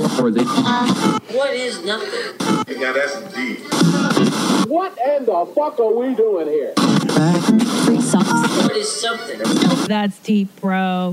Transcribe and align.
What 0.00 1.54
is 1.54 1.84
nothing? 1.84 2.78
Yeah, 2.80 2.92
that's 2.92 3.20
deep. 3.34 3.58
What 4.68 4.96
in 5.04 5.24
the 5.24 5.52
fuck 5.54 5.80
are 5.80 5.92
we 5.92 6.14
doing 6.14 6.46
here? 6.46 6.74
Free 7.84 8.00
socks. 8.00 8.30
What 8.30 8.76
is 8.76 9.00
something? 9.00 9.40
That's 9.88 10.18
deep, 10.20 10.54
bro. 10.60 11.12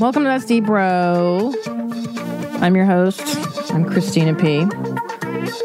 Welcome 0.00 0.24
to 0.24 0.28
That's 0.28 0.44
Deep 0.44 0.64
Bro. 0.64 1.54
I'm 2.60 2.74
your 2.74 2.84
host. 2.84 3.22
I'm 3.72 3.84
Christina 3.84 4.34
P. 4.34 4.62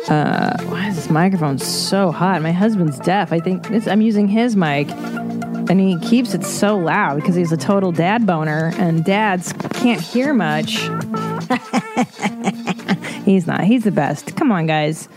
Uh, 0.07 0.55
why 0.65 0.88
is 0.88 0.95
this 0.95 1.09
microphone 1.09 1.57
so 1.57 2.11
hot? 2.11 2.39
My 2.43 2.52
husband's 2.52 2.99
deaf. 2.99 3.33
I 3.33 3.39
think 3.39 3.65
I'm 3.88 4.02
using 4.02 4.27
his 4.27 4.55
mic, 4.55 4.88
and 4.91 5.79
he 5.79 5.97
keeps 5.99 6.35
it 6.35 6.45
so 6.45 6.77
loud 6.77 7.15
because 7.15 7.33
he's 7.33 7.52
a 7.52 7.57
total 7.57 7.91
dad 7.91 8.27
boner, 8.27 8.71
and 8.77 9.03
dads 9.03 9.52
can't 9.73 9.99
hear 9.99 10.33
much. 10.33 10.73
he's 13.25 13.47
not. 13.47 13.63
He's 13.63 13.83
the 13.83 13.91
best. 13.91 14.35
Come 14.35 14.52
on, 14.52 14.67
guys. 14.67 15.09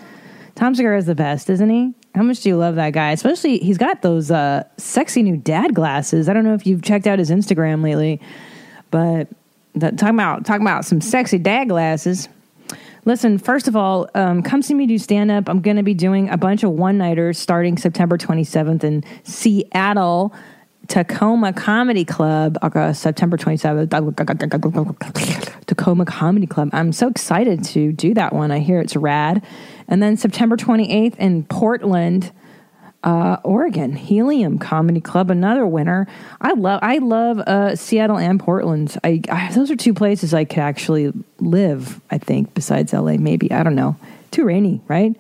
Tom 0.55 0.75
Segura 0.75 0.97
is 0.97 1.07
the 1.07 1.15
best, 1.15 1.51
isn't 1.51 1.71
he? 1.71 1.93
How 2.15 2.23
much 2.23 2.41
do 2.41 2.49
you 2.49 2.57
love 2.57 2.77
that 2.77 2.95
guy? 2.95 3.13
Especially, 3.13 3.59
he's 3.59 3.79
got 3.79 4.03
those 4.03 4.31
uh, 4.31 4.65
sexy 4.79 5.23
new 5.23 5.37
dad 5.37 5.75
glasses. 5.75 6.29
I 6.29 6.33
don't 6.33 6.45
know 6.45 6.55
if 6.55 6.67
you've 6.67 6.83
checked 6.83 7.07
out 7.07 7.19
his 7.19 7.31
Instagram 7.31 7.83
lately, 7.83 8.21
but 8.93 9.27
that, 9.75 9.99
talking 9.99 10.15
about 10.15 10.45
talking 10.45 10.65
about 10.65 10.85
some 10.85 11.01
sexy 11.01 11.39
dad 11.39 11.69
glasses. 11.69 12.29
Listen, 13.05 13.37
first 13.39 13.67
of 13.67 13.75
all, 13.75 14.09
um, 14.15 14.45
come 14.45 14.63
see 14.63 14.75
me 14.75 14.87
do 14.87 14.97
stand 14.97 15.33
up. 15.33 15.49
I'm 15.49 15.61
going 15.61 15.77
to 15.77 15.83
be 15.83 15.95
doing 15.95 16.29
a 16.29 16.37
bunch 16.37 16.63
of 16.63 16.71
one 16.71 16.99
nighters 16.99 17.37
starting 17.37 17.77
September 17.77 18.17
27th 18.17 18.85
in 18.85 19.03
Seattle. 19.25 20.33
Tacoma 20.89 21.53
Comedy 21.53 22.05
Club, 22.05 22.59
uh, 22.61 22.93
September 22.93 23.37
27th. 23.37 23.89
Tacoma 25.67 26.05
Comedy 26.05 26.47
Club. 26.47 26.71
I'm 26.73 26.93
so 26.93 27.09
excited 27.09 27.65
to 27.67 27.93
do 27.93 28.15
that 28.15 28.33
one. 28.33 28.51
I 28.51 28.59
hear 28.59 28.81
it's 28.81 28.97
rad. 28.97 29.45
And 29.89 30.03
then 30.03 30.17
September 30.17 30.57
28th 30.57 31.17
in 31.17 31.45
Portland, 31.45 32.33
uh, 33.05 33.37
Oregon, 33.43 33.95
Helium 33.95 34.59
Comedy 34.59 35.01
Club, 35.01 35.31
another 35.31 35.67
winner. 35.67 36.07
I 36.41 36.53
love 36.53 36.81
I 36.83 36.99
love 36.99 37.39
uh, 37.41 37.77
Seattle 37.77 38.19
and 38.19 38.39
Portland. 38.39 38.97
I, 39.03 39.21
I 39.31 39.53
those 39.53 39.71
are 39.71 39.77
two 39.77 39.95
places 39.95 40.33
I 40.33 40.45
could 40.45 40.61
actually 40.61 41.13
live. 41.41 42.01
I 42.11 42.19
think 42.19 42.55
besides 42.55 42.93
LA, 42.93 43.17
maybe 43.17 43.51
I 43.51 43.63
don't 43.63 43.75
know. 43.75 43.97
Too 44.31 44.45
rainy, 44.45 44.81
right? 44.89 45.15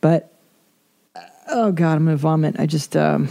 But 0.00 0.32
oh 1.48 1.72
god, 1.72 1.96
I'm 1.96 2.04
gonna 2.04 2.16
vomit. 2.16 2.56
I 2.58 2.66
just 2.66 2.96
um, 2.96 3.28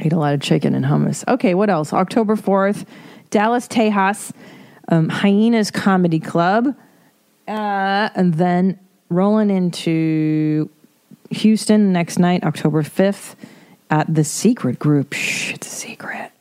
ate 0.00 0.12
a 0.12 0.18
lot 0.18 0.34
of 0.34 0.40
chicken 0.40 0.74
and 0.74 0.84
hummus. 0.84 1.26
Okay, 1.28 1.54
what 1.54 1.70
else? 1.70 1.92
October 1.92 2.36
4th, 2.36 2.86
Dallas 3.30 3.68
Tejas, 3.68 4.32
um, 4.88 5.08
Hyenas 5.08 5.70
Comedy 5.70 6.20
Club, 6.20 6.74
uh, 7.46 8.10
and 8.14 8.34
then 8.34 8.78
rolling 9.08 9.50
into 9.50 10.68
Houston 11.30 11.92
next 11.92 12.18
night, 12.18 12.44
October 12.44 12.82
5th, 12.82 13.34
at 13.90 14.12
the 14.12 14.24
Secret 14.24 14.78
Group. 14.78 15.12
Shh, 15.12 15.54
it's 15.54 15.66
a 15.66 15.70
secret. 15.70 16.32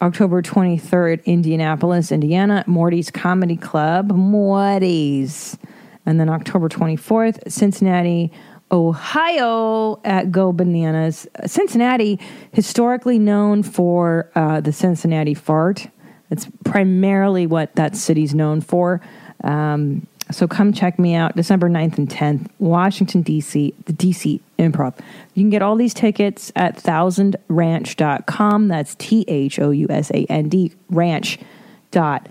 October 0.00 0.42
23rd, 0.42 1.24
Indianapolis, 1.24 2.10
Indiana, 2.10 2.64
Morty's 2.66 3.10
Comedy 3.10 3.56
Club, 3.56 4.10
Morty's. 4.10 5.56
And 6.04 6.18
then 6.18 6.28
October 6.28 6.68
24th, 6.68 7.50
Cincinnati, 7.50 8.32
Ohio, 8.72 10.00
at 10.04 10.32
Go 10.32 10.52
Bananas. 10.52 11.28
Cincinnati, 11.46 12.18
historically 12.52 13.18
known 13.18 13.62
for 13.62 14.30
uh, 14.34 14.60
the 14.60 14.72
Cincinnati 14.72 15.34
fart. 15.34 15.86
It's 16.30 16.48
primarily 16.64 17.46
what 17.46 17.74
that 17.76 17.94
city's 17.94 18.34
known 18.34 18.60
for. 18.60 19.00
Um, 19.44 20.06
so 20.32 20.48
come 20.48 20.72
check 20.72 20.98
me 20.98 21.14
out 21.14 21.36
December 21.36 21.68
9th 21.68 21.98
and 21.98 22.08
10th, 22.08 22.48
Washington, 22.58 23.22
D.C., 23.22 23.74
the 23.84 23.92
D.C. 23.92 24.40
Improv. 24.58 24.98
You 25.34 25.42
can 25.42 25.50
get 25.50 25.62
all 25.62 25.76
these 25.76 25.94
tickets 25.94 26.50
at 26.56 26.76
thousandranch.com. 26.76 28.68
That's 28.68 28.94
T 28.96 29.24
H 29.28 29.58
O 29.58 29.70
U 29.70 29.86
S 29.90 30.10
A 30.10 30.24
N 30.26 30.48
D 30.48 30.72
ranch.com. 30.90 32.30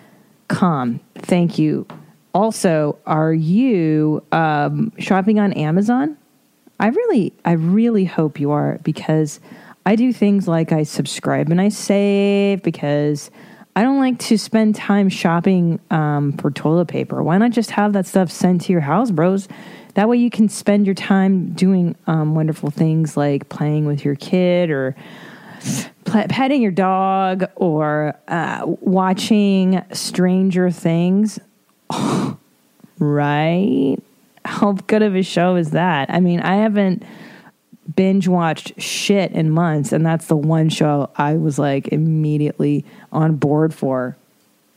Thank 1.16 1.60
you. 1.60 1.88
Also, 2.34 2.98
are 3.06 3.34
you 3.34 4.24
um, 4.32 4.92
shopping 4.98 5.40
on 5.40 5.54
Amazon? 5.54 6.18
I 6.80 6.88
really, 6.88 7.34
I 7.46 7.52
really 7.54 8.06
hope 8.06 8.40
you 8.40 8.52
are 8.52 8.80
because 8.84 9.40
I 9.86 9.96
do 9.96 10.14
things 10.14 10.48
like 10.48 10.72
I 10.72 10.84
subscribe 10.84 11.50
and 11.52 11.60
I 11.60 11.70
save 11.70 12.64
because 12.64 13.30
I 13.76 13.84
don't 13.84 14.00
like 14.00 14.20
to 14.20 14.38
spend 14.38 14.76
time 14.76 15.08
shopping 15.10 15.80
um, 15.90 16.34
for 16.34 16.52
toilet 16.52 16.88
paper. 16.88 17.24
Why 17.24 17.38
not 17.38 17.52
just 17.52 17.72
have 17.72 17.94
that 17.94 18.06
stuff 18.06 18.30
sent 18.30 18.62
to 18.64 18.72
your 18.74 18.82
house, 18.82 19.12
bros? 19.12 19.48
That 19.94 20.10
way 20.10 20.18
you 20.18 20.30
can 20.30 20.50
spend 20.50 20.86
your 20.86 20.96
time 20.96 21.54
doing 21.54 21.96
um, 22.08 22.36
wonderful 22.36 22.70
things 22.70 23.16
like 23.16 23.50
playing 23.50 23.86
with 23.86 24.04
your 24.04 24.16
kid 24.16 24.72
or 24.72 24.96
pet- 26.06 26.30
petting 26.30 26.62
your 26.62 26.72
dog 26.72 27.46
or 27.56 28.16
uh, 28.28 28.62
watching 28.66 29.82
Stranger 29.94 30.70
Things. 30.70 31.40
right? 33.00 33.98
How 34.44 34.74
good 34.74 35.02
of 35.02 35.16
a 35.16 35.24
show 35.24 35.56
is 35.56 35.72
that? 35.72 36.10
I 36.10 36.20
mean, 36.20 36.40
I 36.40 36.56
haven't 36.56 37.04
binge 37.96 38.28
watched 38.28 38.80
shit 38.80 39.32
in 39.32 39.50
months, 39.50 39.92
and 39.92 40.06
that's 40.06 40.28
the 40.28 40.36
one 40.36 40.70
show 40.70 41.10
I 41.16 41.34
was 41.36 41.58
like 41.60 41.88
immediately 41.90 42.86
on 43.12 43.36
board 43.36 43.74
for. 43.74 44.16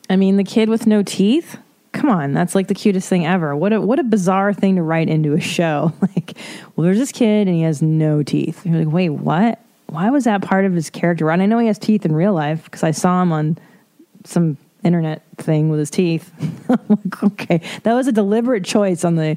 I 0.08 0.16
mean, 0.16 0.36
the 0.36 0.44
kid 0.44 0.68
with 0.68 0.86
no 0.86 1.02
teeth. 1.02 1.58
Come 1.92 2.10
on, 2.10 2.32
that's 2.32 2.54
like 2.54 2.66
the 2.66 2.74
cutest 2.74 3.08
thing 3.08 3.24
ever. 3.24 3.54
What 3.54 3.72
a 3.72 3.80
what 3.80 3.98
a 3.98 4.04
bizarre 4.04 4.52
thing 4.52 4.76
to 4.76 4.82
write 4.82 5.08
into 5.08 5.32
a 5.34 5.40
show. 5.40 5.92
Like, 6.16 6.36
well, 6.74 6.84
there's 6.84 6.98
this 6.98 7.12
kid 7.12 7.48
and 7.48 7.56
he 7.56 7.62
has 7.62 7.82
no 7.82 8.22
teeth. 8.22 8.64
You're 8.64 8.78
like, 8.78 8.92
wait, 8.92 9.10
what? 9.10 9.60
Why 9.86 10.10
was 10.10 10.24
that 10.24 10.42
part 10.42 10.64
of 10.64 10.72
his 10.72 10.88
character? 10.88 11.30
And 11.30 11.42
I 11.42 11.46
know 11.46 11.58
he 11.58 11.66
has 11.66 11.78
teeth 11.78 12.04
in 12.04 12.14
real 12.14 12.32
life 12.32 12.64
because 12.64 12.82
I 12.82 12.92
saw 12.92 13.20
him 13.20 13.32
on 13.32 13.58
some 14.24 14.56
internet 14.84 15.22
thing 15.36 15.70
with 15.70 15.80
his 15.80 15.90
teeth. 15.90 16.32
Okay, 17.22 17.60
that 17.82 17.94
was 17.94 18.06
a 18.06 18.12
deliberate 18.12 18.64
choice 18.64 19.04
on 19.04 19.16
the 19.16 19.36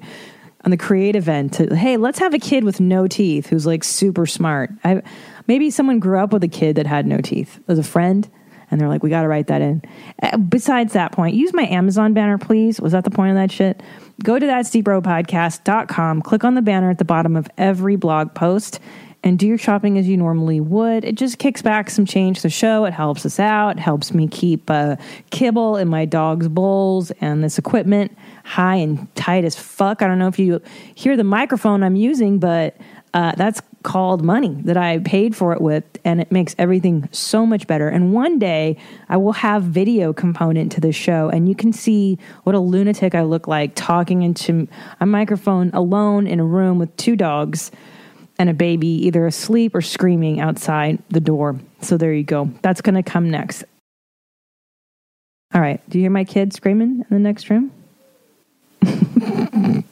on 0.67 0.71
the 0.71 0.75
creative 0.75 1.29
end 1.29 1.53
to 1.53 1.73
hey, 1.73 1.95
let's 1.95 2.19
have 2.19 2.33
a 2.33 2.39
kid 2.39 2.65
with 2.65 2.81
no 2.81 3.07
teeth 3.07 3.47
who's 3.47 3.65
like 3.65 3.85
super 3.85 4.25
smart. 4.25 4.69
I 4.83 5.01
maybe 5.47 5.69
someone 5.71 5.99
grew 5.99 6.19
up 6.19 6.33
with 6.33 6.43
a 6.43 6.49
kid 6.49 6.75
that 6.75 6.85
had 6.85 7.07
no 7.07 7.21
teeth 7.21 7.61
as 7.69 7.79
a 7.79 7.83
friend. 7.83 8.29
And 8.69 8.81
they're 8.81 8.89
like, 8.89 9.01
we 9.01 9.09
got 9.09 9.21
to 9.21 9.29
write 9.29 9.47
that 9.47 9.61
in. 9.61 9.81
Uh, 10.21 10.35
besides 10.35 10.91
that 10.91 11.13
point, 11.13 11.37
use 11.37 11.53
my 11.53 11.65
Amazon 11.67 12.13
banner, 12.13 12.37
please. 12.37 12.81
Was 12.81 12.91
that 12.91 13.05
the 13.05 13.09
point 13.09 13.29
of 13.29 13.37
that 13.37 13.49
shit? 13.49 13.81
Go 14.21 14.37
to 14.37 14.45
that'sdeepbropodcast.com, 14.45 16.21
click 16.23 16.43
on 16.43 16.55
the 16.55 16.61
banner 16.61 16.89
at 16.89 16.97
the 16.97 17.05
bottom 17.05 17.37
of 17.37 17.47
every 17.57 17.95
blog 17.95 18.35
post, 18.35 18.81
and 19.27 19.37
do 19.37 19.45
your 19.45 19.57
shopping 19.57 19.97
as 19.97 20.07
you 20.07 20.15
normally 20.15 20.59
would. 20.61 21.03
It 21.03 21.15
just 21.15 21.37
kicks 21.37 21.61
back 21.61 21.89
some 21.89 22.05
change 22.05 22.37
to 22.37 22.43
the 22.43 22.49
show. 22.49 22.85
It 22.85 22.93
helps 22.93 23.25
us 23.25 23.39
out, 23.39 23.77
helps 23.77 24.13
me 24.13 24.27
keep 24.27 24.69
uh, 24.71 24.95
kibble 25.31 25.75
in 25.75 25.89
my 25.89 26.05
dog's 26.05 26.47
bowls 26.47 27.11
and 27.19 27.43
this 27.43 27.57
equipment 27.57 28.17
high 28.45 28.77
and 28.77 29.13
tight 29.15 29.43
as 29.43 29.55
fuck. 29.55 30.01
I 30.01 30.07
don't 30.07 30.17
know 30.17 30.29
if 30.29 30.39
you 30.39 30.61
hear 30.95 31.17
the 31.17 31.25
microphone 31.25 31.83
I'm 31.83 31.97
using, 31.97 32.39
but 32.39 32.77
uh, 33.13 33.33
that's 33.35 33.61
called 33.83 34.23
money 34.23 34.55
that 34.63 34.77
I 34.77 34.99
paid 34.99 35.35
for 35.35 35.53
it 35.53 35.61
with, 35.61 35.83
and 36.05 36.21
it 36.21 36.31
makes 36.31 36.55
everything 36.57 37.07
so 37.11 37.45
much 37.45 37.67
better. 37.67 37.89
And 37.89 38.13
one 38.13 38.39
day 38.39 38.77
I 39.09 39.17
will 39.17 39.33
have 39.33 39.63
video 39.63 40.13
component 40.13 40.71
to 40.73 40.81
the 40.81 40.91
show, 40.91 41.29
and 41.29 41.49
you 41.49 41.55
can 41.55 41.73
see 41.73 42.17
what 42.43 42.55
a 42.55 42.59
lunatic 42.59 43.15
I 43.15 43.23
look 43.23 43.47
like 43.47 43.75
talking 43.75 44.21
into 44.21 44.67
a 44.99 45.05
microphone 45.05 45.69
alone 45.73 46.27
in 46.27 46.39
a 46.39 46.45
room 46.45 46.79
with 46.79 46.95
two 46.95 47.15
dogs 47.15 47.71
and 48.39 48.49
a 48.49 48.53
baby, 48.53 48.87
either 48.87 49.25
asleep 49.25 49.73
or 49.75 49.81
screaming 49.81 50.39
outside 50.39 51.01
the 51.09 51.19
door. 51.19 51.59
So 51.81 51.97
there 51.97 52.13
you 52.13 52.23
go. 52.23 52.51
That's 52.61 52.81
going 52.81 52.95
to 52.95 53.03
come 53.03 53.29
next. 53.29 53.63
All 55.53 55.61
right. 55.61 55.81
Do 55.89 55.97
you 55.97 56.03
hear 56.03 56.11
my 56.11 56.23
kid 56.23 56.53
screaming 56.53 56.99
in 56.99 57.07
the 57.09 57.19
next 57.19 57.49
room? 57.49 57.71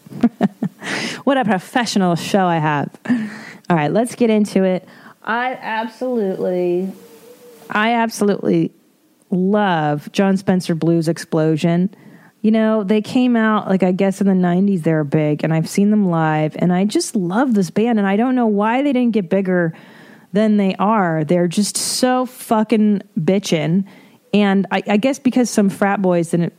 what 1.24 1.38
a 1.38 1.46
professional 1.46 2.16
show 2.16 2.46
I 2.46 2.58
have. 2.58 2.90
All 3.70 3.76
right, 3.76 3.92
let's 3.92 4.16
get 4.16 4.30
into 4.30 4.64
it. 4.64 4.88
I 5.24 5.54
absolutely, 5.54 6.92
I 7.70 7.94
absolutely 7.94 8.72
love 9.32 10.12
Jon 10.12 10.38
Spencer 10.38 10.76
Blues 10.76 11.08
Explosion. 11.08 11.90
You 12.46 12.52
know, 12.52 12.84
they 12.84 13.02
came 13.02 13.36
out 13.36 13.70
like 13.70 13.82
I 13.82 13.92
guess 13.92 14.22
in 14.22 14.28
the 14.28 14.34
90s 14.34 14.84
they 14.84 14.94
were 14.94 15.04
big 15.04 15.44
and 15.44 15.52
I've 15.52 15.68
seen 15.68 15.90
them 15.90 16.12
live 16.12 16.56
and 16.60 16.72
I 16.72 16.86
just 16.86 17.16
love 17.16 17.56
this 17.56 17.72
band 17.72 17.98
and 17.98 18.08
I 18.08 18.18
don't 18.18 18.36
know 18.36 18.46
why 18.46 18.84
they 18.84 18.94
didn't 18.94 19.14
get 19.14 19.32
bigger 19.32 19.74
than 20.32 20.58
they 20.58 20.76
are. 20.76 21.24
They're 21.24 21.48
just 21.48 21.76
so 21.76 22.28
fucking 22.28 23.02
bitchin' 23.20 23.86
And 24.32 24.68
I, 24.70 24.84
I 24.86 24.98
guess 24.98 25.18
because 25.18 25.50
some 25.50 25.70
frat 25.70 26.04
boys 26.04 26.30
didn't, 26.30 26.54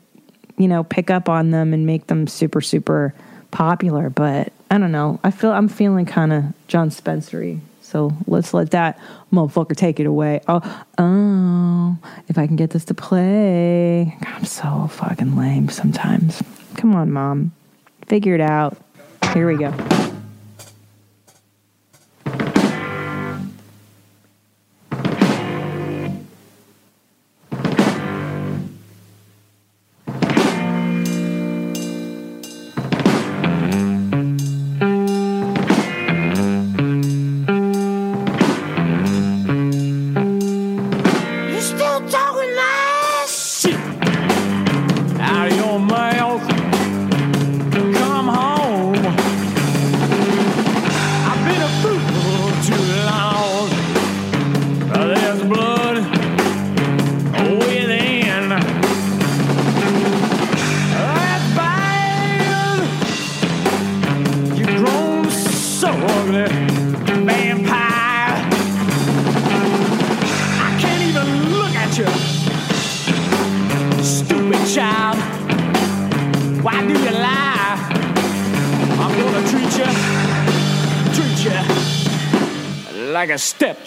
you 0.57 0.67
know, 0.67 0.83
pick 0.83 1.09
up 1.09 1.29
on 1.29 1.53
them 1.53 1.73
and 1.73 1.87
make 1.87 2.09
them 2.09 2.27
super, 2.27 2.61
super 2.61 3.15
popular. 3.53 4.11
But 4.11 4.53
I 4.73 4.79
don't 4.79 4.91
know. 4.91 5.21
I 5.23 5.31
feel 5.31 5.53
I'm 5.53 5.69
feeling 5.69 6.05
kind 6.05 6.33
of 6.33 6.45
John 6.67 6.91
Spencery. 6.91 7.61
So 7.87 8.11
let's 8.27 8.53
let 8.53 8.73
that 8.73 8.99
motherfucker 9.33 9.77
take 9.77 10.01
it 10.01 10.07
away. 10.07 10.41
Oh, 10.49 10.85
oh, 10.99 11.97
if 12.27 12.37
I 12.37 12.49
can 12.49 12.57
get 12.57 12.71
this 12.71 12.85
to 12.87 12.95
play. 12.95 14.17
I'm 14.23 14.45
so 14.45 14.89
fucking 14.89 15.37
lame 15.37 15.69
sometimes. 15.69 16.43
Come 16.75 16.97
on, 16.97 17.13
mom. 17.13 17.53
Figure 18.09 18.35
it 18.35 18.41
out. 18.41 18.77
Here 19.33 19.47
we 19.47 19.57
go. 19.57 19.73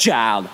A 0.08 0.50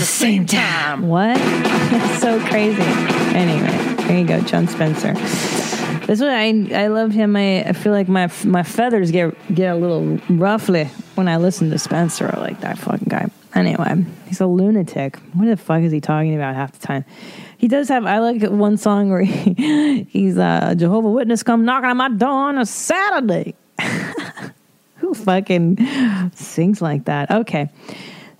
the 0.00 0.06
same 0.06 0.46
time. 0.46 1.08
What? 1.08 1.34
That's 1.36 2.22
so 2.22 2.40
crazy. 2.46 2.80
Anyway, 3.36 3.94
there 4.06 4.18
you 4.18 4.26
go, 4.26 4.40
Jon 4.40 4.66
Spencer. 4.66 5.12
This 5.12 6.08
is 6.08 6.20
what 6.22 6.30
I 6.30 6.46
I 6.72 6.86
love 6.86 7.12
him. 7.12 7.36
I, 7.36 7.64
I 7.64 7.72
feel 7.74 7.92
like 7.92 8.08
my 8.08 8.32
my 8.44 8.62
feathers 8.62 9.10
get 9.10 9.36
get 9.54 9.74
a 9.74 9.76
little 9.76 10.16
ruffly 10.30 10.84
when 11.16 11.28
I 11.28 11.36
listen 11.36 11.68
to 11.70 11.78
Spencer. 11.78 12.34
Like 12.38 12.62
that 12.62 12.78
fucking 12.78 13.08
guy. 13.08 13.28
Anyway, 13.54 14.06
he's 14.26 14.40
a 14.40 14.46
lunatic. 14.46 15.16
What 15.34 15.44
the 15.44 15.58
fuck 15.58 15.82
is 15.82 15.92
he 15.92 16.00
talking 16.00 16.34
about 16.34 16.54
half 16.54 16.72
the 16.72 16.86
time? 16.86 17.04
He 17.58 17.68
does 17.68 17.90
have. 17.90 18.06
I 18.06 18.20
like 18.20 18.42
one 18.44 18.78
song 18.78 19.10
where 19.10 19.20
he, 19.20 20.04
he's 20.08 20.38
a 20.38 20.74
Jehovah 20.78 21.10
Witness 21.10 21.42
come 21.42 21.66
knocking 21.66 21.90
on 21.90 21.98
my 21.98 22.08
door 22.08 22.48
on 22.48 22.56
a 22.56 22.64
Saturday. 22.64 23.54
Who 24.96 25.12
fucking 25.12 26.30
sings 26.34 26.80
like 26.80 27.04
that? 27.04 27.30
Okay. 27.30 27.68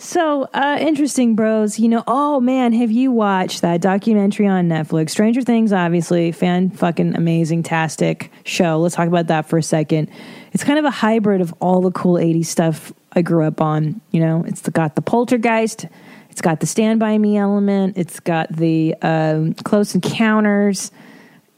So, 0.00 0.44
uh, 0.54 0.78
interesting, 0.80 1.34
bros. 1.34 1.78
You 1.78 1.90
know, 1.90 2.02
oh 2.06 2.40
man, 2.40 2.72
have 2.72 2.90
you 2.90 3.12
watched 3.12 3.60
that 3.60 3.82
documentary 3.82 4.46
on 4.46 4.66
Netflix? 4.66 5.10
Stranger 5.10 5.42
Things, 5.42 5.74
obviously, 5.74 6.32
fan 6.32 6.70
fucking 6.70 7.16
amazing, 7.16 7.64
tastic 7.64 8.32
show. 8.46 8.78
Let's 8.78 8.94
talk 8.94 9.08
about 9.08 9.26
that 9.26 9.46
for 9.46 9.58
a 9.58 9.62
second. 9.62 10.10
It's 10.52 10.64
kind 10.64 10.78
of 10.78 10.86
a 10.86 10.90
hybrid 10.90 11.42
of 11.42 11.52
all 11.60 11.82
the 11.82 11.90
cool 11.90 12.14
80s 12.14 12.46
stuff 12.46 12.94
I 13.12 13.20
grew 13.20 13.44
up 13.44 13.60
on. 13.60 14.00
You 14.10 14.20
know, 14.20 14.42
it's 14.46 14.66
got 14.70 14.94
the 14.94 15.02
poltergeist, 15.02 15.86
it's 16.30 16.40
got 16.40 16.60
the 16.60 16.66
Stand 16.66 16.98
By 16.98 17.18
Me 17.18 17.36
element, 17.36 17.98
it's 17.98 18.20
got 18.20 18.50
the 18.50 18.94
um, 19.02 19.52
Close 19.52 19.94
Encounters. 19.94 20.92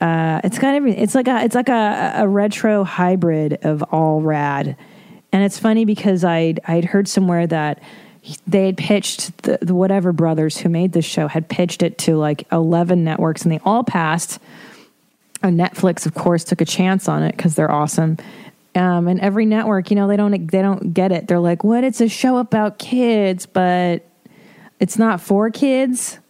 Uh, 0.00 0.40
it's 0.42 0.58
got 0.58 0.74
everything. 0.74 1.00
It's 1.00 1.14
like 1.14 1.28
a 1.28 1.44
it's 1.44 1.54
like 1.54 1.68
a, 1.68 2.14
a 2.16 2.26
retro 2.26 2.82
hybrid 2.82 3.64
of 3.64 3.84
all 3.84 4.20
rad, 4.20 4.76
and 5.30 5.44
it's 5.44 5.60
funny 5.60 5.84
because 5.84 6.24
I'd 6.24 6.58
I'd 6.66 6.86
heard 6.86 7.06
somewhere 7.06 7.46
that 7.46 7.80
they 8.46 8.66
had 8.66 8.76
pitched 8.76 9.42
the, 9.42 9.58
the 9.60 9.74
whatever 9.74 10.12
brothers 10.12 10.58
who 10.58 10.68
made 10.68 10.92
this 10.92 11.04
show 11.04 11.26
had 11.28 11.48
pitched 11.48 11.82
it 11.82 11.98
to 11.98 12.16
like 12.16 12.46
eleven 12.52 13.04
networks, 13.04 13.42
and 13.42 13.52
they 13.52 13.60
all 13.64 13.84
passed. 13.84 14.38
And 15.42 15.58
Netflix, 15.58 16.06
of 16.06 16.14
course, 16.14 16.44
took 16.44 16.60
a 16.60 16.64
chance 16.64 17.08
on 17.08 17.24
it 17.24 17.36
because 17.36 17.56
they're 17.56 17.70
awesome. 17.70 18.18
Um, 18.74 19.08
and 19.08 19.20
every 19.20 19.44
network, 19.44 19.90
you 19.90 19.96
know, 19.96 20.06
they 20.06 20.16
don't 20.16 20.50
they 20.50 20.62
don't 20.62 20.94
get 20.94 21.10
it. 21.10 21.26
They're 21.26 21.40
like, 21.40 21.64
"What? 21.64 21.84
It's 21.84 22.00
a 22.00 22.08
show 22.08 22.38
about 22.38 22.78
kids, 22.78 23.44
but 23.44 24.06
it's 24.78 24.98
not 24.98 25.20
for 25.20 25.50
kids." 25.50 26.18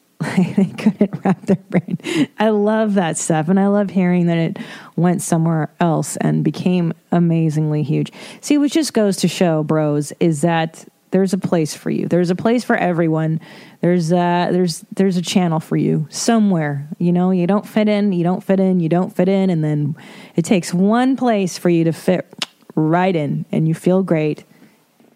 They 0.57 0.73
couldn't 0.79 1.25
wrap 1.25 1.45
their 1.47 1.57
brain. 1.69 1.99
I 2.39 2.51
love 2.51 2.95
that 2.95 3.19
stuff, 3.19 3.49
and 3.49 3.59
I 3.59 3.67
love 3.67 3.91
hearing 3.91 4.27
that 4.27 4.39
it 4.39 4.57
went 4.95 5.21
somewhere 5.21 5.69
else 5.81 6.17
and 6.17 6.45
became 6.45 6.93
amazingly 7.11 7.83
huge. 7.83 8.13
See, 8.41 8.57
which 8.57 8.75
just 8.75 8.95
goes 8.95 9.17
to 9.19 9.29
show, 9.29 9.65
bros, 9.65 10.13
is 10.21 10.43
that 10.43 10.87
there's 11.13 11.33
a 11.33 11.39
place 11.39 11.75
for 11.75 11.91
you. 11.91 12.09
There's 12.09 12.31
a 12.31 12.35
place 12.35 12.65
for 12.65 12.75
everyone. 12.75 13.41
There's 13.81 14.13
uh 14.13 14.49
there's 14.51 14.81
there's 14.93 15.17
a 15.17 15.23
channel 15.23 15.61
for 15.61 15.77
you 15.77 16.09
somewhere. 16.11 16.89
You 16.99 17.13
know, 17.13 17.31
you 17.31 17.47
don't 17.47 17.67
fit 17.67 17.89
in, 17.89 18.13
you 18.13 18.25
don't 18.25 18.43
fit 18.43 18.59
in, 18.59 18.81
you 18.81 18.89
don't 18.89 19.15
fit 19.15 19.29
in, 19.29 19.51
and 19.51 19.63
then 19.63 19.95
it 20.35 20.45
takes 20.45 20.75
one 20.75 21.17
place 21.17 21.57
for 21.59 21.69
you 21.69 21.85
to 21.85 21.93
fit 21.93 22.27
right 22.75 23.15
in, 23.15 23.45
and 23.53 23.69
you 23.69 23.75
feel 23.75 24.03
great. 24.03 24.45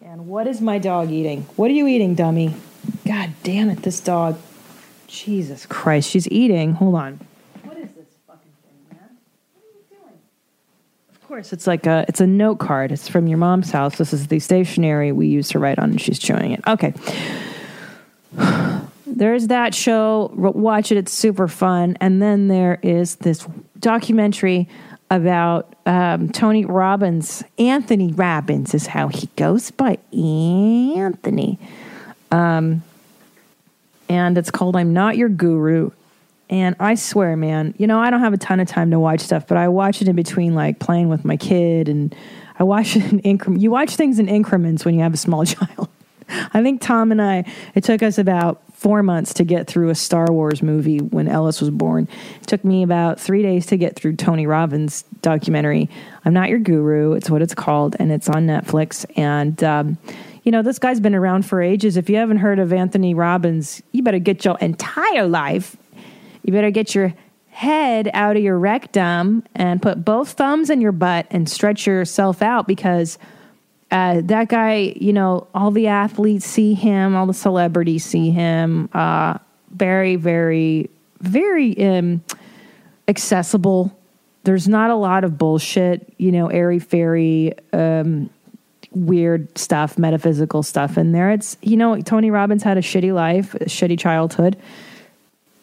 And 0.04 0.28
what 0.28 0.46
is 0.46 0.60
my 0.60 0.78
dog 0.78 1.10
eating? 1.10 1.42
What 1.56 1.70
are 1.70 1.74
you 1.74 1.86
eating, 1.86 2.14
dummy? 2.14 2.54
God 3.06 3.30
damn 3.42 3.70
it, 3.70 3.82
this 3.82 3.98
dog. 4.00 4.38
Jesus 5.08 5.66
Christ, 5.66 6.10
she's 6.10 6.28
eating. 6.28 6.72
Hold 6.74 6.94
on. 6.96 7.20
What 7.62 7.78
is 7.78 7.90
this 7.92 8.06
fucking 8.26 8.52
thing, 8.62 8.78
man? 8.90 9.16
What 9.54 9.64
are 9.64 9.78
you 9.78 9.84
doing? 9.88 10.18
Of 11.10 11.15
course, 11.28 11.52
it's 11.52 11.66
like 11.66 11.86
a 11.86 12.04
it's 12.08 12.20
a 12.20 12.26
note 12.26 12.58
card. 12.58 12.92
It's 12.92 13.08
from 13.08 13.26
your 13.26 13.38
mom's 13.38 13.70
house. 13.70 13.96
This 13.98 14.12
is 14.12 14.28
the 14.28 14.38
stationery 14.38 15.12
we 15.12 15.26
use 15.26 15.48
to 15.50 15.58
write 15.58 15.78
on, 15.78 15.90
and 15.90 16.00
she's 16.00 16.18
chewing 16.18 16.52
it. 16.52 16.60
Okay. 16.66 16.94
There's 19.06 19.46
that 19.48 19.74
show. 19.74 20.30
Watch 20.34 20.92
it. 20.92 20.98
It's 20.98 21.12
super 21.12 21.48
fun. 21.48 21.96
And 22.00 22.20
then 22.20 22.48
there 22.48 22.78
is 22.82 23.16
this 23.16 23.46
documentary 23.78 24.68
about 25.10 25.74
um, 25.86 26.28
Tony 26.30 26.64
Robbins. 26.64 27.42
Anthony 27.58 28.12
Robbins 28.12 28.74
is 28.74 28.86
how 28.86 29.08
he 29.08 29.28
goes 29.36 29.70
by 29.70 29.98
Anthony. 30.12 31.58
Um, 32.30 32.82
and 34.08 34.36
it's 34.36 34.50
called 34.50 34.76
I'm 34.76 34.92
Not 34.92 35.16
Your 35.16 35.28
Guru. 35.28 35.92
And 36.48 36.76
I 36.78 36.94
swear, 36.94 37.36
man, 37.36 37.74
you 37.76 37.86
know, 37.86 37.98
I 37.98 38.10
don't 38.10 38.20
have 38.20 38.32
a 38.32 38.38
ton 38.38 38.60
of 38.60 38.68
time 38.68 38.90
to 38.92 39.00
watch 39.00 39.20
stuff, 39.20 39.46
but 39.46 39.58
I 39.58 39.68
watch 39.68 40.00
it 40.00 40.08
in 40.08 40.14
between 40.14 40.54
like 40.54 40.78
playing 40.78 41.08
with 41.08 41.24
my 41.24 41.36
kid 41.36 41.88
and 41.88 42.14
I 42.58 42.64
watch 42.64 42.96
it 42.96 43.12
in 43.12 43.18
increments. 43.20 43.62
You 43.62 43.70
watch 43.70 43.96
things 43.96 44.18
in 44.18 44.28
increments 44.28 44.84
when 44.84 44.94
you 44.94 45.00
have 45.02 45.14
a 45.14 45.18
small 45.18 45.44
child. 45.44 45.88
I 46.28 46.62
think 46.62 46.80
Tom 46.80 47.12
and 47.12 47.22
I, 47.22 47.44
it 47.74 47.84
took 47.84 48.02
us 48.02 48.18
about 48.18 48.60
four 48.72 49.02
months 49.02 49.32
to 49.34 49.44
get 49.44 49.66
through 49.66 49.90
a 49.90 49.94
Star 49.94 50.26
Wars 50.30 50.62
movie 50.62 50.98
when 50.98 51.28
Ellis 51.28 51.60
was 51.60 51.70
born. 51.70 52.08
It 52.40 52.46
took 52.46 52.64
me 52.64 52.82
about 52.82 53.20
three 53.20 53.42
days 53.42 53.66
to 53.66 53.76
get 53.76 53.96
through 53.96 54.16
Tony 54.16 54.46
Robbins' 54.46 55.02
documentary. 55.22 55.88
I'm 56.24 56.34
Not 56.34 56.50
Your 56.50 56.58
Guru, 56.58 57.12
it's 57.12 57.30
what 57.30 57.42
it's 57.42 57.54
called, 57.54 57.96
and 57.98 58.10
it's 58.10 58.28
on 58.28 58.46
Netflix. 58.46 59.06
And, 59.16 59.62
um, 59.62 59.98
you 60.42 60.52
know, 60.52 60.62
this 60.62 60.78
guy's 60.78 61.00
been 61.00 61.14
around 61.14 61.46
for 61.46 61.62
ages. 61.62 61.96
If 61.96 62.10
you 62.10 62.16
haven't 62.16 62.38
heard 62.38 62.58
of 62.58 62.72
Anthony 62.72 63.14
Robbins, 63.14 63.82
you 63.92 64.02
better 64.02 64.18
get 64.18 64.44
your 64.44 64.58
entire 64.58 65.26
life. 65.26 65.76
You 66.46 66.52
better 66.52 66.70
get 66.70 66.94
your 66.94 67.12
head 67.50 68.08
out 68.14 68.36
of 68.36 68.42
your 68.42 68.56
rectum 68.56 69.42
and 69.54 69.82
put 69.82 70.04
both 70.04 70.32
thumbs 70.32 70.70
in 70.70 70.80
your 70.80 70.92
butt 70.92 71.26
and 71.30 71.48
stretch 71.48 71.86
yourself 71.88 72.40
out 72.40 72.68
because 72.68 73.18
uh, 73.90 74.20
that 74.24 74.48
guy, 74.48 74.94
you 74.94 75.12
know, 75.12 75.48
all 75.54 75.72
the 75.72 75.88
athletes 75.88 76.46
see 76.46 76.74
him, 76.74 77.16
all 77.16 77.26
the 77.26 77.34
celebrities 77.34 78.04
see 78.04 78.30
him. 78.30 78.88
Uh, 78.94 79.38
very, 79.70 80.14
very, 80.14 80.88
very 81.20 81.76
um, 81.84 82.22
accessible. 83.08 83.96
There's 84.44 84.68
not 84.68 84.90
a 84.90 84.94
lot 84.94 85.24
of 85.24 85.36
bullshit, 85.36 86.14
you 86.18 86.30
know, 86.30 86.46
airy 86.46 86.78
fairy, 86.78 87.54
um, 87.72 88.30
weird 88.92 89.58
stuff, 89.58 89.98
metaphysical 89.98 90.62
stuff 90.62 90.96
in 90.96 91.10
there. 91.10 91.32
It's, 91.32 91.56
you 91.60 91.76
know, 91.76 92.00
Tony 92.02 92.30
Robbins 92.30 92.62
had 92.62 92.78
a 92.78 92.82
shitty 92.82 93.12
life, 93.12 93.54
a 93.54 93.64
shitty 93.64 93.98
childhood. 93.98 94.56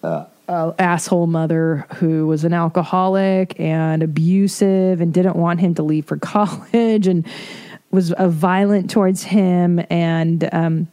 Uh, 0.04 0.26
uh, 0.48 0.74
asshole 0.78 1.28
mother 1.28 1.86
who 1.96 2.28
was 2.28 2.44
an 2.44 2.54
alcoholic 2.54 3.60
and 3.60 4.04
abusive 4.04 5.00
and 5.02 5.14
didn't 5.14 5.36
want 5.36 5.60
him 5.60 5.76
to 5.76 5.84
leave 5.84 6.06
for 6.06 6.18
college 6.20 7.08
and 7.08 7.26
was 7.92 8.12
uh, 8.14 8.28
violent 8.28 8.90
towards 8.90 9.24
him 9.24 9.84
and 9.90 10.50
um, 10.54 10.88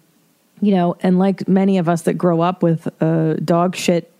you 0.60 0.74
know 0.74 0.96
and 1.00 1.18
like 1.18 1.48
many 1.48 1.78
of 1.78 1.88
us 1.88 2.02
that 2.02 2.14
grow 2.14 2.40
up 2.40 2.62
with 2.62 2.88
uh, 3.02 3.34
dog 3.34 3.74
shit 3.74 4.12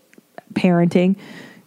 parenting 0.53 1.15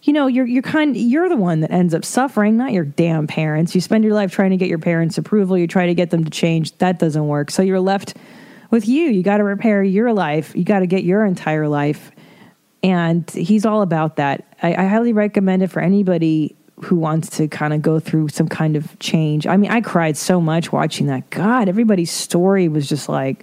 you 0.02 0.12
know 0.12 0.26
you're 0.26 0.47
you're 0.47 0.62
kind 0.62 0.97
you're 0.97 1.28
the 1.28 1.37
one 1.37 1.61
that 1.61 1.71
ends 1.71 1.94
up 1.94 2.04
suffering 2.04 2.59
not 2.59 2.73
your 2.73 2.85
damn 2.85 3.26
parents. 3.26 3.75
You 3.75 3.80
spend 3.80 4.04
your 4.04 4.12
life 4.12 4.30
trying 4.33 4.50
to 4.50 4.59
get 4.59 4.68
your 4.68 4.78
parents 4.78 5.16
approval. 5.16 5.56
You 5.56 5.66
try 5.66 5.87
to 5.87 5.94
get 5.94 6.11
them 6.11 6.25
to 6.25 6.30
change. 6.30 6.76
That 6.78 6.99
doesn't 6.99 7.26
work. 7.26 7.50
So 7.50 7.62
you're 7.62 7.80
left 7.80 8.14
with 8.71 8.87
you. 8.87 9.04
You 9.04 9.23
got 9.23 9.38
to 9.38 9.44
repair 9.44 9.83
your 9.83 10.12
life. 10.12 10.54
You 10.54 10.64
got 10.64 10.80
to 10.80 10.87
get 10.87 11.04
your 11.04 11.25
entire 11.25 11.68
life 11.68 12.11
and 12.85 13.29
he's 13.31 13.64
all 13.64 13.81
about 13.81 14.17
that. 14.17 14.45
I, 14.62 14.75
I 14.75 14.85
highly 14.85 15.14
recommend 15.14 15.62
it 15.62 15.69
for 15.69 15.81
anybody 15.81 16.55
who 16.83 16.97
wants 16.97 17.31
to 17.38 17.49
kind 17.49 17.73
of 17.73 17.81
go 17.81 17.99
through 17.99 18.29
some 18.29 18.47
kind 18.47 18.76
of 18.76 18.99
change. 18.99 19.47
I 19.47 19.57
mean, 19.57 19.71
I 19.71 19.81
cried 19.81 20.19
so 20.19 20.38
much 20.38 20.71
watching 20.71 21.07
that. 21.07 21.31
God, 21.31 21.71
everybody's 21.71 22.11
story 22.11 22.69
was 22.69 22.87
just 22.87 23.09
like, 23.09 23.43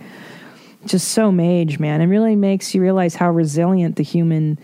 just 0.86 1.08
so 1.08 1.32
mage, 1.32 1.80
man. 1.80 2.02
It 2.02 2.06
really 2.06 2.36
makes 2.36 2.76
you 2.76 2.84
realize 2.84 3.16
how 3.16 3.32
resilient 3.32 3.96
the 3.96 4.04
human 4.04 4.60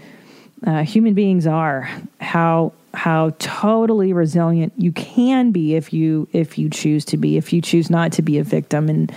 uh, 0.66 0.84
human 0.84 1.16
beings 1.16 1.48
are. 1.48 1.90
How 2.22 2.72
how 2.94 3.32
totally 3.40 4.14
resilient 4.14 4.74
you 4.78 4.92
can 4.92 5.52
be 5.52 5.74
if 5.76 5.92
you 5.92 6.28
if 6.34 6.60
you 6.60 6.70
choose 6.70 7.04
to 7.06 7.18
be. 7.18 7.38
If 7.38 7.52
you 7.52 7.62
choose 7.62 7.90
not 7.90 8.12
to 8.14 8.22
be 8.22 8.38
a 8.38 8.44
victim 8.44 8.90
and 8.90 9.12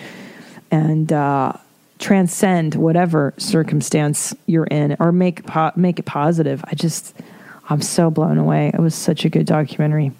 and 0.70 1.12
uh, 1.12 1.52
transcend 2.00 2.74
whatever 2.74 3.34
circumstance 3.36 4.34
you're 4.46 4.64
in 4.64 4.96
or 4.98 5.12
make 5.12 5.46
po- 5.46 5.72
make 5.76 5.98
it 5.98 6.06
positive. 6.06 6.64
I 6.66 6.74
just 6.74 7.14
I'm 7.68 7.82
so 7.82 8.10
blown 8.10 8.38
away. 8.38 8.72
It 8.74 8.80
was 8.80 8.96
such 8.96 9.24
a 9.24 9.28
good 9.28 9.46
documentary. 9.46 10.10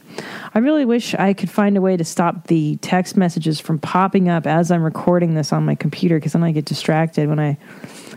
I 0.55 0.61
really 0.61 0.85
wish 0.85 1.15
I 1.15 1.33
could 1.33 1.51
find 1.51 1.77
a 1.77 1.81
way 1.81 1.97
to 1.97 2.05
stop 2.05 2.47
the 2.47 2.77
text 2.77 3.17
messages 3.17 3.59
from 3.59 3.81
popping 3.81 4.29
up 4.29 4.47
as 4.47 4.71
I'm 4.71 4.85
recording 4.85 5.35
this 5.35 5.53
on 5.53 5.65
my 5.65 5.75
computer 5.75 6.19
because 6.19 6.35
then 6.35 6.45
I 6.45 6.53
get 6.53 6.65
distracted 6.65 7.29
when 7.29 7.41
I 7.41 7.57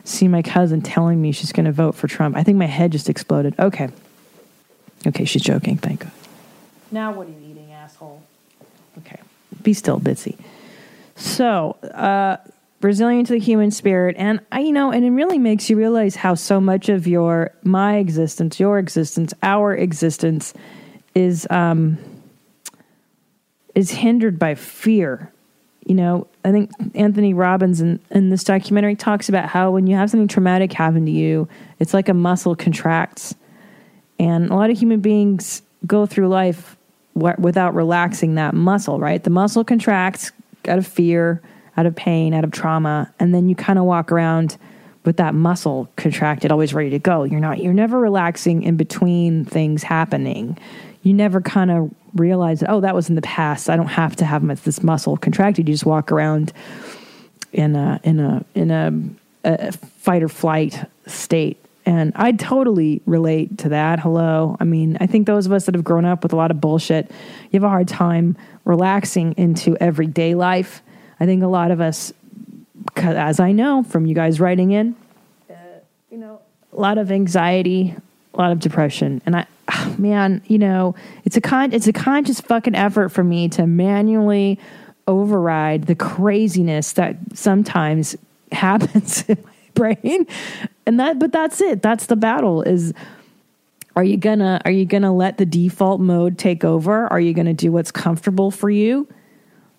see 0.03 0.27
my 0.27 0.43
cousin 0.43 0.82
telling 0.82 1.20
me 1.20 1.32
she's 1.32 1.51
going 1.51 1.65
to 1.65 1.72
vote 1.72 1.96
for 1.96 2.08
Trump. 2.08 2.36
I 2.36 2.43
think 2.43 2.60
my 2.60 2.67
head 2.67 2.91
just 2.91 3.10
exploded. 3.10 3.55
Okay. 3.58 3.89
Okay, 5.08 5.25
she's 5.25 5.41
joking. 5.41 5.77
Thank 5.77 6.01
God. 6.01 6.12
Now 6.91 7.12
what 7.13 7.27
are 7.27 7.32
you 7.32 7.38
eating, 7.50 7.72
asshole? 7.72 8.22
Okay. 9.00 9.20
Be 9.63 9.74
still, 9.74 10.00
Bitsy. 10.00 10.38
So, 11.15 11.77
uh, 11.93 12.38
resilient 12.83 13.27
to 13.27 13.33
the 13.33 13.39
human 13.39 13.71
spirit. 13.71 14.15
And 14.17 14.39
I, 14.51 14.59
you 14.59 14.71
know 14.71 14.91
and 14.91 15.05
it 15.05 15.11
really 15.11 15.37
makes 15.37 15.69
you 15.69 15.77
realize 15.77 16.15
how 16.15 16.35
so 16.35 16.59
much 16.59 16.89
of 16.89 17.07
your 17.07 17.51
my 17.63 17.97
existence 17.97 18.59
your 18.59 18.77
existence 18.79 19.33
our 19.41 19.73
existence 19.75 20.53
is 21.15 21.47
um 21.49 21.97
is 23.75 23.91
hindered 23.91 24.37
by 24.37 24.55
fear. 24.55 25.31
You 25.85 25.95
know 25.95 26.27
i 26.45 26.51
think 26.51 26.71
anthony 26.95 27.33
robbins 27.33 27.81
in, 27.81 27.99
in 28.09 28.29
this 28.29 28.43
documentary 28.45 28.95
talks 28.95 29.27
about 29.27 29.49
how 29.49 29.71
when 29.71 29.85
you 29.85 29.97
have 29.97 30.09
something 30.09 30.29
traumatic 30.29 30.71
happen 30.71 31.05
to 31.05 31.11
you 31.11 31.47
it's 31.79 31.93
like 31.93 32.09
a 32.09 32.13
muscle 32.13 32.55
contracts. 32.55 33.35
And 34.19 34.49
a 34.49 34.55
lot 34.55 34.69
of 34.69 34.77
human 34.77 35.01
beings 35.01 35.63
go 35.85 36.05
through 36.05 36.29
life 36.29 36.77
without 37.15 37.75
relaxing 37.75 38.35
that 38.35 38.53
muscle 38.53 38.99
right? 38.99 39.23
The 39.23 39.29
muscle 39.29 39.63
contracts 39.63 40.31
out 40.67 40.77
of 40.77 40.87
fear 40.87 41.41
out 41.77 41.86
of 41.86 41.96
pain, 41.96 42.34
out 42.34 42.44
of 42.44 42.51
trauma, 42.51 43.12
and 43.20 43.34
then 43.34 43.50
you 43.50 43.56
kind 43.56 43.80
of 43.80 43.86
walk 43.86 44.12
around 44.12 44.58
with 45.06 45.18
that 45.18 45.36
muscle 45.36 45.89
contracted, 45.96 46.51
always 46.51 46.74
ready 46.74 46.89
to 46.92 47.00
go. 47.00 47.24
You're 47.24 47.39
not, 47.39 47.60
you're 47.60 47.74
never 47.74 48.00
relaxing 48.00 48.63
in 48.63 48.77
between 48.77 49.46
things 49.46 49.84
happening. 49.84 50.58
You 51.01 51.13
never 51.13 51.42
kind 51.42 51.72
of 51.72 51.94
realize, 52.13 52.63
oh, 52.68 52.80
that 52.82 52.96
was 52.96 53.10
in 53.10 53.15
the 53.15 53.22
past. 53.22 53.70
I 53.70 53.75
don't 53.75 53.88
have 53.88 54.15
to 54.18 54.25
have 54.25 54.63
this 54.63 54.82
muscle 54.82 55.18
contracted. 55.18 55.68
You 55.68 55.74
just 55.74 55.86
walk 55.86 56.12
around 56.12 56.53
in 57.51 57.75
a 57.75 58.00
in 58.03 58.20
a 58.20 58.46
in 58.56 58.72
a, 58.72 58.94
a 59.44 59.72
fight 59.72 60.24
or 60.24 60.30
flight 60.30 60.89
state. 61.06 61.58
And 61.86 62.13
I 62.15 62.32
totally 62.32 63.01
relate 63.06 63.58
to 63.60 63.70
that. 63.70 64.00
Hello. 64.00 64.56
I 64.60 64.63
mean, 64.63 64.98
I 65.01 65.06
think 65.06 65.27
those 65.27 65.46
of 65.46 65.51
us 65.51 65.65
that 65.65 65.75
have 65.75 65.84
grown 65.84 66.06
up 66.06 66.24
with 66.24 66.32
a 66.32 66.38
lot 66.38 66.50
of 66.50 66.62
bullshit, 66.62 67.12
you 67.51 67.60
have 67.60 67.63
a 67.63 67.70
hard 67.70 67.89
time 67.89 68.38
relaxing 68.63 69.34
into 69.34 69.75
everyday 69.82 70.34
life 70.34 70.82
I 71.24 71.25
think 71.25 71.42
a 71.42 71.48
lot 71.48 71.72
of 71.72 71.80
us, 71.80 72.12
as 72.98 73.39
I 73.39 73.53
know 73.53 73.84
from 73.84 74.06
you 74.06 74.13
guys 74.13 74.42
writing 74.42 74.72
in, 74.72 74.94
uh, 75.50 75.53
you 76.12 76.18
know, 76.18 76.42
a 76.74 76.75
lot 76.75 76.98
of 76.98 77.13
anxiety, 77.13 77.96
a 78.34 78.38
lot 78.38 78.51
of 78.51 78.60
depression, 78.60 79.22
and 79.25 79.38
I, 79.38 79.46
man, 79.98 80.42
you 80.48 80.58
know, 80.58 80.96
it's 81.24 81.38
a 81.38 81.42
con, 81.42 81.72
it's 81.72 81.88
a 81.88 81.94
conscious 81.94 82.42
fucking 82.42 82.75
effort 82.75 83.08
for 83.08 83.24
me 83.24 83.48
to 83.50 83.65
manually 83.65 84.60
override 85.08 85.84
the 85.84 85.96
craziness 85.96 86.92
that 86.92 87.15
sometimes 87.34 88.18
happens 88.51 89.24
in 89.30 89.38
my 89.46 89.94
brain, 89.96 90.27
and 90.86 91.00
that, 91.00 91.20
but 91.20 91.32
that's 91.32 91.62
it. 91.62 91.82
That's 91.82 92.08
the 92.08 92.18
battle. 92.18 92.63
Is 92.63 92.94
are 93.96 94.03
you 94.03 94.18
gonna 94.18 94.60
are 94.65 94.72
you 94.72 94.84
gonna 94.84 95.15
let 95.15 95.38
the 95.38 95.46
default 95.46 96.01
mode 96.01 96.38
take 96.38 96.65
over? 96.65 97.08
Are 97.08 97.22
you 97.22 97.34
gonna 97.34 97.53
do 97.53 97.72
what's 97.72 97.92
comfortable 97.92 98.51
for 98.51 98.70
you? 98.70 99.08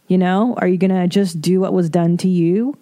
You 0.06 0.18
know, 0.18 0.54
are 0.58 0.68
you 0.68 0.76
going 0.76 0.90
to 0.90 1.08
just 1.08 1.40
do 1.40 1.61
what 1.61 1.73
was 1.73 1.88
done 1.88 2.16
to 2.18 2.28
you? 2.28 2.76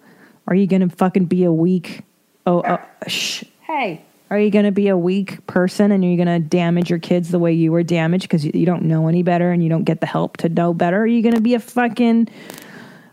Are 0.47 0.55
you 0.55 0.67
going 0.67 0.87
to 0.87 0.95
fucking 0.95 1.25
be 1.25 1.45
a 1.45 1.51
weak, 1.53 2.01
oh, 2.45 2.63
oh 2.67 3.07
shh, 3.07 3.43
hey, 3.61 4.03
are 4.29 4.39
you 4.39 4.49
going 4.49 4.65
to 4.65 4.71
be 4.71 4.87
a 4.87 4.97
weak 4.97 5.45
person 5.47 5.91
and 5.91 6.03
you're 6.03 6.23
going 6.23 6.41
to 6.41 6.45
damage 6.45 6.89
your 6.89 6.99
kids 6.99 7.29
the 7.29 7.39
way 7.39 7.53
you 7.53 7.71
were 7.71 7.83
damaged 7.83 8.23
because 8.23 8.43
you, 8.43 8.51
you 8.53 8.65
don't 8.65 8.83
know 8.83 9.07
any 9.07 9.23
better 9.23 9.51
and 9.51 9.63
you 9.63 9.69
don't 9.69 9.83
get 9.83 10.01
the 10.01 10.05
help 10.05 10.37
to 10.37 10.49
know 10.49 10.73
better? 10.73 11.01
Are 11.01 11.07
you 11.07 11.21
going 11.21 11.35
to 11.35 11.41
be 11.41 11.53
a 11.53 11.59
fucking 11.59 12.27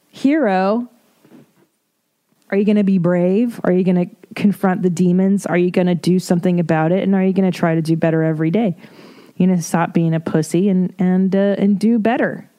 hero? 0.08 0.88
Are 2.50 2.56
you 2.56 2.64
going 2.64 2.78
to 2.78 2.84
be 2.84 2.98
brave? 2.98 3.60
Are 3.62 3.72
you 3.72 3.84
going 3.84 4.08
to 4.08 4.16
confront 4.34 4.82
the 4.82 4.90
demons? 4.90 5.46
Are 5.46 5.58
you 5.58 5.70
going 5.70 5.86
to 5.86 5.94
do 5.94 6.18
something 6.18 6.58
about 6.58 6.90
it? 6.90 7.02
And 7.02 7.14
are 7.14 7.22
you 7.22 7.32
going 7.32 7.50
to 7.50 7.56
try 7.56 7.76
to 7.76 7.82
do 7.82 7.96
better 7.96 8.22
every 8.24 8.50
day? 8.50 8.76
You're 9.36 9.46
going 9.46 9.58
to 9.58 9.62
stop 9.62 9.94
being 9.94 10.14
a 10.14 10.20
pussy 10.20 10.68
and 10.68 10.94
and 10.98 11.34
uh, 11.34 11.56
and 11.58 11.78
do 11.78 11.98
better. 11.98 12.49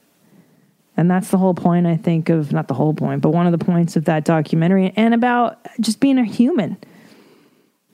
And 0.97 1.09
that's 1.09 1.29
the 1.29 1.37
whole 1.37 1.53
point, 1.53 1.87
I 1.87 1.95
think, 1.95 2.29
of 2.29 2.51
not 2.51 2.67
the 2.67 2.73
whole 2.73 2.93
point, 2.93 3.21
but 3.21 3.29
one 3.29 3.45
of 3.45 3.57
the 3.57 3.63
points 3.63 3.95
of 3.95 4.05
that 4.05 4.25
documentary 4.25 4.93
and 4.95 5.13
about 5.13 5.59
just 5.79 5.99
being 5.99 6.17
a 6.17 6.25
human. 6.25 6.77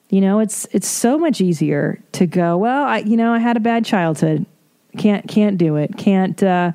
You 0.09 0.21
know, 0.21 0.39
it's 0.39 0.65
it's 0.71 0.87
so 0.87 1.17
much 1.17 1.41
easier 1.41 2.01
to 2.13 2.25
go, 2.25 2.57
well, 2.57 2.83
I 2.83 2.99
you 2.99 3.17
know, 3.17 3.33
I 3.33 3.39
had 3.39 3.57
a 3.57 3.59
bad 3.59 3.85
childhood. 3.85 4.45
Can't 4.97 5.27
can't 5.27 5.57
do 5.57 5.75
it. 5.75 5.97
Can't 5.97 6.41
uh 6.41 6.71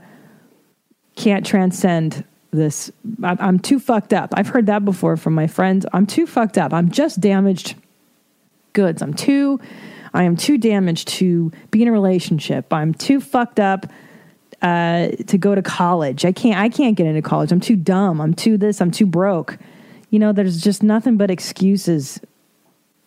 can't 1.17 1.45
transcend 1.45 2.25
this. 2.51 2.93
I'm, 3.23 3.39
I'm 3.41 3.59
too 3.59 3.81
fucked 3.81 4.13
up. 4.13 4.33
I've 4.35 4.49
heard 4.49 4.67
that 4.67 4.85
before 4.85 5.17
from 5.17 5.35
my 5.35 5.47
friends. 5.47 5.87
I'm 5.93 6.07
too 6.07 6.27
fucked 6.27 6.59
up. 6.59 6.73
I'm 6.73 6.91
just 6.91 7.21
damaged 7.21 7.75
goods. 8.75 9.03
I'm 9.03 9.15
too 9.15 9.61
I 10.15 10.25
am 10.25 10.37
too 10.37 10.59
damaged 10.59 11.09
to 11.09 11.51
be 11.71 11.83
in 11.83 11.89
a 11.89 11.93
relationship. 11.93 12.73
I'm 12.73 12.93
too 12.93 13.21
fucked 13.21 13.59
up 13.59 13.87
uh, 14.63 15.09
to 15.27 15.39
go 15.39 15.55
to 15.55 15.63
college. 15.63 16.25
I 16.25 16.33
can't. 16.33 16.59
I 16.59 16.69
can't 16.69 16.97
get 16.97 17.07
into 17.07 17.23
college. 17.23 17.53
I'm 17.53 17.61
too 17.61 17.77
dumb. 17.77 18.21
I'm 18.21 18.35
too 18.35 18.57
this. 18.57 18.81
I'm 18.81 18.91
too 18.91 19.07
broke. 19.07 19.59
You 20.11 20.19
know, 20.19 20.33
there's 20.33 20.61
just 20.61 20.83
nothing 20.83 21.17
but 21.17 21.31
excuses, 21.31 22.21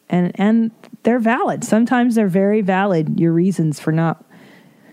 and 0.09 0.31
and 0.39 0.71
they're 1.03 1.19
valid. 1.19 1.63
Sometimes 1.63 2.15
they're 2.15 2.27
very 2.27 2.61
valid. 2.61 3.19
Your 3.19 3.31
reasons 3.31 3.79
for 3.79 3.91
not 3.91 4.23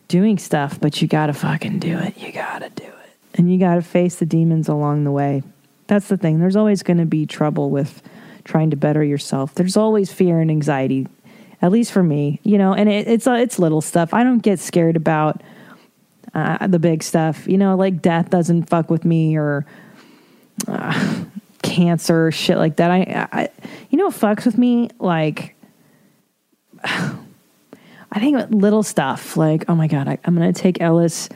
doing 0.09 0.39
stuff, 0.39 0.81
but 0.81 1.03
you 1.03 1.09
gotta 1.09 1.33
fucking 1.33 1.79
do 1.79 1.99
it. 1.99 2.17
You 2.19 2.33
gotta 2.33 2.71
do 2.71 2.85
it, 2.85 3.11
and 3.35 3.53
you 3.53 3.59
gotta 3.59 3.83
face 3.83 4.17
the 4.17 4.27
demons 4.27 4.69
along 4.69 5.05
the 5.05 5.13
way. 5.13 5.43
That's 5.93 6.09
the 6.09 6.17
thing. 6.17 6.39
There's 6.39 6.57
always 6.57 6.83
going 6.83 6.99
to 6.99 7.05
be 7.05 7.27
trouble 7.27 7.69
with 7.69 8.03
trying 8.45 8.71
to 8.71 8.77
better 8.77 9.05
yourself. 9.05 9.55
There's 9.55 9.77
always 9.77 10.11
fear 10.11 10.41
and 10.41 10.51
anxiety, 10.51 11.07
at 11.61 11.71
least 11.71 11.93
for 11.93 12.03
me, 12.03 12.41
you 12.45 12.57
know, 12.57 12.73
and 12.73 12.89
it, 12.89 13.07
it's, 13.09 13.27
uh, 13.27 13.33
it's 13.33 13.59
little 13.59 13.81
stuff. 13.83 14.15
I 14.15 14.25
don't 14.25 14.39
get 14.39 14.59
scared 14.59 14.97
about 14.97 15.43
uh, 16.35 16.67
the 16.67 16.79
big 16.79 17.03
stuff, 17.03 17.47
you 17.47 17.59
know, 17.59 17.77
like 17.77 18.01
death 18.01 18.31
doesn't 18.31 18.65
fuck 18.65 18.91
with 18.91 19.05
me 19.05 19.37
or 19.37 19.67
uh, 20.67 21.25
cancer, 21.63 22.31
shit 22.31 22.57
like 22.57 22.77
that. 22.77 22.91
I, 22.91 23.29
I, 23.33 23.49
you 23.91 23.99
know, 23.99 24.07
what 24.07 24.15
fucks 24.15 24.47
with 24.47 24.59
me? 24.59 24.91
Like, 24.99 25.55
I 26.85 28.21
think 28.21 28.51
little 28.51 28.83
stuff 28.83 29.37
like, 29.37 29.65
oh 29.69 29.75
my 29.75 29.87
God, 29.87 30.09
I, 30.09 30.19
I'm 30.25 30.37
to 30.37 30.53
take 30.53 30.81
Ellis 30.81 31.29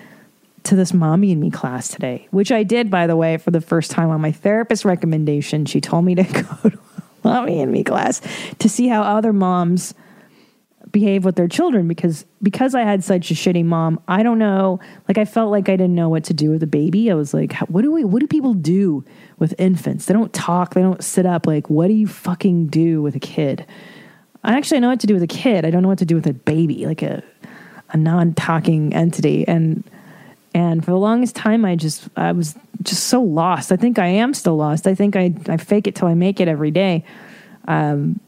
to 0.65 0.77
this 0.77 0.93
mommy 0.93 1.33
and 1.33 1.41
me 1.41 1.51
class 1.51 1.89
today, 1.89 2.27
which 2.31 2.51
I 2.51 2.63
did, 2.63 2.91
by 2.91 3.07
the 3.07 3.17
way, 3.17 3.37
for 3.37 3.51
the 3.51 3.61
first 3.61 3.91
time 3.91 4.11
on 4.11 4.21
my 4.21 4.33
therapist 4.33 4.85
recommendation. 4.85 5.65
She 5.65 5.81
told 5.81 6.05
me 6.05 6.15
to 6.17 6.23
go 6.63 6.71
to 6.71 6.79
mommy 7.23 7.61
and 7.61 7.73
me 7.73 7.85
class 7.85 8.21
to 8.59 8.69
see 8.69 8.89
how 8.89 9.03
other 9.03 9.33
moms 9.33 9.95
behave 10.93 11.25
with 11.25 11.37
their 11.37 11.49
children 11.49 11.89
because 11.89 12.25
because 12.43 12.75
I 12.75 12.83
had 12.83 13.03
such 13.05 13.31
a 13.31 13.35
shitty 13.35 13.65
mom, 13.65 14.01
I 14.09 14.23
don't 14.23 14.39
know, 14.39 14.81
like 15.09 15.19
I 15.19 15.25
felt 15.25 15.51
like 15.51 15.69
I 15.69 15.73
didn't 15.73 15.95
know 15.95 16.09
what 16.09 16.25
to 16.25 16.35
do 16.35 16.51
with 16.51 16.63
a 16.63 16.67
baby. 16.67 17.11
I 17.11 17.15
was 17.15 17.35
like, 17.35 17.55
what 17.69 17.83
do 17.83 17.93
we 17.93 18.05
what 18.05 18.21
do 18.21 18.27
people 18.27 18.55
do 18.55 19.05
with 19.39 19.55
infants? 19.59 20.07
They 20.07 20.15
don't 20.15 20.33
talk, 20.33 20.75
they 20.75 20.83
don't 20.83 21.03
sit 21.03 21.27
up. 21.27 21.47
Like, 21.47 21.69
what 21.69 21.89
do 21.89 21.95
you 21.95 22.07
fucking 22.07 22.69
do 22.69 23.03
with 23.03 23.17
a 23.17 23.21
kid? 23.21 23.67
I 24.45 24.57
actually 24.57 24.81
know 24.81 24.89
what 24.89 25.01
to 25.01 25.07
do 25.07 25.15
with 25.15 25.25
a 25.25 25.29
kid. 25.29 25.65
I 25.65 25.71
don't 25.71 25.83
know 25.83 25.89
what 25.89 25.99
to 25.99 26.07
do 26.07 26.15
with 26.15 26.27
a 26.27 26.33
baby, 26.33 26.87
like 26.87 27.03
a 27.03 27.23
a 27.91 27.97
non-talking 27.97 28.93
entity 28.95 29.47
and 29.47 29.85
and 30.55 30.85
for 30.85 30.91
the 30.91 30.99
longest 30.99 31.37
time 31.37 31.65
I 31.65 31.77
just 31.77 32.09
I 32.17 32.33
was 32.33 32.57
just 32.83 33.05
so 33.05 33.23
lost. 33.23 33.73
I 33.73 33.77
think 33.77 33.99
I 33.99 34.07
am 34.07 34.35
still 34.35 34.57
lost. 34.57 34.87
I 34.87 34.95
think 34.95 35.17
I 35.17 35.35
I 35.49 35.57
fake 35.57 35.87
it 35.87 35.95
till 35.95 36.09
I 36.09 36.15
make 36.15 36.41
it 36.41 36.49
every 36.49 36.71
day. 36.71 37.05
Um 37.69 38.21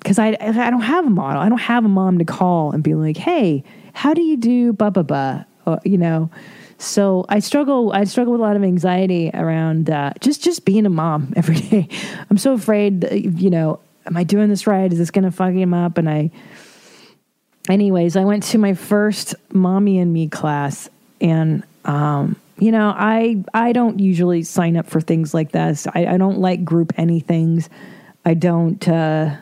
because 0.00 0.18
I 0.18 0.36
I 0.40 0.70
don't 0.70 0.80
have 0.80 1.06
a 1.06 1.10
model. 1.10 1.40
I 1.40 1.48
don't 1.48 1.58
have 1.58 1.84
a 1.84 1.88
mom 1.88 2.18
to 2.18 2.24
call 2.24 2.72
and 2.72 2.82
be 2.82 2.94
like, 2.94 3.16
"Hey, 3.16 3.62
how 3.92 4.14
do 4.14 4.22
you 4.22 4.36
do 4.36 4.72
blah 4.72 4.90
blah?" 4.90 5.44
Or, 5.66 5.78
you 5.84 5.98
know. 5.98 6.30
So 6.78 7.26
I 7.28 7.40
struggle. 7.40 7.92
I 7.92 8.04
struggle 8.04 8.32
with 8.32 8.40
a 8.40 8.44
lot 8.44 8.56
of 8.56 8.64
anxiety 8.64 9.30
around 9.34 9.90
uh, 9.90 10.12
just 10.20 10.42
just 10.42 10.64
being 10.64 10.86
a 10.86 10.90
mom 10.90 11.32
every 11.36 11.56
day. 11.56 11.88
I'm 12.30 12.38
so 12.38 12.54
afraid. 12.54 13.02
That, 13.02 13.12
you 13.20 13.50
know, 13.50 13.80
am 14.06 14.16
I 14.16 14.24
doing 14.24 14.48
this 14.48 14.66
right? 14.66 14.90
Is 14.90 14.98
this 14.98 15.10
going 15.10 15.24
to 15.24 15.30
fuck 15.30 15.52
him 15.52 15.74
up? 15.74 15.98
And 15.98 16.08
I, 16.08 16.30
anyways, 17.68 18.16
I 18.16 18.24
went 18.24 18.44
to 18.44 18.58
my 18.58 18.74
first 18.74 19.34
mommy 19.52 19.98
and 19.98 20.12
me 20.12 20.28
class, 20.28 20.88
and 21.20 21.62
um, 21.84 22.36
you 22.58 22.72
know, 22.72 22.94
I 22.96 23.44
I 23.52 23.72
don't 23.72 23.98
usually 23.98 24.42
sign 24.42 24.78
up 24.78 24.86
for 24.86 25.02
things 25.02 25.34
like 25.34 25.52
this. 25.52 25.86
I, 25.94 26.06
I 26.06 26.16
don't 26.16 26.38
like 26.38 26.64
group 26.64 26.94
anythings. 26.94 27.68
I 28.24 28.34
don't. 28.34 28.86
Uh, 28.88 29.36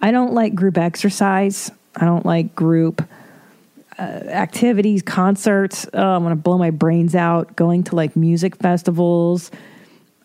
I 0.00 0.10
don't 0.10 0.34
like 0.34 0.54
group 0.54 0.78
exercise. 0.78 1.70
I 1.96 2.04
don't 2.04 2.24
like 2.24 2.54
group 2.54 3.06
uh, 3.98 4.02
activities, 4.02 5.02
concerts. 5.02 5.86
Oh, 5.92 6.10
I'm 6.14 6.22
going 6.22 6.36
to 6.36 6.40
blow 6.40 6.58
my 6.58 6.70
brains 6.70 7.14
out 7.14 7.56
going 7.56 7.84
to 7.84 7.96
like 7.96 8.14
music 8.14 8.56
festivals. 8.56 9.50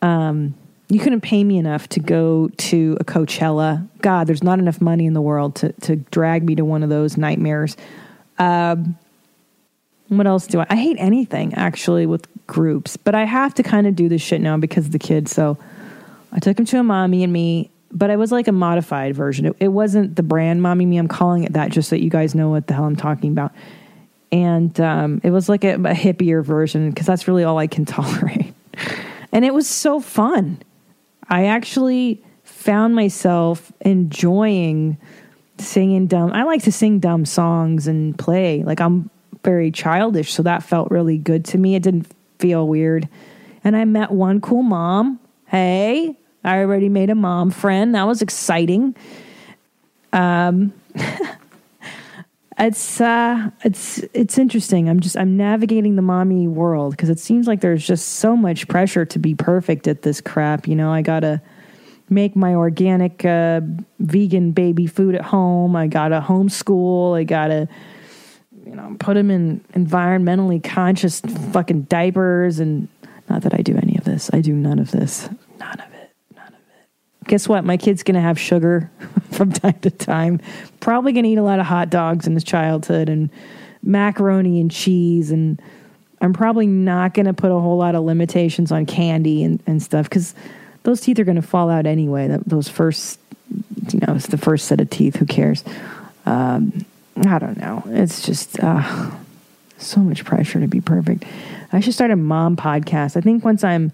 Um, 0.02 0.54
you 0.90 1.00
couldn't 1.00 1.22
pay 1.22 1.44
me 1.44 1.58
enough 1.58 1.90
to 1.90 2.00
go 2.00 2.50
to 2.50 2.98
a 3.00 3.04
Coachella. 3.04 3.88
God, 4.02 4.28
there's 4.28 4.44
not 4.44 4.60
enough 4.60 4.80
money 4.80 5.06
in 5.06 5.14
the 5.14 5.22
world 5.22 5.56
to, 5.56 5.72
to 5.74 5.96
drag 5.96 6.44
me 6.44 6.56
to 6.56 6.66
one 6.66 6.84
of 6.84 6.90
those 6.90 7.18
nightmares. 7.18 7.76
Um, 8.38 8.98
what 10.10 10.28
else 10.28 10.46
do 10.46 10.60
I? 10.60 10.68
I 10.70 10.76
hate 10.76 10.98
anything 11.00 11.56
actually 11.56 12.06
with 12.06 12.28
groups, 12.46 12.98
but 12.98 13.16
I 13.16 13.24
have 13.24 13.56
to 13.56 13.64
kind 13.64 13.88
of 13.88 13.96
do 13.96 14.08
this 14.08 14.22
shit 14.22 14.42
now 14.42 14.58
because 14.58 14.86
of 14.86 14.92
the 14.92 15.00
kids. 15.00 15.32
So 15.32 15.58
I 16.32 16.40
took 16.40 16.60
him 16.60 16.66
to 16.66 16.78
a 16.78 16.84
mommy 16.84 17.24
and 17.24 17.34
me 17.34 17.72
but 17.94 18.10
it 18.10 18.18
was 18.18 18.32
like 18.32 18.48
a 18.48 18.52
modified 18.52 19.16
version. 19.16 19.46
It, 19.46 19.56
it 19.60 19.68
wasn't 19.70 20.16
the 20.16 20.24
brand 20.24 20.62
Mommy 20.62 20.86
Me. 20.86 20.98
I'm 20.98 21.08
calling 21.08 21.44
it 21.44 21.54
that 21.54 21.72
just 21.72 21.90
so 21.90 21.96
you 21.96 22.10
guys 22.10 22.34
know 22.34 22.50
what 22.50 22.68
the 22.68 22.74
hell 22.74 22.86
I'm 22.86 22.96
talking 22.96 23.32
about. 23.32 23.54
And 24.32 24.78
um, 24.82 25.22
it 25.24 25.30
was 25.30 25.48
like 25.48 25.64
a, 25.64 25.76
a 25.76 25.94
hippier 25.94 26.44
version 26.44 26.90
because 26.90 27.06
that's 27.06 27.28
really 27.28 27.44
all 27.44 27.60
I 27.60 27.68
can 27.68 27.86
tolerate. 27.86 28.54
and 29.32 29.46
it 29.46 29.54
was 29.54 29.70
so 29.70 30.00
fun. 30.00 30.62
I 31.30 31.46
actually 31.46 32.24
found 32.44 32.96
myself 32.96 33.72
enjoying 33.82 34.98
singing 35.60 36.08
dumb. 36.08 36.32
I 36.34 36.44
like 36.44 36.64
to 36.64 36.72
sing 36.72 37.00
dumb 37.00 37.26
songs 37.26 37.88
and 37.88 38.18
play. 38.18 38.64
Like 38.64 38.82
I'm 38.82 39.10
very 39.44 39.72
childish, 39.72 40.34
so 40.34 40.42
that 40.44 40.64
felt 40.64 40.90
really 40.90 41.18
good 41.18 41.46
to 41.46 41.58
me. 41.60 41.76
It 41.76 41.84
didn't 41.84 42.08
feel 42.40 42.68
weird. 42.68 43.08
And 43.64 43.76
I 43.76 43.86
met 43.86 44.12
one 44.12 44.42
cool 44.42 44.64
mom. 44.64 45.20
Hey, 45.46 46.18
I 46.44 46.60
already 46.60 46.90
made 46.90 47.10
a 47.10 47.16
mom 47.16 47.52
friend. 47.52 47.96
That 47.96 48.04
was 48.04 48.22
exciting. 48.22 48.96
Um, 50.12 50.74
it's 52.60 53.02
uh, 53.02 53.50
it's 53.64 54.00
it's 54.14 54.38
interesting. 54.38 54.90
I'm 54.90 55.00
just 55.00 55.18
I'm 55.18 55.38
navigating 55.38 55.96
the 55.96 56.02
mommy 56.02 56.48
world 56.48 56.92
because 56.92 57.10
it 57.10 57.20
seems 57.20 57.48
like 57.48 57.62
there's 57.62 57.86
just 57.86 58.08
so 58.08 58.36
much 58.36 58.68
pressure 58.68 59.06
to 59.06 59.20
be 59.20 59.36
perfect 59.36 59.88
at 59.88 60.02
this 60.02 60.22
crap. 60.22 60.68
You 60.68 60.76
know, 60.76 60.92
I 60.92 61.02
gotta 61.02 61.42
make 62.10 62.36
my 62.36 62.54
organic 62.54 63.24
uh, 63.26 63.62
vegan 64.00 64.52
baby 64.52 64.86
food 64.86 65.16
at 65.16 65.22
home. 65.22 65.76
I 65.76 65.88
gotta 65.88 66.20
homeschool. 66.22 67.18
I 67.18 67.24
gotta 67.24 67.70
you 68.66 68.76
know 68.76 68.96
put 69.00 69.16
them 69.16 69.32
in 69.32 69.62
environmentally 69.74 70.64
conscious 70.64 71.22
fucking 71.52 71.84
diapers 71.84 72.60
and 72.60 72.90
not 73.30 73.44
that 73.44 73.54
I 73.54 73.62
do 73.62 73.78
any 73.78 73.98
of 73.98 74.04
this. 74.04 74.30
I 74.34 74.42
do 74.42 74.54
none 74.54 74.80
of 74.80 74.92
this. 74.92 75.30
None 75.58 75.80
of 75.80 75.93
guess 77.26 77.48
what? 77.48 77.64
My 77.64 77.78
kid's 77.78 78.04
going 78.04 78.16
to 78.16 78.22
have 78.22 78.40
sugar 78.40 78.92
from 79.32 79.52
time 79.52 79.80
to 79.82 79.92
time. 79.92 80.40
Probably 80.80 81.14
going 81.14 81.24
to 81.24 81.30
eat 81.30 81.38
a 81.38 81.44
lot 81.44 81.60
of 81.60 81.66
hot 81.66 81.90
dogs 81.90 82.28
in 82.28 82.34
his 82.34 82.44
childhood 82.44 83.10
and 83.10 83.30
macaroni 83.82 84.60
and 84.60 84.72
cheese. 84.72 85.32
And 85.32 85.62
I'm 86.22 86.34
probably 86.34 86.68
not 86.68 87.14
going 87.14 87.26
to 87.26 87.34
put 87.34 87.52
a 87.52 87.60
whole 87.60 87.78
lot 87.78 87.96
of 87.96 88.04
limitations 88.04 88.72
on 88.72 88.86
candy 88.86 89.44
and, 89.44 89.62
and 89.68 89.82
stuff 89.82 90.10
because 90.10 90.36
those 90.84 91.02
teeth 91.02 91.20
are 91.20 91.24
going 91.24 91.36
to 91.36 91.42
fall 91.42 91.70
out 91.70 91.86
anyway. 91.86 92.28
That, 92.28 92.46
those 92.46 92.68
first, 92.68 93.20
you 93.92 94.00
know, 94.00 94.16
it's 94.16 94.28
the 94.28 94.38
first 94.38 94.68
set 94.68 94.82
of 94.82 94.90
teeth. 94.90 95.16
Who 95.18 95.26
cares? 95.26 95.64
Um, 96.26 96.86
I 97.26 97.40
don't 97.40 97.58
know. 97.58 97.84
It's 97.88 98.26
just 98.26 98.60
uh, 98.60 99.12
so 99.78 100.00
much 100.00 100.26
pressure 100.26 100.60
to 100.60 100.68
be 100.68 100.82
perfect. 100.82 101.26
I 101.72 101.80
should 101.80 101.94
start 101.94 102.12
a 102.12 102.16
mom 102.16 102.56
podcast. 102.56 103.18
I 103.18 103.22
think 103.22 103.44
once 103.44 103.64
I'm 103.64 103.92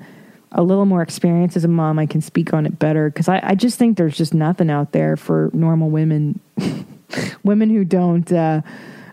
a 0.52 0.64
little 0.64 0.86
more 0.86 1.02
experience 1.02 1.56
as 1.56 1.64
a 1.64 1.68
mom, 1.68 2.00
I 2.00 2.06
can 2.06 2.22
speak 2.22 2.54
on 2.54 2.66
it 2.66 2.80
better 2.80 3.10
because 3.10 3.30
I, 3.30 3.40
I, 3.44 3.56
just 3.56 3.78
think 3.78 3.98
there's 3.98 4.18
just 4.18 4.34
nothing 4.34 4.72
out 4.72 4.94
there 4.94 5.16
for 5.16 5.52
normal 5.54 5.90
women, 5.90 6.40
women 7.44 7.70
who 7.70 7.86
don't, 7.86 8.32
uh, 8.34 8.62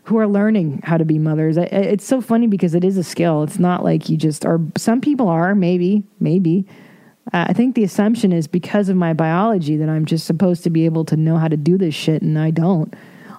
who 0.05 0.19
are 0.19 0.27
learning 0.27 0.81
how 0.85 0.97
to 0.97 1.05
be 1.05 1.19
mothers. 1.19 1.57
it's 1.57 2.07
so 2.07 2.21
funny 2.21 2.47
because 2.47 2.75
it 2.75 2.85
is 2.85 2.97
a 2.97 3.05
skill. 3.05 3.43
It's 3.43 3.59
not 3.59 3.85
like 3.85 4.09
you 4.09 4.17
just 4.17 4.47
are. 4.47 4.61
Some 4.77 5.01
people 5.01 5.29
are, 5.29 5.55
maybe, 5.55 6.05
maybe. 6.21 6.65
Uh, 7.33 7.47
I 7.49 7.53
think 7.53 7.75
the 7.75 7.83
assumption 7.83 8.33
is 8.33 8.47
because 8.47 8.89
of 8.89 8.97
my 8.97 9.13
biology 9.13 9.77
that 9.77 9.89
I'm 9.89 10.07
just 10.07 10.25
supposed 10.25 10.63
to 10.63 10.71
be 10.71 10.85
able 10.85 11.05
to 11.07 11.17
know 11.17 11.39
how 11.39 11.49
to 11.49 11.57
do 11.57 11.77
this 11.77 11.95
shit, 11.95 12.23
and 12.23 12.39
I 12.39 12.53
don't. 12.53 12.95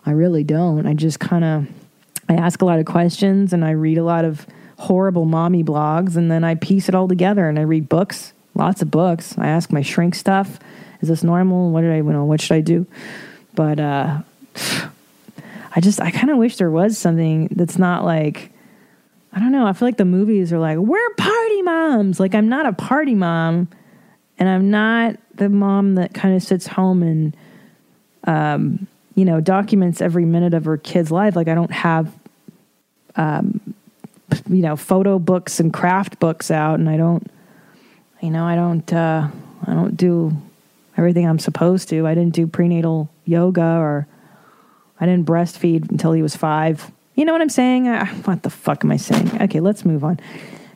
I 0.06 0.12
really 0.12 0.44
don't. 0.44 0.86
I 0.86 0.94
just 0.94 1.20
kind 1.20 1.44
of, 1.44 1.68
I 2.30 2.36
ask 2.36 2.62
a 2.62 2.66
lot 2.66 2.80
of 2.80 2.86
questions 2.86 3.52
and 3.52 3.66
I 3.66 3.72
read 3.72 3.98
a 3.98 4.04
lot 4.04 4.24
of 4.24 4.48
horrible 4.78 5.26
mommy 5.26 5.64
blogs, 5.64 6.16
and 6.16 6.30
then 6.32 6.44
I 6.44 6.56
piece 6.56 6.88
it 6.88 6.96
all 6.96 7.08
together 7.08 7.50
and 7.50 7.58
I 7.58 7.64
read 7.64 7.90
books, 7.90 8.34
lots 8.56 8.82
of 8.82 8.92
books. 8.92 9.38
I 9.38 9.48
ask 9.48 9.72
my 9.72 9.82
shrink 9.82 10.16
stuff, 10.16 10.60
is 11.02 11.10
this 11.10 11.24
normal? 11.24 11.72
What 11.72 11.82
did 11.82 11.92
I, 11.92 11.98
you 11.98 12.04
know, 12.04 12.26
what 12.26 12.42
should 12.42 12.56
I 12.56 12.62
do? 12.62 12.86
But 13.56 13.80
uh, 13.80 14.22
I 15.76 15.80
just, 15.82 16.00
I 16.00 16.12
kind 16.12 16.30
of 16.30 16.38
wish 16.38 16.58
there 16.58 16.72
was 16.72 16.98
something 16.98 17.48
that's 17.52 17.78
not 17.78 18.06
like, 18.06 18.52
I 19.34 19.40
don't 19.40 19.52
know. 19.52 19.68
I 19.68 19.74
feel 19.74 19.88
like 19.88 19.98
the 19.98 20.06
movies 20.06 20.52
are 20.54 20.60
like, 20.60 20.78
we're 20.78 21.10
party 21.16 21.62
moms. 21.62 22.20
Like, 22.20 22.34
I'm 22.34 22.50
not 22.50 22.66
a 22.66 22.74
party 22.74 23.14
mom, 23.14 23.68
and 24.40 24.50
I'm 24.50 24.72
not 24.72 25.18
the 25.36 25.50
mom 25.50 25.96
that 25.96 26.14
kind 26.14 26.36
of 26.36 26.42
sits 26.42 26.66
home 26.66 27.04
and, 27.04 27.38
um, 28.24 28.88
you 29.14 29.26
know, 29.26 29.40
documents 29.40 30.02
every 30.02 30.26
minute 30.26 30.54
of 30.54 30.66
her 30.66 30.78
kid's 30.78 31.12
life. 31.12 31.36
Like, 31.36 31.48
I 31.48 31.56
don't 31.56 31.72
have 31.72 32.12
um, 33.16 33.76
you 34.50 34.62
know 34.62 34.76
photo 34.76 35.20
books 35.20 35.60
and 35.60 35.74
craft 35.74 36.20
books 36.20 36.52
out 36.52 36.80
and 36.80 36.90
i 36.90 36.98
don't 36.98 37.32
you 38.22 38.30
know 38.30 38.46
i 38.46 38.56
don't 38.56 38.92
uh 38.94 39.28
i 39.66 39.74
don't 39.74 39.96
do 39.96 40.36
everything 40.98 41.28
i'm 41.28 41.40
supposed 41.40 41.90
to. 41.90 42.08
I 42.08 42.16
didn't 42.16 42.34
do 42.34 42.48
prenatal 42.48 43.10
yoga 43.26 43.62
or 43.62 44.08
i 45.00 45.06
didn't 45.06 45.28
breastfeed 45.28 45.92
until 45.92 46.12
he 46.12 46.22
was 46.22 46.36
five. 46.36 46.92
You 47.16 47.26
know 47.26 47.32
what 47.32 47.42
i'm 47.42 47.50
saying? 47.50 47.88
Uh, 47.88 48.06
what 48.26 48.44
the 48.44 48.50
fuck 48.50 48.84
am 48.84 48.92
i 48.92 48.98
saying? 48.98 49.42
Okay 49.44 49.60
let's 49.60 49.86
move 49.86 50.04
on. 50.04 50.20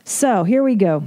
So 0.04 0.44
here 0.44 0.62
we 0.62 0.74
go. 0.74 1.04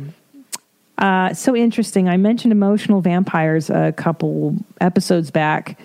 Uh, 0.97 1.33
so 1.33 1.53
interesting. 1.55 2.07
I 2.07 2.15
mentioned 2.15 2.53
emotional 2.53 3.01
vampires 3.01 3.69
a 3.69 3.91
couple 3.91 4.55
episodes 4.79 5.31
back 5.31 5.79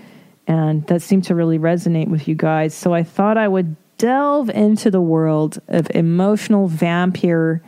and 0.46 0.86
that 0.86 1.02
seemed 1.02 1.24
to 1.24 1.34
really 1.34 1.58
resonate 1.58 2.08
with 2.08 2.28
you 2.28 2.34
guys. 2.34 2.74
So 2.74 2.92
i 2.92 3.02
thought 3.02 3.38
i 3.38 3.48
would 3.48 3.76
delve 4.00 4.48
into 4.48 4.90
the 4.90 5.00
world 5.00 5.60
of 5.68 5.90
emotional 5.94 6.68
vampire 6.68 7.62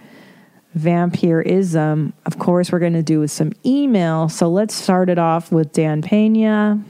vampirism. 0.75 2.14
Of 2.25 2.38
course, 2.38 2.73
we're 2.73 2.79
going 2.79 2.95
to 2.95 3.03
do 3.03 3.21
with 3.21 3.31
some 3.31 3.53
email. 3.66 4.31
So 4.31 4.49
let's 4.49 4.75
start 4.75 5.11
it 5.11 5.18
off 5.18 5.53
with 5.53 5.71
Dan 5.73 6.01
Pena. 6.01 6.83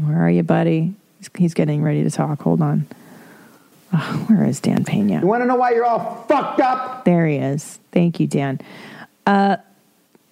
Where 0.00 0.18
are 0.18 0.30
you, 0.30 0.42
buddy? 0.42 0.94
He's, 1.18 1.30
he's 1.36 1.54
getting 1.54 1.80
ready 1.80 2.02
to 2.02 2.10
talk. 2.10 2.42
Hold 2.42 2.60
on. 2.60 2.88
Oh, 3.92 4.24
where 4.28 4.44
is 4.44 4.58
Dan 4.58 4.84
Pena? 4.84 5.20
You 5.20 5.28
want 5.28 5.42
to 5.42 5.46
know 5.46 5.54
why 5.54 5.70
you're 5.70 5.86
all 5.86 6.24
fucked 6.28 6.60
up? 6.60 7.04
There 7.04 7.24
he 7.26 7.36
is. 7.36 7.78
Thank 7.92 8.18
you, 8.18 8.26
Dan. 8.26 8.60
Uh, 9.24 9.58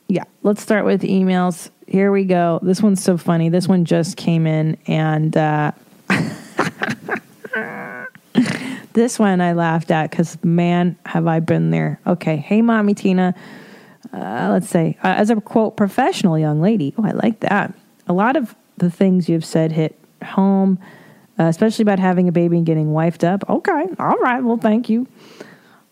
yeah, 0.09 0.24
let's 0.42 0.62
start 0.62 0.85
with 0.85 1.02
emails. 1.02 1.70
Here 1.87 2.11
we 2.11 2.24
go. 2.24 2.59
This 2.62 2.82
one's 2.82 3.02
so 3.02 3.16
funny. 3.16 3.48
This 3.48 3.68
one 3.68 3.85
just 3.85 4.16
came 4.16 4.46
in, 4.46 4.76
and 4.88 5.37
uh, 5.37 5.70
this 8.96 9.18
one 9.18 9.40
I 9.40 9.52
laughed 9.52 9.90
at 9.90 10.11
because 10.11 10.42
man, 10.42 10.96
have 11.04 11.26
I 11.26 11.38
been 11.38 11.70
there. 11.70 12.00
Okay, 12.06 12.37
hey, 12.37 12.62
mommy 12.62 12.94
Tina. 12.94 13.35
Uh, 14.12 14.48
let's 14.50 14.68
say, 14.68 14.96
uh, 15.04 15.09
as 15.09 15.30
a 15.30 15.37
quote, 15.37 15.76
professional 15.76 16.38
young 16.38 16.61
lady. 16.61 16.94
Oh, 16.96 17.04
I 17.04 17.11
like 17.11 17.40
that. 17.40 17.74
A 18.09 18.12
lot 18.12 18.37
of 18.37 18.54
the 18.78 18.90
things 18.90 19.28
you've 19.28 19.44
said 19.44 19.70
hit 19.70 19.98
home, 20.24 20.78
uh, 21.38 21.44
especially 21.44 21.82
about 21.82 21.98
having 21.98 22.26
a 22.26 22.32
baby 22.32 22.56
and 22.56 22.64
getting 22.64 22.92
wifed 22.92 23.22
up. 23.22 23.48
Okay, 23.48 23.85
all 23.98 24.16
right. 24.16 24.42
Well, 24.42 24.56
thank 24.56 24.88
you. 24.88 25.06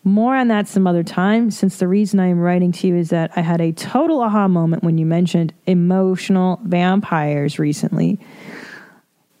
More 0.03 0.35
on 0.35 0.47
that 0.47 0.67
some 0.67 0.87
other 0.87 1.03
time, 1.03 1.51
since 1.51 1.77
the 1.77 1.87
reason 1.87 2.19
I 2.19 2.27
am 2.27 2.39
writing 2.39 2.71
to 2.71 2.87
you 2.87 2.95
is 2.95 3.09
that 3.09 3.31
I 3.35 3.41
had 3.41 3.61
a 3.61 3.71
total 3.71 4.21
aha 4.21 4.47
moment 4.47 4.83
when 4.83 4.97
you 4.97 5.05
mentioned 5.05 5.53
emotional 5.67 6.59
vampires 6.63 7.59
recently. 7.59 8.19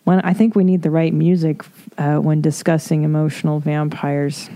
When 0.05 0.21
I 0.21 0.33
think 0.33 0.55
we 0.55 0.63
need 0.63 0.83
the 0.83 0.91
right 0.91 1.13
music 1.13 1.65
uh, 1.97 2.17
when 2.17 2.39
discussing 2.39 3.03
emotional 3.03 3.59
vampires. 3.59 4.49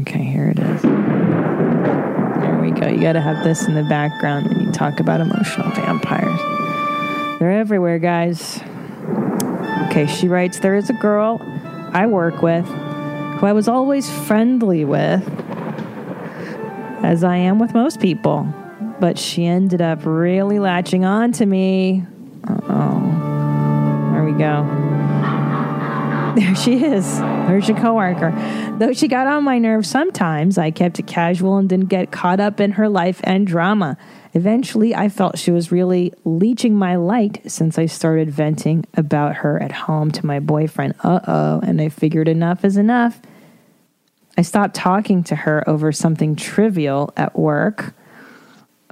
Okay, 0.00 0.24
here 0.24 0.48
it 0.48 0.58
is. 0.58 0.82
There 0.82 2.58
we 2.60 2.72
go. 2.72 2.88
You 2.88 3.00
got 3.00 3.12
to 3.12 3.20
have 3.20 3.44
this 3.44 3.68
in 3.68 3.74
the 3.74 3.84
background 3.84 4.48
when 4.48 4.60
you 4.66 4.72
talk 4.72 4.98
about 4.98 5.20
emotional 5.20 5.70
vampires. 5.70 6.40
They're 7.38 7.52
everywhere, 7.52 8.00
guys. 8.00 8.60
Okay, 9.86 10.06
she 10.08 10.26
writes 10.26 10.58
There 10.58 10.74
is 10.74 10.90
a 10.90 10.94
girl 10.94 11.40
I 11.94 12.06
work 12.06 12.42
with 12.42 12.66
who 12.66 13.46
I 13.46 13.52
was 13.52 13.68
always 13.68 14.10
friendly 14.26 14.84
with, 14.84 15.22
as 17.04 17.22
I 17.22 17.36
am 17.36 17.60
with 17.60 17.72
most 17.72 18.00
people, 18.00 18.52
but 18.98 19.16
she 19.16 19.46
ended 19.46 19.80
up 19.80 20.00
really 20.04 20.58
latching 20.58 21.04
on 21.04 21.30
to 21.32 21.46
me. 21.46 22.04
Oh. 22.48 23.27
Go. 24.38 24.64
There 26.38 26.54
she 26.54 26.84
is. 26.84 27.18
There's 27.18 27.68
your 27.68 27.76
coworker. 27.78 28.30
Though 28.78 28.92
she 28.92 29.08
got 29.08 29.26
on 29.26 29.42
my 29.42 29.58
nerves 29.58 29.88
sometimes, 29.88 30.56
I 30.56 30.70
kept 30.70 31.00
it 31.00 31.06
casual 31.08 31.56
and 31.56 31.68
didn't 31.68 31.86
get 31.86 32.12
caught 32.12 32.38
up 32.38 32.60
in 32.60 32.72
her 32.72 32.88
life 32.88 33.20
and 33.24 33.44
drama. 33.44 33.96
Eventually, 34.34 34.94
I 34.94 35.08
felt 35.08 35.38
she 35.38 35.50
was 35.50 35.72
really 35.72 36.12
leeching 36.24 36.76
my 36.76 36.94
light 36.94 37.42
since 37.50 37.76
I 37.76 37.86
started 37.86 38.30
venting 38.30 38.84
about 38.94 39.36
her 39.36 39.60
at 39.60 39.72
home 39.72 40.12
to 40.12 40.24
my 40.24 40.38
boyfriend. 40.38 40.94
Uh 41.02 41.18
oh. 41.26 41.60
And 41.64 41.80
I 41.80 41.88
figured 41.88 42.28
enough 42.28 42.64
is 42.64 42.76
enough. 42.76 43.20
I 44.36 44.42
stopped 44.42 44.76
talking 44.76 45.24
to 45.24 45.34
her 45.34 45.68
over 45.68 45.90
something 45.90 46.36
trivial 46.36 47.12
at 47.16 47.36
work. 47.36 47.94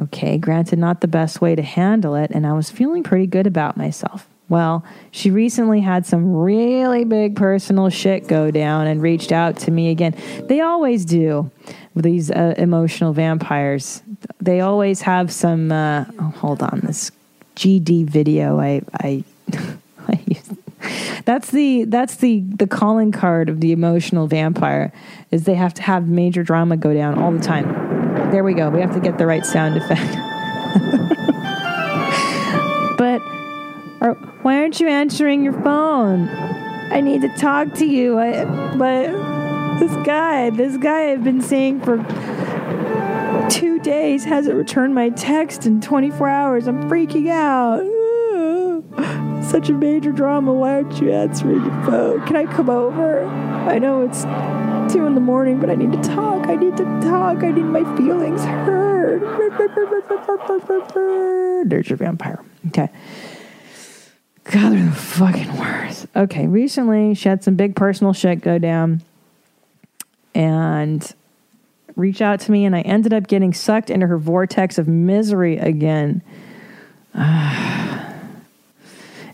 Okay, 0.02 0.36
granted, 0.36 0.80
not 0.80 1.00
the 1.00 1.08
best 1.08 1.40
way 1.40 1.54
to 1.54 1.62
handle 1.62 2.16
it, 2.16 2.32
and 2.32 2.44
I 2.46 2.54
was 2.54 2.70
feeling 2.70 3.04
pretty 3.04 3.28
good 3.28 3.46
about 3.46 3.76
myself. 3.76 4.26
Well, 4.48 4.84
she 5.10 5.30
recently 5.30 5.80
had 5.80 6.06
some 6.06 6.36
really 6.36 7.04
big 7.04 7.34
personal 7.34 7.88
shit 7.88 8.28
go 8.28 8.50
down 8.50 8.86
and 8.86 9.02
reached 9.02 9.32
out 9.32 9.56
to 9.58 9.70
me 9.70 9.90
again. 9.90 10.14
They 10.44 10.60
always 10.60 11.04
do, 11.04 11.50
these 11.96 12.30
uh, 12.30 12.54
emotional 12.56 13.12
vampires. 13.12 14.02
They 14.40 14.60
always 14.60 15.02
have 15.02 15.32
some. 15.32 15.72
Uh, 15.72 16.04
oh, 16.20 16.34
hold 16.38 16.62
on, 16.62 16.80
this 16.84 17.10
GD 17.56 18.04
video 18.04 18.60
I 18.60 18.82
I, 18.92 19.24
I. 20.08 20.20
That's 21.24 21.50
the 21.50 21.84
that's 21.84 22.16
the 22.16 22.40
the 22.40 22.66
calling 22.66 23.10
card 23.10 23.48
of 23.48 23.60
the 23.60 23.72
emotional 23.72 24.28
vampire 24.28 24.92
is 25.32 25.44
they 25.44 25.54
have 25.54 25.74
to 25.74 25.82
have 25.82 26.06
major 26.06 26.44
drama 26.44 26.76
go 26.76 26.94
down 26.94 27.18
all 27.18 27.32
the 27.32 27.40
time. 27.40 28.30
There 28.30 28.44
we 28.44 28.54
go. 28.54 28.70
We 28.70 28.80
have 28.80 28.94
to 28.94 29.00
get 29.00 29.18
the 29.18 29.26
right 29.26 29.44
sound 29.44 29.76
effect. 29.76 31.12
or, 34.00 34.14
why 34.42 34.58
aren't 34.58 34.80
you 34.80 34.88
answering 34.88 35.42
your 35.42 35.52
phone? 35.62 36.28
I 36.28 37.00
need 37.00 37.22
to 37.22 37.28
talk 37.36 37.74
to 37.74 37.86
you. 37.86 38.18
I, 38.18 38.44
but 38.76 39.10
this 39.78 39.92
guy, 40.06 40.50
this 40.50 40.76
guy 40.76 41.12
I've 41.12 41.24
been 41.24 41.42
seeing 41.42 41.80
for 41.80 41.96
two 43.50 43.78
days 43.80 44.24
hasn't 44.24 44.56
returned 44.56 44.94
my 44.94 45.10
text 45.10 45.66
in 45.66 45.80
24 45.80 46.28
hours. 46.28 46.66
I'm 46.66 46.88
freaking 46.88 47.28
out. 47.28 47.82
Such 49.44 49.68
a 49.68 49.72
major 49.72 50.12
drama. 50.12 50.52
Why 50.52 50.74
aren't 50.74 51.00
you 51.00 51.12
answering 51.12 51.64
your 51.64 51.84
phone? 51.84 52.26
Can 52.26 52.36
I 52.36 52.46
come 52.46 52.68
over? 52.68 53.24
I 53.24 53.78
know 53.78 54.02
it's 54.02 54.22
two 54.92 55.06
in 55.06 55.14
the 55.14 55.20
morning, 55.20 55.60
but 55.60 55.70
I 55.70 55.74
need 55.74 55.92
to 55.92 56.02
talk. 56.02 56.46
I 56.46 56.56
need 56.56 56.76
to 56.76 56.84
talk. 57.00 57.42
I 57.42 57.50
need 57.50 57.62
my 57.62 57.84
feelings 57.96 58.44
heard. 58.44 59.22
There's 61.70 61.88
your 61.88 61.96
vampire. 61.96 62.44
Okay. 62.68 62.88
God, 64.50 64.72
they're 64.72 64.84
the 64.84 64.92
fucking 64.92 65.58
worst. 65.58 66.06
Okay, 66.14 66.46
recently 66.46 67.14
she 67.14 67.28
had 67.28 67.42
some 67.42 67.56
big 67.56 67.74
personal 67.74 68.12
shit 68.12 68.40
go 68.40 68.58
down 68.58 69.02
and 70.34 71.14
reach 71.96 72.20
out 72.20 72.40
to 72.40 72.52
me, 72.52 72.64
and 72.64 72.76
I 72.76 72.82
ended 72.82 73.12
up 73.12 73.26
getting 73.26 73.52
sucked 73.52 73.90
into 73.90 74.06
her 74.06 74.18
vortex 74.18 74.78
of 74.78 74.86
misery 74.86 75.56
again. 75.56 76.22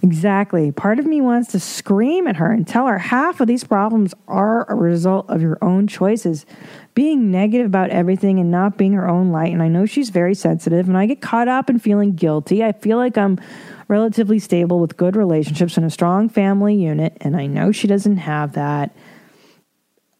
exactly. 0.02 0.72
Part 0.72 0.98
of 0.98 1.06
me 1.06 1.20
wants 1.20 1.52
to 1.52 1.60
scream 1.60 2.26
at 2.26 2.36
her 2.36 2.50
and 2.50 2.66
tell 2.66 2.86
her 2.86 2.98
half 2.98 3.40
of 3.40 3.48
these 3.48 3.64
problems 3.64 4.14
are 4.28 4.64
a 4.70 4.74
result 4.74 5.28
of 5.28 5.42
your 5.42 5.58
own 5.60 5.88
choices. 5.88 6.46
Being 6.94 7.30
negative 7.30 7.66
about 7.66 7.90
everything 7.90 8.38
and 8.38 8.50
not 8.50 8.76
being 8.76 8.92
her 8.92 9.08
own 9.08 9.30
light. 9.30 9.52
And 9.52 9.62
I 9.62 9.68
know 9.68 9.86
she's 9.86 10.10
very 10.10 10.34
sensitive, 10.34 10.88
and 10.88 10.98
I 10.98 11.06
get 11.06 11.22
caught 11.22 11.48
up 11.48 11.70
in 11.70 11.78
feeling 11.78 12.12
guilty. 12.14 12.62
I 12.62 12.72
feel 12.72 12.98
like 12.98 13.16
I'm 13.16 13.40
relatively 13.88 14.38
stable 14.38 14.78
with 14.78 14.96
good 14.96 15.16
relationships 15.16 15.76
and 15.76 15.86
a 15.86 15.90
strong 15.90 16.28
family 16.28 16.74
unit, 16.74 17.16
and 17.20 17.36
I 17.36 17.46
know 17.46 17.72
she 17.72 17.86
doesn't 17.86 18.18
have 18.18 18.52
that. 18.52 18.94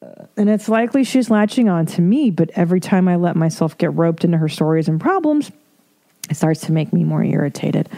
Uh, 0.02 0.26
and 0.36 0.48
it's 0.50 0.68
likely 0.68 1.04
she's 1.04 1.30
latching 1.30 1.68
on 1.68 1.86
to 1.86 2.02
me, 2.02 2.30
but 2.30 2.50
every 2.54 2.80
time 2.80 3.08
I 3.08 3.16
let 3.16 3.36
myself 3.36 3.76
get 3.78 3.94
roped 3.94 4.24
into 4.24 4.38
her 4.38 4.48
stories 4.48 4.88
and 4.88 5.00
problems, 5.00 5.50
it 6.30 6.36
starts 6.36 6.62
to 6.62 6.72
make 6.72 6.92
me 6.92 7.04
more 7.04 7.22
irritated. 7.22 7.88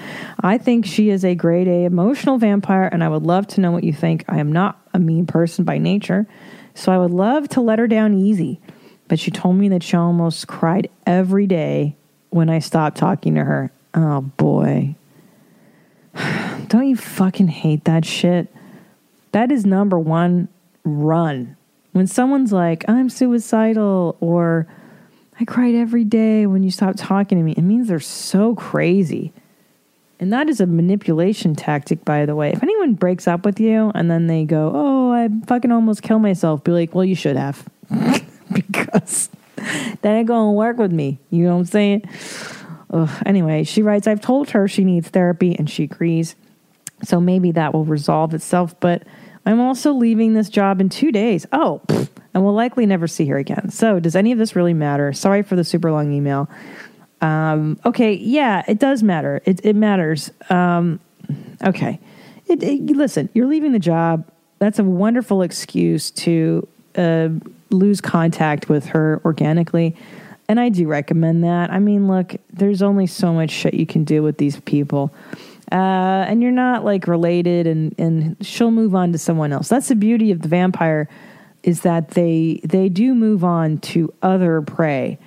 I 0.41 0.59
think 0.59 0.87
she 0.87 1.11
is 1.11 1.25
a 1.25 1.35
grade 1.35 1.69
A 1.69 1.85
emotional 1.85 2.39
vampire, 2.39 2.89
and 2.91 3.05
I 3.05 3.09
would 3.09 3.23
love 3.23 3.47
to 3.49 3.61
know 3.61 3.71
what 3.71 3.85
you 3.85 3.93
think. 3.93 4.25
I 4.29 4.39
am 4.39 4.51
not 4.51 4.81
a 4.93 4.99
mean 4.99 5.27
person 5.27 5.65
by 5.65 5.79
nature, 5.79 6.27
so 6.75 6.91
I 6.91 6.99
would 6.99 7.13
love 7.13 7.49
to 7.51 7.61
let 7.61 7.79
her 7.79 7.87
down 7.87 8.15
easy. 8.15 8.61
But 9.09 9.19
she 9.19 9.31
told 9.31 9.57
me 9.57 9.69
that 9.71 9.83
she 9.83 9.97
almost 9.97 10.47
cried 10.47 10.89
every 11.07 11.47
day 11.47 11.97
when 12.31 12.49
I 12.49 12.59
stopped 12.59 12.97
talking 12.97 13.35
to 13.35 13.45
her. 13.45 13.71
Oh 13.95 14.23
boy. 14.23 14.97
Don't 16.69 16.89
you 16.89 16.97
fucking 16.97 17.49
hate 17.49 17.85
that 17.85 18.05
shit? 18.05 18.53
That 19.33 19.51
is 19.51 19.67
number 19.67 19.99
one 19.99 20.49
run. 20.85 21.57
When 21.93 22.07
someone's 22.07 22.53
like, 22.53 22.85
I'm 22.89 23.09
suicidal, 23.09 24.17
or 24.21 24.67
I 25.39 25.45
cried 25.45 25.75
every 25.75 26.05
day 26.05 26.47
when 26.47 26.63
you 26.63 26.71
stopped 26.71 26.99
talking 26.99 27.39
to 27.39 27.45
me, 27.45 27.53
it 27.53 27.63
means 27.63 27.89
they're 27.89 28.01
so 28.01 28.55
crazy. 28.55 29.33
And 30.21 30.33
that 30.33 30.49
is 30.49 30.61
a 30.61 30.67
manipulation 30.67 31.55
tactic, 31.55 32.05
by 32.05 32.25
the 32.27 32.35
way. 32.35 32.51
If 32.53 32.63
anyone 32.63 32.95
breaks 32.95 33.27
up 33.27 33.45
with 33.45 33.61
you 33.61 33.91
and 33.95 34.11
then 34.11 34.27
they 34.27 34.45
go, 34.45 34.73
Oh, 34.75 35.13
I 35.13 35.29
fucking 35.47 35.73
almost 35.73 36.03
killed 36.03 36.23
myself, 36.23 36.65
be 36.65 36.73
like, 36.73 36.95
Well, 36.95 37.05
you 37.05 37.15
should 37.15 37.37
have. 37.37 37.69
because 38.53 39.31
that 40.03 40.05
ain't 40.05 40.29
gonna 40.29 40.53
work 40.53 40.79
with 40.79 40.93
me. 40.93 41.19
You 41.31 41.45
know 41.45 41.55
what 41.55 41.61
I'm 41.61 41.65
saying? 41.67 42.03
Ugh. 42.91 43.23
Anyway, 43.27 43.65
she 43.65 43.83
writes, 43.83 44.07
I've 44.07 44.21
told 44.21 44.51
her 44.51 44.69
she 44.69 44.85
needs 44.85 45.09
therapy 45.09 45.57
and 45.57 45.69
she 45.69 45.85
agrees. 45.85 46.37
So 47.03 47.21
maybe 47.21 47.53
that 47.53 47.75
will 47.75 47.85
resolve 47.85 48.35
itself. 48.35 48.79
But 48.81 49.03
I'm 49.47 49.61
also 49.61 49.93
leaving 49.93 50.35
this 50.35 50.49
job 50.49 50.81
in 50.81 50.89
two 50.89 51.13
days. 51.13 51.47
Oh, 51.53 51.81
pfft, 51.87 52.09
and 52.33 52.45
will 52.45 52.55
likely 52.55 52.87
never 52.87 53.07
see 53.07 53.27
her 53.27 53.37
again. 53.37 53.71
So 53.71 54.01
does 54.01 54.17
any 54.17 54.33
of 54.33 54.39
this 54.39 54.57
really 54.57 54.75
matter? 54.75 55.13
Sorry 55.13 55.43
for 55.43 55.57
the 55.57 55.65
super 55.65 55.91
long 55.91 56.13
email. 56.13 56.49
Um, 57.21 57.79
okay, 57.85 58.15
yeah, 58.15 58.63
it 58.69 58.79
does 58.79 59.03
matter. 59.03 59.41
It, 59.45 59.65
it 59.65 59.77
matters. 59.77 60.31
Um, 60.51 61.01
okay. 61.65 62.01
It, 62.47 62.63
it, 62.63 62.83
listen, 62.91 63.29
you're 63.35 63.47
leaving 63.47 63.73
the 63.73 63.79
job. 63.79 64.29
That's 64.59 64.79
a 64.79 64.85
wonderful 64.85 65.43
excuse 65.43 66.11
to 66.13 66.67
uh, 66.97 67.31
lose 67.75 68.01
contact 68.01 68.69
with 68.69 68.87
her 68.87 69.21
organically. 69.25 69.97
And 70.49 70.61
I 70.61 70.69
do 70.69 70.87
recommend 70.87 71.45
that. 71.45 71.71
I 71.71 71.79
mean, 71.79 72.07
look, 72.07 72.37
there's 72.53 72.83
only 72.83 73.07
so 73.07 73.33
much 73.33 73.51
shit 73.51 73.75
you 73.75 73.87
can 73.87 74.05
do 74.05 74.23
with 74.23 74.39
these 74.39 74.61
people. 74.61 75.13
Uh, 75.73 76.25
and 76.29 76.43
you're 76.43 76.53
not 76.53 76.85
like 76.85 77.07
related, 77.07 77.67
and, 77.67 77.95
and 77.99 78.37
she'll 78.47 78.71
move 78.71 78.95
on 78.95 79.13
to 79.13 79.19
someone 79.19 79.53
else. 79.53 79.69
That's 79.69 79.89
the 79.89 79.97
beauty 79.97 80.31
of 80.31 80.43
the 80.43 80.49
vampire 80.49 81.09
is 81.65 81.81
that 81.81 82.11
they 82.11 82.61
they 82.63 82.89
do 82.91 83.15
move 83.15 83.43
on 83.43 83.79
to 83.79 84.13
other 84.23 84.61
prey. 84.63 85.19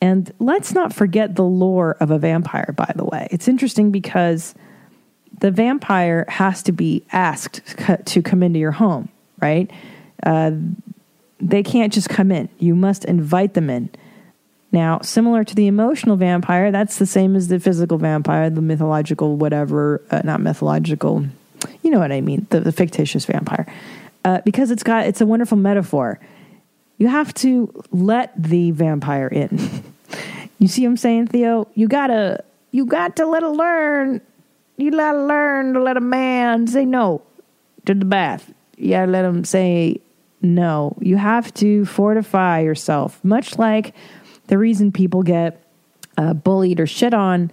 And 0.00 0.32
let's 0.38 0.72
not 0.72 0.92
forget 0.92 1.34
the 1.34 1.44
lore 1.44 1.96
of 1.98 2.10
a 2.10 2.18
vampire, 2.18 2.72
by 2.76 2.92
the 2.94 3.04
way. 3.04 3.26
It's 3.30 3.48
interesting 3.48 3.90
because 3.90 4.54
the 5.40 5.50
vampire 5.50 6.26
has 6.28 6.62
to 6.64 6.72
be 6.72 7.04
asked 7.12 7.62
to 8.06 8.22
come 8.22 8.42
into 8.42 8.58
your 8.58 8.70
home, 8.70 9.08
right? 9.40 9.70
Uh, 10.22 10.52
they 11.40 11.62
can't 11.62 11.92
just 11.92 12.08
come 12.08 12.30
in. 12.30 12.48
You 12.58 12.74
must 12.74 13.04
invite 13.04 13.54
them 13.54 13.70
in. 13.70 13.90
Now, 14.72 14.98
similar 15.02 15.44
to 15.44 15.54
the 15.54 15.68
emotional 15.68 16.16
vampire, 16.16 16.72
that's 16.72 16.98
the 16.98 17.06
same 17.06 17.36
as 17.36 17.46
the 17.46 17.60
physical 17.60 17.96
vampire, 17.96 18.50
the 18.50 18.60
mythological, 18.60 19.36
whatever, 19.36 20.02
uh, 20.10 20.22
not 20.24 20.40
mythological, 20.40 21.24
you 21.82 21.92
know 21.92 22.00
what 22.00 22.10
I 22.10 22.20
mean, 22.20 22.46
the, 22.50 22.58
the 22.58 22.72
fictitious 22.72 23.24
vampire. 23.24 23.72
Uh, 24.24 24.40
because 24.44 24.72
it's 24.72 24.82
got, 24.82 25.06
it's 25.06 25.20
a 25.20 25.26
wonderful 25.26 25.56
metaphor. 25.56 26.18
You 26.98 27.06
have 27.06 27.32
to 27.34 27.72
let 27.92 28.32
the 28.40 28.72
vampire 28.72 29.28
in. 29.28 29.84
you 30.58 30.66
see 30.66 30.82
what 30.82 30.90
I'm 30.90 30.96
saying, 30.96 31.28
Theo? 31.28 31.68
You 31.74 31.86
gotta, 31.86 32.42
you 32.72 32.84
got 32.84 33.14
to 33.16 33.26
let 33.26 33.44
her 33.44 33.50
learn. 33.50 34.20
You 34.76 34.90
gotta 34.90 35.24
learn 35.24 35.74
to 35.74 35.82
let 35.82 35.96
a 35.96 36.00
man 36.00 36.66
say 36.66 36.84
no 36.84 37.22
to 37.86 37.94
the 37.94 38.04
bath. 38.04 38.52
You 38.76 38.90
gotta 38.90 39.12
let 39.12 39.24
him 39.24 39.44
say 39.44 40.00
no. 40.44 40.96
You 41.00 41.16
have 41.16 41.52
to 41.54 41.84
fortify 41.84 42.60
yourself, 42.60 43.22
much 43.24 43.58
like 43.58 43.94
the 44.46 44.58
reason 44.58 44.92
people 44.92 45.22
get 45.22 45.62
uh, 46.16 46.34
bullied 46.34 46.80
or 46.80 46.86
shit 46.86 47.14
on. 47.14 47.50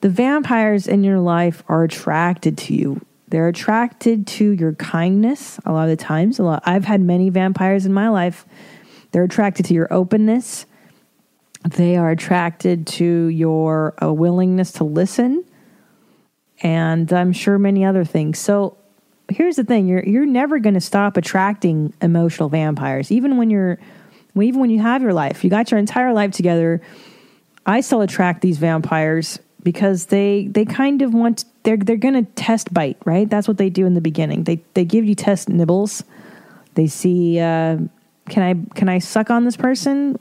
The 0.00 0.08
vampires 0.08 0.86
in 0.86 1.02
your 1.02 1.18
life 1.18 1.62
are 1.68 1.84
attracted 1.84 2.58
to 2.58 2.74
you. 2.74 3.00
They're 3.28 3.48
attracted 3.48 4.26
to 4.28 4.50
your 4.52 4.74
kindness 4.74 5.58
a 5.64 5.72
lot 5.72 5.84
of 5.84 5.90
the 5.90 6.02
times. 6.02 6.38
A 6.38 6.44
lot, 6.44 6.62
I've 6.64 6.84
had 6.84 7.00
many 7.00 7.30
vampires 7.30 7.84
in 7.84 7.92
my 7.92 8.08
life. 8.08 8.46
They're 9.12 9.24
attracted 9.24 9.66
to 9.66 9.74
your 9.74 9.92
openness. 9.92 10.66
They 11.68 11.96
are 11.96 12.10
attracted 12.10 12.86
to 12.86 13.04
your 13.04 13.94
uh, 14.02 14.12
willingness 14.12 14.72
to 14.72 14.84
listen, 14.84 15.44
and 16.62 17.12
I'm 17.12 17.32
sure 17.32 17.58
many 17.58 17.84
other 17.84 18.04
things. 18.04 18.38
So 18.38 18.76
here's 19.28 19.56
the 19.56 19.64
thing: 19.64 19.86
you're 19.86 20.04
you're 20.04 20.26
never 20.26 20.58
going 20.58 20.74
to 20.74 20.80
stop 20.80 21.16
attracting 21.16 21.92
emotional 22.00 22.48
vampires, 22.48 23.10
even 23.12 23.36
when 23.36 23.50
you're, 23.50 23.78
even 24.34 24.60
when 24.60 24.70
you 24.70 24.80
have 24.80 25.02
your 25.02 25.12
life. 25.12 25.44
You 25.44 25.50
got 25.50 25.70
your 25.70 25.78
entire 25.78 26.12
life 26.12 26.32
together. 26.32 26.80
I 27.66 27.80
still 27.80 28.00
attract 28.00 28.40
these 28.40 28.58
vampires 28.58 29.38
because 29.62 30.06
they 30.06 30.48
they 30.50 30.64
kind 30.64 31.02
of 31.02 31.14
want 31.14 31.44
they're 31.62 31.76
they're 31.76 31.96
going 31.96 32.24
to 32.24 32.30
test 32.32 32.72
bite, 32.72 32.96
right? 33.04 33.28
That's 33.28 33.46
what 33.46 33.58
they 33.58 33.70
do 33.70 33.86
in 33.86 33.94
the 33.94 34.00
beginning. 34.00 34.44
They 34.44 34.62
they 34.74 34.84
give 34.84 35.04
you 35.04 35.14
test 35.14 35.48
nibbles. 35.48 36.02
They 36.74 36.86
see 36.86 37.38
uh, 37.38 37.78
can 38.28 38.42
I 38.42 38.74
can 38.74 38.88
I 38.88 38.98
suck 38.98 39.30
on 39.30 39.44
this 39.44 39.56
person? 39.56 40.18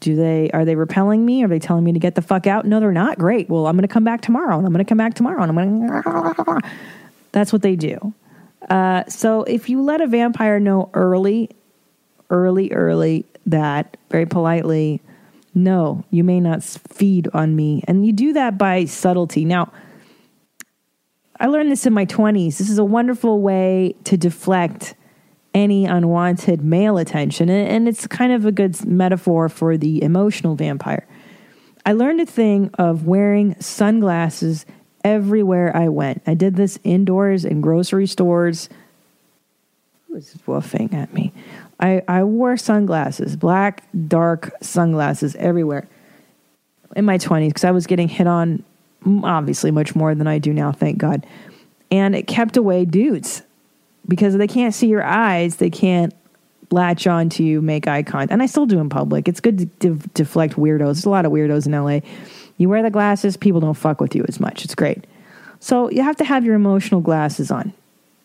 Do 0.00 0.14
they 0.14 0.50
are 0.52 0.64
they 0.64 0.76
repelling 0.76 1.24
me? 1.26 1.42
Are 1.42 1.48
they 1.48 1.58
telling 1.58 1.82
me 1.82 1.92
to 1.92 1.98
get 1.98 2.14
the 2.14 2.22
fuck 2.22 2.46
out? 2.46 2.66
No, 2.66 2.78
they're 2.78 2.92
not. 2.92 3.18
Great. 3.18 3.48
Well, 3.48 3.66
I'm 3.66 3.76
going 3.76 3.88
to 3.88 3.92
come 3.92 4.04
back 4.04 4.20
tomorrow, 4.20 4.56
and 4.56 4.64
I'm 4.64 4.72
going 4.72 4.84
to 4.84 4.88
come 4.88 4.98
back 4.98 5.14
tomorrow, 5.14 5.42
and 5.42 5.50
I'm 5.50 5.56
going 5.56 6.02
to. 6.44 6.60
That's 7.32 7.52
what 7.52 7.62
they 7.62 7.74
do. 7.74 8.14
Uh, 8.68 9.04
so 9.08 9.42
if 9.44 9.68
you 9.68 9.82
let 9.82 10.00
a 10.00 10.06
vampire 10.06 10.60
know 10.60 10.90
early, 10.94 11.50
early, 12.30 12.72
early 12.72 13.24
that 13.46 13.96
very 14.10 14.26
politely, 14.26 15.00
no, 15.54 16.04
you 16.10 16.22
may 16.22 16.40
not 16.40 16.62
feed 16.62 17.28
on 17.32 17.56
me, 17.56 17.82
and 17.88 18.06
you 18.06 18.12
do 18.12 18.32
that 18.34 18.58
by 18.58 18.84
subtlety. 18.84 19.44
Now, 19.44 19.72
I 21.40 21.46
learned 21.46 21.70
this 21.70 21.86
in 21.86 21.92
my 21.92 22.04
20s. 22.04 22.58
This 22.58 22.68
is 22.68 22.78
a 22.78 22.84
wonderful 22.84 23.40
way 23.40 23.94
to 24.04 24.16
deflect 24.16 24.94
any 25.54 25.86
unwanted 25.86 26.62
male 26.62 26.98
attention, 26.98 27.48
and 27.48 27.68
and 27.68 27.88
it's 27.88 28.06
kind 28.06 28.32
of 28.32 28.44
a 28.44 28.52
good 28.52 28.84
metaphor 28.86 29.48
for 29.48 29.76
the 29.76 30.02
emotional 30.02 30.54
vampire. 30.54 31.06
I 31.86 31.92
learned 31.92 32.20
a 32.20 32.26
thing 32.26 32.70
of 32.74 33.06
wearing 33.06 33.58
sunglasses 33.60 34.66
everywhere 35.04 35.76
I 35.76 35.88
went. 35.88 36.22
I 36.26 36.34
did 36.34 36.56
this 36.56 36.78
indoors 36.84 37.44
in 37.44 37.60
grocery 37.60 38.06
stores. 38.06 38.68
Who 40.06 40.16
is 40.16 40.34
woofing 40.46 40.94
at 40.94 41.12
me? 41.12 41.32
I, 41.80 42.02
I 42.08 42.24
wore 42.24 42.56
sunglasses, 42.56 43.36
black, 43.36 43.84
dark 44.08 44.52
sunglasses 44.60 45.36
everywhere 45.36 45.88
in 46.96 47.04
my 47.04 47.18
20s 47.18 47.48
because 47.48 47.64
I 47.64 47.70
was 47.70 47.86
getting 47.86 48.08
hit 48.08 48.26
on 48.26 48.64
obviously 49.22 49.70
much 49.70 49.94
more 49.94 50.14
than 50.14 50.26
I 50.26 50.38
do 50.38 50.52
now, 50.52 50.72
thank 50.72 50.98
God. 50.98 51.26
And 51.90 52.14
it 52.14 52.26
kept 52.26 52.56
away 52.56 52.84
dudes 52.84 53.42
because 54.06 54.36
they 54.36 54.48
can't 54.48 54.74
see 54.74 54.88
your 54.88 55.04
eyes. 55.04 55.56
They 55.56 55.70
can't 55.70 56.14
latch 56.70 57.06
on 57.06 57.28
to 57.30 57.44
you, 57.44 57.62
make 57.62 57.86
eye 57.86 58.02
contact. 58.02 58.32
And 58.32 58.42
I 58.42 58.46
still 58.46 58.66
do 58.66 58.78
in 58.80 58.88
public. 58.88 59.28
It's 59.28 59.40
good 59.40 59.58
to 59.58 59.66
de- 59.66 60.08
deflect 60.14 60.54
weirdos. 60.54 60.78
There's 60.78 61.04
a 61.04 61.10
lot 61.10 61.24
of 61.24 61.32
weirdos 61.32 61.66
in 61.66 61.72
LA. 61.72 62.00
You 62.58 62.68
wear 62.68 62.82
the 62.82 62.90
glasses, 62.90 63.36
people 63.36 63.60
don't 63.60 63.74
fuck 63.74 64.00
with 64.00 64.14
you 64.14 64.24
as 64.28 64.38
much. 64.38 64.64
It's 64.64 64.74
great. 64.74 65.06
So 65.60 65.90
you 65.90 66.02
have 66.02 66.16
to 66.16 66.24
have 66.24 66.44
your 66.44 66.54
emotional 66.54 67.00
glasses 67.00 67.50
on. 67.50 67.72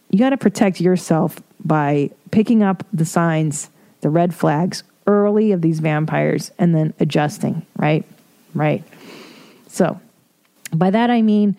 You 0.10 0.20
got 0.20 0.32
to 0.32 0.38
protect 0.38 0.82
yourself 0.82 1.42
by 1.64 2.12
picking 2.32 2.62
up 2.62 2.86
the 2.92 3.06
signs, 3.06 3.70
the 4.02 4.10
red 4.10 4.36
flags 4.36 4.84
early 5.08 5.52
of 5.52 5.62
these 5.62 5.80
vampires 5.80 6.52
and 6.60 6.76
then 6.76 6.94
adjusting, 7.00 7.66
right? 7.78 8.06
Right. 8.54 8.84
So 9.68 10.00
by 10.74 10.92
that 10.92 11.10
I 11.10 11.22
mean 11.22 11.56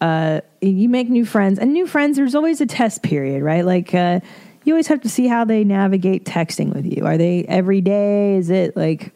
uh, 0.00 0.40
you 0.60 0.88
make 0.88 1.08
new 1.08 1.24
friends, 1.24 1.58
and 1.58 1.72
new 1.72 1.86
friends. 1.86 2.16
There's 2.16 2.34
always 2.34 2.60
a 2.60 2.66
test 2.66 3.02
period, 3.02 3.42
right? 3.42 3.64
Like 3.64 3.94
uh, 3.94 4.20
you 4.64 4.72
always 4.72 4.86
have 4.86 5.00
to 5.02 5.08
see 5.08 5.26
how 5.26 5.44
they 5.44 5.64
navigate 5.64 6.24
texting 6.24 6.72
with 6.72 6.86
you. 6.86 7.04
Are 7.04 7.16
they 7.16 7.44
every 7.44 7.80
day? 7.80 8.36
Is 8.36 8.50
it 8.50 8.76
like 8.76 9.12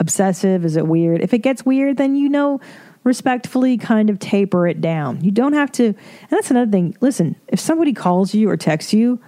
obsessive? 0.00 0.64
Is 0.64 0.76
it 0.76 0.86
weird? 0.86 1.20
If 1.20 1.34
it 1.34 1.38
gets 1.38 1.64
weird, 1.64 1.96
then 1.96 2.16
you 2.16 2.28
know 2.28 2.60
respectfully 3.04 3.78
kind 3.78 4.10
of 4.10 4.18
taper 4.18 4.66
it 4.66 4.80
down. 4.80 5.22
You 5.24 5.30
don't 5.30 5.54
have 5.54 5.72
to. 5.72 5.86
And 5.86 5.96
that's 6.30 6.50
another 6.50 6.70
thing. 6.70 6.96
Listen, 7.00 7.36
if 7.48 7.60
somebody 7.60 7.92
calls 7.92 8.34
you 8.34 8.50
or 8.50 8.56
texts 8.56 8.92
you, 8.92 9.20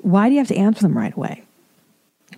why 0.00 0.28
do 0.28 0.34
you 0.34 0.38
have 0.38 0.48
to 0.48 0.56
answer 0.56 0.82
them 0.82 0.96
right 0.96 1.14
away? 1.14 1.42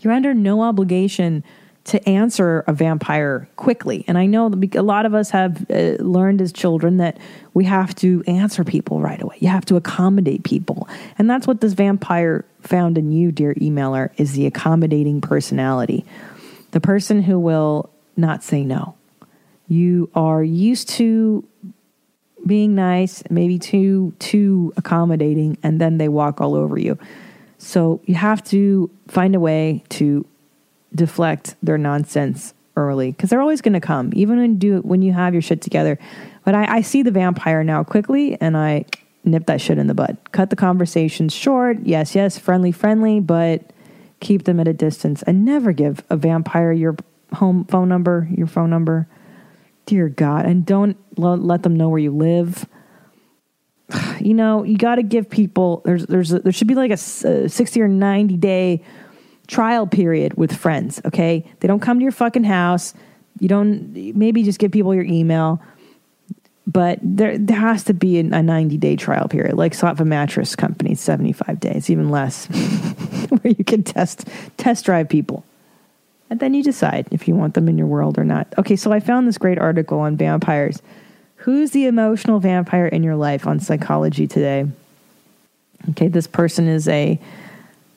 You're 0.01 0.13
under 0.13 0.35
no 0.35 0.63
obligation 0.63 1.45
to 1.85 2.09
answer 2.09 2.65
a 2.67 2.73
vampire 2.73 3.49
quickly. 3.57 4.05
And 4.09 4.17
I 4.17 4.25
know 4.25 4.47
a 4.47 4.83
lot 4.83 5.05
of 5.05 5.15
us 5.15 5.31
have 5.31 5.71
uh, 5.71 6.03
learned 6.03 6.41
as 6.41 6.53
children 6.53 6.97
that 6.97 7.19
we 7.53 7.65
have 7.65 7.95
to 7.97 8.25
answer 8.27 8.65
people 8.65 9.01
right 9.01 9.21
away. 9.21 9.37
You 9.41 9.49
have 9.49 9.67
to 9.67 9.77
accommodate 9.77 10.45
people. 10.45 10.89
And 11.19 11.29
that's 11.29 11.47
what 11.47 11.61
this 11.61 11.75
vampire 11.75 12.45
found 12.63 12.97
in 12.97 13.13
you, 13.13 13.33
dear 13.33 13.55
emailer, 13.55 14.11
is 14.17 14.33
the 14.33 14.47
accommodating 14.47 15.21
personality. 15.21 16.07
The 16.75 16.81
person 16.81 17.23
who 17.23 17.39
will 17.39 17.89
not 18.17 18.43
say 18.43 18.65
no. 18.65 18.97
You 19.69 20.11
are 20.13 20.43
used 20.43 20.89
to 20.89 21.47
being 22.45 22.75
nice, 22.75 23.23
maybe 23.31 23.61
too 23.61 24.13
too 24.19 24.73
accommodating, 24.77 25.57
and 25.63 25.81
then 25.81 25.99
they 25.99 26.09
walk 26.09 26.41
all 26.41 26.57
over 26.57 26.77
you. 26.77 26.99
So 27.59 28.01
you 28.07 28.17
have 28.17 28.43
to 28.47 28.91
find 29.07 29.37
a 29.37 29.41
way 29.41 29.85
to 29.91 30.27
deflect 30.93 31.55
their 31.63 31.79
nonsense 31.79 32.55
early 32.77 33.13
because 33.13 33.31
they're 33.31 33.41
always 33.41 33.61
going 33.61 33.75
to 33.75 33.81
come, 33.81 34.11
even 34.17 34.39
when 34.39 34.59
do 34.59 34.81
when 34.81 35.01
you 35.01 35.13
have 35.13 35.33
your 35.33 35.43
shit 35.43 35.63
together. 35.63 35.97
But 36.45 36.57
I, 36.57 36.79
I 36.79 36.81
see 36.81 37.03
the 37.03 37.13
vampire 37.13 37.63
now 37.63 37.85
quickly, 37.85 38.37
and 38.41 38.57
I 38.57 38.87
nip 39.23 39.47
that 39.47 39.61
shit 39.61 39.79
in 39.79 39.87
the 39.87 39.95
bud. 39.95 40.19
Cut 40.33 40.51
the 40.51 40.57
conversations 40.57 41.33
short. 41.33 41.79
Yes, 41.85 42.17
yes, 42.17 42.37
friendly, 42.37 42.73
friendly, 42.73 43.21
but 43.21 43.63
keep 44.21 44.45
them 44.45 44.61
at 44.61 44.69
a 44.69 44.73
distance, 44.73 45.23
and 45.23 45.45
never 45.45 45.73
give 45.73 46.03
a 46.11 46.17
vampire 46.17 46.73
your 46.73 46.97
home 47.35 47.65
phone 47.65 47.89
number, 47.89 48.29
your 48.31 48.47
phone 48.47 48.71
number. 48.71 49.09
Dear 49.87 50.09
God, 50.09 50.47
and 50.47 50.65
don't 50.65 50.97
let 51.17 51.63
them 51.63 51.77
know 51.77 51.91
where 51.91 51.99
you 51.99 52.11
live 52.11 52.67
you 54.21 54.35
know, 54.35 54.65
you 54.65 54.77
got 54.77 54.97
to 54.97 55.03
give 55.03 55.29
people 55.29 55.83
there's 55.85 56.07
there's 56.07 56.33
a, 56.33 56.41
there 56.41 56.53
should 56.53 56.69
be 56.69 56.75
like 56.75 56.91
a 56.91 56.95
uh, 57.45 57.49
60 57.49 57.81
or 57.81 57.89
90 57.89 58.37
day 58.37 58.83
trial 59.47 59.87
period 59.87 60.35
with 60.35 60.55
friends, 60.55 61.01
okay? 61.05 61.51
They 61.61 61.69
don't 61.69 61.81
come 61.81 61.99
to 61.99 62.03
your 62.03 62.13
fucking 62.13 62.45
house. 62.45 62.95
You 63.41 63.49
don't 63.49 63.93
maybe 64.17 64.43
just 64.43 64.59
give 64.59 64.73
people 64.73 64.95
your 64.95 65.05
email. 65.05 65.61
But 66.67 66.99
there 67.03 67.37
there 67.37 67.59
has 67.59 67.85
to 67.85 67.95
be 67.95 68.19
a 68.19 68.23
90 68.23 68.79
day 68.79 68.97
trial 68.97 69.29
period. 69.29 69.57
Like 69.57 69.75
Sofa 69.75 70.05
Mattress 70.05 70.57
Company 70.57 70.95
75 70.95 71.61
days, 71.61 71.91
even 71.91 72.09
less. 72.09 72.47
where 73.29 73.55
you 73.57 73.65
can 73.65 73.83
test 73.83 74.29
test 74.57 74.85
drive 74.85 75.09
people. 75.09 75.45
And 76.31 76.41
then 76.41 76.55
you 76.55 76.63
decide 76.63 77.07
if 77.11 77.29
you 77.29 77.35
want 77.35 77.55
them 77.55 77.69
in 77.69 77.79
your 77.79 77.87
world 77.87 78.19
or 78.19 78.25
not. 78.25 78.53
Okay, 78.59 78.77
so 78.77 78.93
I 78.93 79.01
found 79.01 79.29
this 79.29 79.39
great 79.39 79.59
article 79.59 80.01
on 80.01 80.17
vampires. 80.17 80.81
Who's 81.37 81.73
the 81.73 81.87
emotional 81.87 82.41
vampire 82.41 82.87
in 82.87 83.03
your 83.03 83.17
life 83.17 83.47
on 83.47 83.61
Psychology 83.61 84.27
Today? 84.27 84.67
Okay, 85.91 86.09
this 86.09 86.27
person 86.27 86.67
is 86.67 86.89
a. 86.89 87.21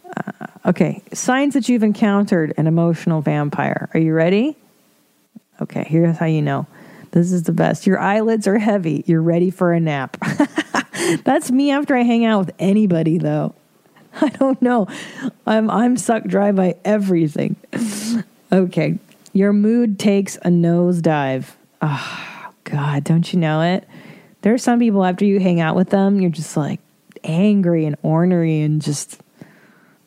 Uh, 0.05 0.47
okay, 0.65 1.01
signs 1.13 1.53
that 1.53 1.69
you've 1.69 1.83
encountered 1.83 2.53
an 2.57 2.67
emotional 2.67 3.21
vampire. 3.21 3.89
Are 3.93 3.99
you 3.99 4.13
ready? 4.13 4.57
Okay, 5.61 5.85
here's 5.87 6.17
how 6.17 6.25
you 6.25 6.41
know. 6.41 6.67
This 7.17 7.31
is 7.31 7.41
the 7.41 7.51
best. 7.51 7.87
Your 7.87 7.97
eyelids 7.97 8.45
are 8.45 8.59
heavy. 8.59 9.03
You're 9.07 9.23
ready 9.23 9.49
for 9.49 9.73
a 9.73 9.79
nap. 9.79 10.17
That's 11.23 11.49
me 11.49 11.71
after 11.71 11.95
I 11.95 12.03
hang 12.03 12.25
out 12.25 12.45
with 12.45 12.55
anybody, 12.59 13.17
though. 13.17 13.55
I 14.21 14.29
don't 14.29 14.61
know. 14.61 14.87
I'm 15.47 15.67
I'm 15.71 15.97
sucked 15.97 16.27
dry 16.27 16.51
by 16.51 16.75
everything. 16.85 17.55
okay. 18.51 18.99
Your 19.33 19.51
mood 19.51 19.97
takes 19.97 20.35
a 20.35 20.49
nosedive. 20.49 21.55
Oh 21.81 22.51
God, 22.65 23.03
don't 23.03 23.33
you 23.33 23.39
know 23.39 23.61
it? 23.61 23.87
There 24.43 24.53
are 24.53 24.59
some 24.59 24.77
people 24.77 25.03
after 25.03 25.25
you 25.25 25.39
hang 25.39 25.59
out 25.59 25.75
with 25.75 25.89
them, 25.89 26.21
you're 26.21 26.29
just 26.29 26.55
like 26.55 26.79
angry 27.23 27.85
and 27.85 27.95
ornery 28.03 28.61
and 28.61 28.79
just 28.79 29.19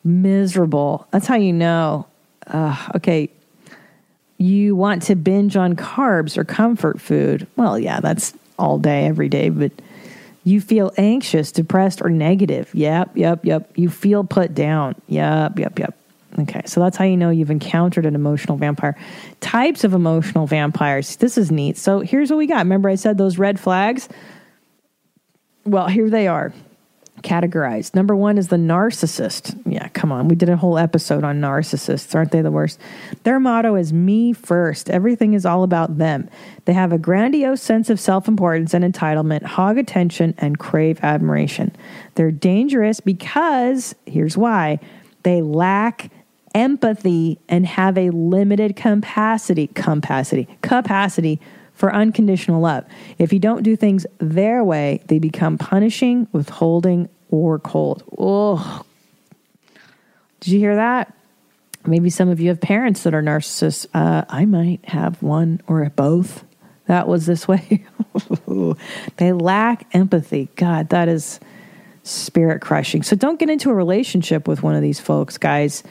miserable. 0.05 1.09
That's 1.11 1.27
how 1.27 1.35
you 1.35 1.51
know. 1.51 2.07
Uh, 2.47 2.87
okay. 2.95 3.31
You 4.41 4.75
want 4.75 5.03
to 5.03 5.15
binge 5.15 5.55
on 5.55 5.75
carbs 5.75 6.35
or 6.35 6.43
comfort 6.43 6.99
food. 6.99 7.45
Well, 7.57 7.77
yeah, 7.77 7.99
that's 7.99 8.33
all 8.57 8.79
day, 8.79 9.05
every 9.05 9.29
day, 9.29 9.49
but 9.49 9.71
you 10.43 10.59
feel 10.59 10.91
anxious, 10.97 11.51
depressed, 11.51 12.01
or 12.01 12.09
negative. 12.09 12.73
Yep, 12.73 13.11
yep, 13.13 13.45
yep. 13.45 13.71
You 13.75 13.87
feel 13.87 14.23
put 14.23 14.55
down. 14.55 14.95
Yep, 15.09 15.59
yep, 15.59 15.77
yep. 15.77 15.95
Okay, 16.39 16.63
so 16.65 16.79
that's 16.79 16.97
how 16.97 17.05
you 17.05 17.17
know 17.17 17.29
you've 17.29 17.51
encountered 17.51 18.07
an 18.07 18.15
emotional 18.15 18.57
vampire. 18.57 18.97
Types 19.41 19.83
of 19.83 19.93
emotional 19.93 20.47
vampires. 20.47 21.17
This 21.17 21.37
is 21.37 21.51
neat. 21.51 21.77
So 21.77 21.99
here's 21.99 22.31
what 22.31 22.37
we 22.37 22.47
got. 22.47 22.59
Remember, 22.59 22.89
I 22.89 22.95
said 22.95 23.19
those 23.19 23.37
red 23.37 23.59
flags? 23.59 24.09
Well, 25.65 25.87
here 25.87 26.09
they 26.09 26.27
are 26.27 26.51
categorized. 27.21 27.95
Number 27.95 28.15
one 28.15 28.37
is 28.37 28.49
the 28.49 28.57
narcissist. 28.57 29.59
Yeah, 29.65 29.87
come 29.89 30.11
on. 30.11 30.27
We 30.27 30.35
did 30.35 30.49
a 30.49 30.57
whole 30.57 30.77
episode 30.77 31.23
on 31.23 31.39
narcissists. 31.39 32.13
Aren't 32.15 32.31
they 32.31 32.41
the 32.41 32.51
worst? 32.51 32.79
Their 33.23 33.39
motto 33.39 33.75
is 33.75 33.93
me 33.93 34.33
first. 34.33 34.89
Everything 34.89 35.33
is 35.33 35.45
all 35.45 35.63
about 35.63 35.97
them. 35.97 36.29
They 36.65 36.73
have 36.73 36.91
a 36.91 36.97
grandiose 36.97 37.61
sense 37.61 37.89
of 37.89 37.99
self 37.99 38.27
importance 38.27 38.73
and 38.73 38.83
entitlement, 38.83 39.43
hog 39.43 39.77
attention, 39.77 40.35
and 40.37 40.59
crave 40.59 40.99
admiration. 41.03 41.75
They're 42.15 42.31
dangerous 42.31 42.99
because, 42.99 43.95
here's 44.05 44.37
why, 44.37 44.79
they 45.23 45.41
lack 45.41 46.11
empathy 46.53 47.39
and 47.47 47.65
have 47.65 47.97
a 47.97 48.09
limited 48.09 48.75
capacity, 48.75 49.67
capacity, 49.67 50.47
capacity 50.61 51.39
for 51.81 51.91
unconditional 51.91 52.61
love. 52.61 52.85
If 53.17 53.33
you 53.33 53.39
don't 53.39 53.63
do 53.63 53.75
things 53.75 54.05
their 54.19 54.63
way, 54.63 55.01
they 55.07 55.17
become 55.17 55.57
punishing, 55.57 56.27
withholding, 56.31 57.09
or 57.31 57.57
cold. 57.57 58.03
Oh, 58.15 58.83
did 60.41 60.53
you 60.53 60.59
hear 60.59 60.75
that? 60.75 61.11
Maybe 61.83 62.11
some 62.11 62.29
of 62.29 62.39
you 62.39 62.49
have 62.49 62.61
parents 62.61 63.01
that 63.01 63.15
are 63.15 63.23
narcissists. 63.23 63.87
Uh, 63.95 64.25
I 64.29 64.45
might 64.45 64.85
have 64.85 65.23
one 65.23 65.59
or 65.65 65.83
both. 65.89 66.43
That 66.85 67.07
was 67.07 67.25
this 67.25 67.47
way. 67.47 67.83
they 69.17 69.33
lack 69.33 69.87
empathy. 69.95 70.49
God, 70.57 70.89
that 70.89 71.07
is 71.07 71.39
spirit 72.03 72.61
crushing. 72.61 73.01
So 73.01 73.15
don't 73.15 73.39
get 73.39 73.49
into 73.49 73.71
a 73.71 73.73
relationship 73.73 74.47
with 74.47 74.61
one 74.61 74.75
of 74.75 74.83
these 74.83 74.99
folks, 74.99 75.39
guys. 75.39 75.81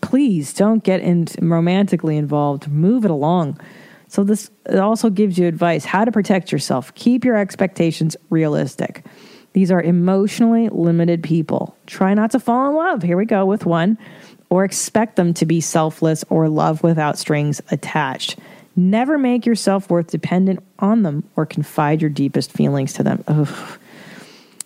Please 0.00 0.52
don't 0.52 0.82
get 0.82 1.00
in 1.00 1.28
romantically 1.40 2.16
involved. 2.16 2.66
Move 2.66 3.04
it 3.04 3.10
along. 3.12 3.60
So 4.08 4.24
this 4.24 4.50
also 4.72 5.10
gives 5.10 5.38
you 5.38 5.46
advice 5.46 5.84
how 5.84 6.04
to 6.04 6.12
protect 6.12 6.50
yourself. 6.50 6.94
Keep 6.94 7.24
your 7.24 7.36
expectations 7.36 8.16
realistic. 8.30 9.04
These 9.52 9.70
are 9.70 9.82
emotionally 9.82 10.68
limited 10.68 11.22
people. 11.22 11.76
Try 11.86 12.14
not 12.14 12.30
to 12.32 12.40
fall 12.40 12.70
in 12.70 12.76
love. 12.76 13.02
Here 13.02 13.16
we 13.16 13.26
go 13.26 13.44
with 13.46 13.66
one 13.66 13.98
or 14.50 14.64
expect 14.64 15.16
them 15.16 15.34
to 15.34 15.46
be 15.46 15.60
selfless 15.60 16.24
or 16.30 16.48
love 16.48 16.82
without 16.82 17.18
strings 17.18 17.60
attached. 17.70 18.38
Never 18.76 19.18
make 19.18 19.44
your 19.44 19.56
self-worth 19.56 20.10
dependent 20.10 20.62
on 20.78 21.02
them 21.02 21.28
or 21.36 21.44
confide 21.44 22.00
your 22.00 22.10
deepest 22.10 22.52
feelings 22.52 22.92
to 22.94 23.02
them. 23.02 23.24
Ugh. 23.26 23.78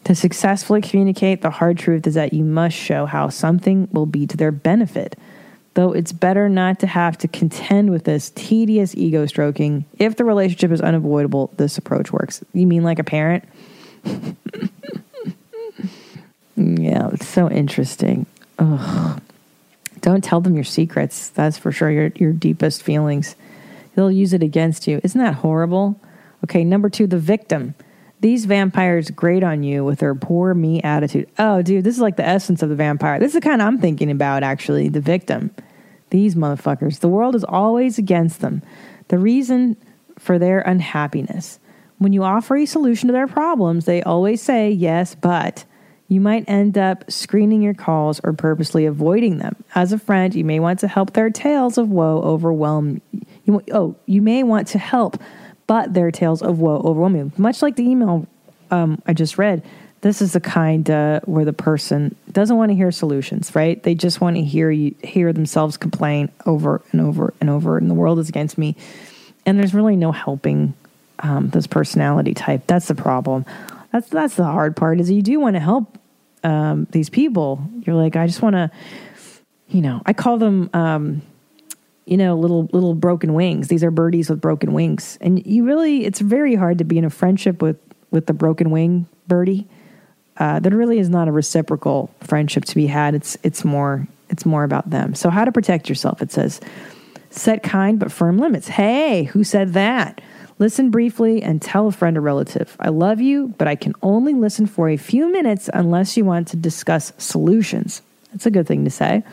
To 0.05 0.14
successfully 0.14 0.81
communicate, 0.81 1.42
the 1.42 1.50
hard 1.50 1.78
truth 1.78 2.07
is 2.07 2.14
that 2.14 2.33
you 2.33 2.44
must 2.44 2.76
show 2.76 3.07
how 3.07 3.28
something 3.28 3.88
will 3.92 4.07
be 4.07 4.26
to 4.26 4.37
their 4.37 4.52
benefit 4.52 5.16
though 5.74 5.92
it's 5.92 6.12
better 6.12 6.48
not 6.48 6.80
to 6.80 6.87
have 6.87 7.18
to 7.18 7.28
contend 7.28 7.90
with 7.90 8.04
this 8.04 8.30
tedious 8.35 8.94
ego 8.94 9.26
stroking. 9.26 9.85
If 9.98 10.16
the 10.16 10.24
relationship 10.24 10.70
is 10.70 10.80
unavoidable, 10.80 11.52
this 11.56 11.78
approach 11.78 12.12
works. 12.12 12.44
You 12.52 12.66
mean 12.66 12.82
like 12.82 12.98
a 12.98 13.04
parent? 13.04 13.44
yeah, 16.56 17.08
it's 17.12 17.28
so 17.28 17.50
interesting. 17.50 18.26
Ugh. 18.58 19.20
Don't 20.00 20.24
tell 20.24 20.40
them 20.40 20.56
your 20.56 20.64
secrets. 20.64 21.28
That's 21.30 21.56
for 21.56 21.70
sure 21.70 21.90
your 21.90 22.12
your 22.16 22.32
deepest 22.32 22.82
feelings. 22.82 23.37
They'll 23.94 24.11
use 24.11 24.32
it 24.32 24.42
against 24.42 24.88
you. 24.88 25.00
Isn't 25.04 25.20
that 25.20 25.35
horrible? 25.35 26.00
Okay, 26.44 26.64
number 26.64 26.88
2, 26.88 27.06
the 27.06 27.18
victim. 27.18 27.74
These 28.22 28.44
vampires 28.44 29.11
grate 29.11 29.42
on 29.42 29.64
you 29.64 29.85
with 29.85 29.98
their 29.98 30.14
poor 30.14 30.54
me 30.54 30.80
attitude. 30.82 31.28
Oh, 31.40 31.61
dude, 31.61 31.82
this 31.82 31.96
is 31.96 32.00
like 32.00 32.16
the 32.16 32.24
essence 32.24 32.62
of 32.62 32.68
the 32.68 32.76
vampire. 32.76 33.18
This 33.18 33.35
is 33.35 33.35
the 33.35 33.40
kind 33.40 33.61
I'm 33.61 33.78
thinking 33.78 34.12
about, 34.12 34.44
actually, 34.44 34.88
the 34.88 35.00
victim. 35.00 35.50
These 36.11 36.37
motherfuckers. 36.37 37.00
The 37.00 37.08
world 37.08 37.35
is 37.35 37.42
always 37.42 37.98
against 37.98 38.40
them. 38.40 38.62
The 39.08 39.18
reason 39.18 39.76
for 40.20 40.38
their 40.38 40.61
unhappiness. 40.61 41.58
When 41.98 42.12
you 42.12 42.22
offer 42.22 42.56
a 42.56 42.64
solution 42.64 43.08
to 43.08 43.12
their 43.12 43.26
problems, 43.26 43.87
they 43.87 44.04
always 44.04 44.40
say, 44.40 44.70
yes, 44.70 45.16
but 45.16 45.64
you 46.06 46.20
might 46.20 46.48
end 46.48 46.78
up 46.78 47.11
screening 47.11 47.61
your 47.61 47.74
calls 47.74 48.20
or 48.22 48.35
purposely 48.35 48.87
avoiding 48.87 49.38
them. 49.38 49.56
As 49.74 49.92
a 49.92 49.98
friend, 49.98 50.32
you 50.32 50.44
may 50.44 50.61
want 50.61 50.78
to 50.80 50.88
help 50.88 51.14
their 51.14 51.30
tales 51.30 51.76
of 51.76 51.90
woe 51.90 52.20
overwhelm 52.22 53.00
you. 53.44 53.62
Oh, 53.72 53.96
you 54.06 54.22
may 54.22 54.44
want 54.44 54.68
to 54.68 54.78
help 54.78 55.20
but 55.72 55.94
their 55.94 56.11
tales 56.11 56.42
of 56.42 56.58
woe 56.58 56.82
overwhelm 56.85 57.16
you. 57.16 57.32
Much 57.38 57.62
like 57.62 57.76
the 57.76 57.82
email 57.82 58.26
um, 58.70 59.00
I 59.06 59.14
just 59.14 59.38
read, 59.38 59.62
this 60.02 60.20
is 60.20 60.35
the 60.35 60.40
kind 60.40 60.90
uh, 60.90 61.20
where 61.24 61.46
the 61.46 61.54
person 61.54 62.14
doesn't 62.30 62.58
want 62.58 62.68
to 62.72 62.74
hear 62.74 62.92
solutions, 62.92 63.54
right? 63.54 63.82
They 63.82 63.94
just 63.94 64.20
want 64.20 64.37
to 64.37 64.42
hear 64.42 64.70
you 64.70 64.94
hear 65.02 65.32
themselves 65.32 65.78
complain 65.78 66.30
over 66.44 66.82
and 66.92 67.00
over 67.00 67.32
and 67.40 67.48
over, 67.48 67.78
and 67.78 67.88
the 67.88 67.94
world 67.94 68.18
is 68.18 68.28
against 68.28 68.58
me. 68.58 68.76
And 69.46 69.58
there's 69.58 69.72
really 69.72 69.96
no 69.96 70.12
helping 70.12 70.74
um, 71.20 71.48
this 71.48 71.66
personality 71.66 72.35
type. 72.35 72.66
That's 72.66 72.88
the 72.88 72.94
problem. 72.94 73.46
That's 73.92 74.11
that's 74.11 74.35
the 74.35 74.44
hard 74.44 74.76
part. 74.76 75.00
Is 75.00 75.11
you 75.11 75.22
do 75.22 75.40
want 75.40 75.56
to 75.56 75.61
help 75.61 75.96
um, 76.44 76.87
these 76.90 77.08
people. 77.08 77.66
You're 77.80 77.96
like, 77.96 78.14
I 78.14 78.26
just 78.26 78.42
want 78.42 78.56
to, 78.56 78.70
you 79.68 79.80
know, 79.80 80.02
I 80.04 80.12
call 80.12 80.37
them 80.37 80.68
um, 80.74 81.22
you 82.05 82.17
know, 82.17 82.37
little 82.37 82.69
little 82.73 82.95
broken 82.95 83.35
wings. 83.35 83.69
These 83.69 83.85
are 83.85 83.91
birdies 83.91 84.29
with 84.29 84.41
broken 84.41 84.73
wings, 84.73 85.19
and 85.21 85.45
you 85.47 85.65
really, 85.65 86.05
it's 86.05 86.21
very 86.21 86.55
hard 86.55 86.79
to 86.79 86.85
be 86.85 86.99
in 86.99 87.05
a 87.05 87.11
friendship 87.11 87.62
with 87.62 87.79
with 88.11 88.27
the 88.27 88.33
broken 88.33 88.71
wing 88.71 89.07
birdie. 89.29 89.69
Uh, 90.37 90.61
there 90.61 90.77
really 90.77 90.99
is 90.99 91.09
not 91.09 91.29
a 91.29 91.33
reciprocal 91.33 92.11
friendship 92.21 92.65
to 92.67 92.75
be 92.75 92.87
had. 92.87 93.15
It's 93.15 93.37
it's 93.43 93.65
more 93.65 94.07
it's 94.29 94.47
more 94.47 94.65
about 94.65 94.91
them. 94.91 95.15
So 95.15 95.31
how 95.31 95.45
to 95.45 95.53
protect 95.53 95.88
yourself? 95.88 96.23
It 96.23 96.33
says 96.33 96.61
set 97.31 97.62
kind 97.62 97.99
but 97.99 98.11
firm 98.11 98.38
limits. 98.38 98.69
Hey, 98.69 99.25
who 99.25 99.45
said 99.45 99.75
that? 99.75 100.21
Listen 100.59 100.91
briefly 100.91 101.43
and 101.43 101.61
tell 101.61 101.88
a 101.88 101.93
friend 101.93 102.17
or 102.17 102.21
relative. 102.21 102.77
I 102.79 102.91
love 102.91 103.21
you, 103.21 103.55
but 103.59 103.69
I 103.69 103.75
can 103.75 103.95
only 104.03 104.35
listen 104.35 104.67
for 104.67 104.88
a 104.88 104.97
few 104.97 105.31
minutes 105.31 105.69
unless 105.73 106.17
you 106.17 106.25
want 106.25 106.49
to 106.49 106.57
discuss 106.57 107.12
solutions. 107.19 108.03
That's 108.31 108.47
a 108.47 108.51
good 108.51 108.67
thing 108.67 108.85
to 108.85 108.91
say. 108.91 109.25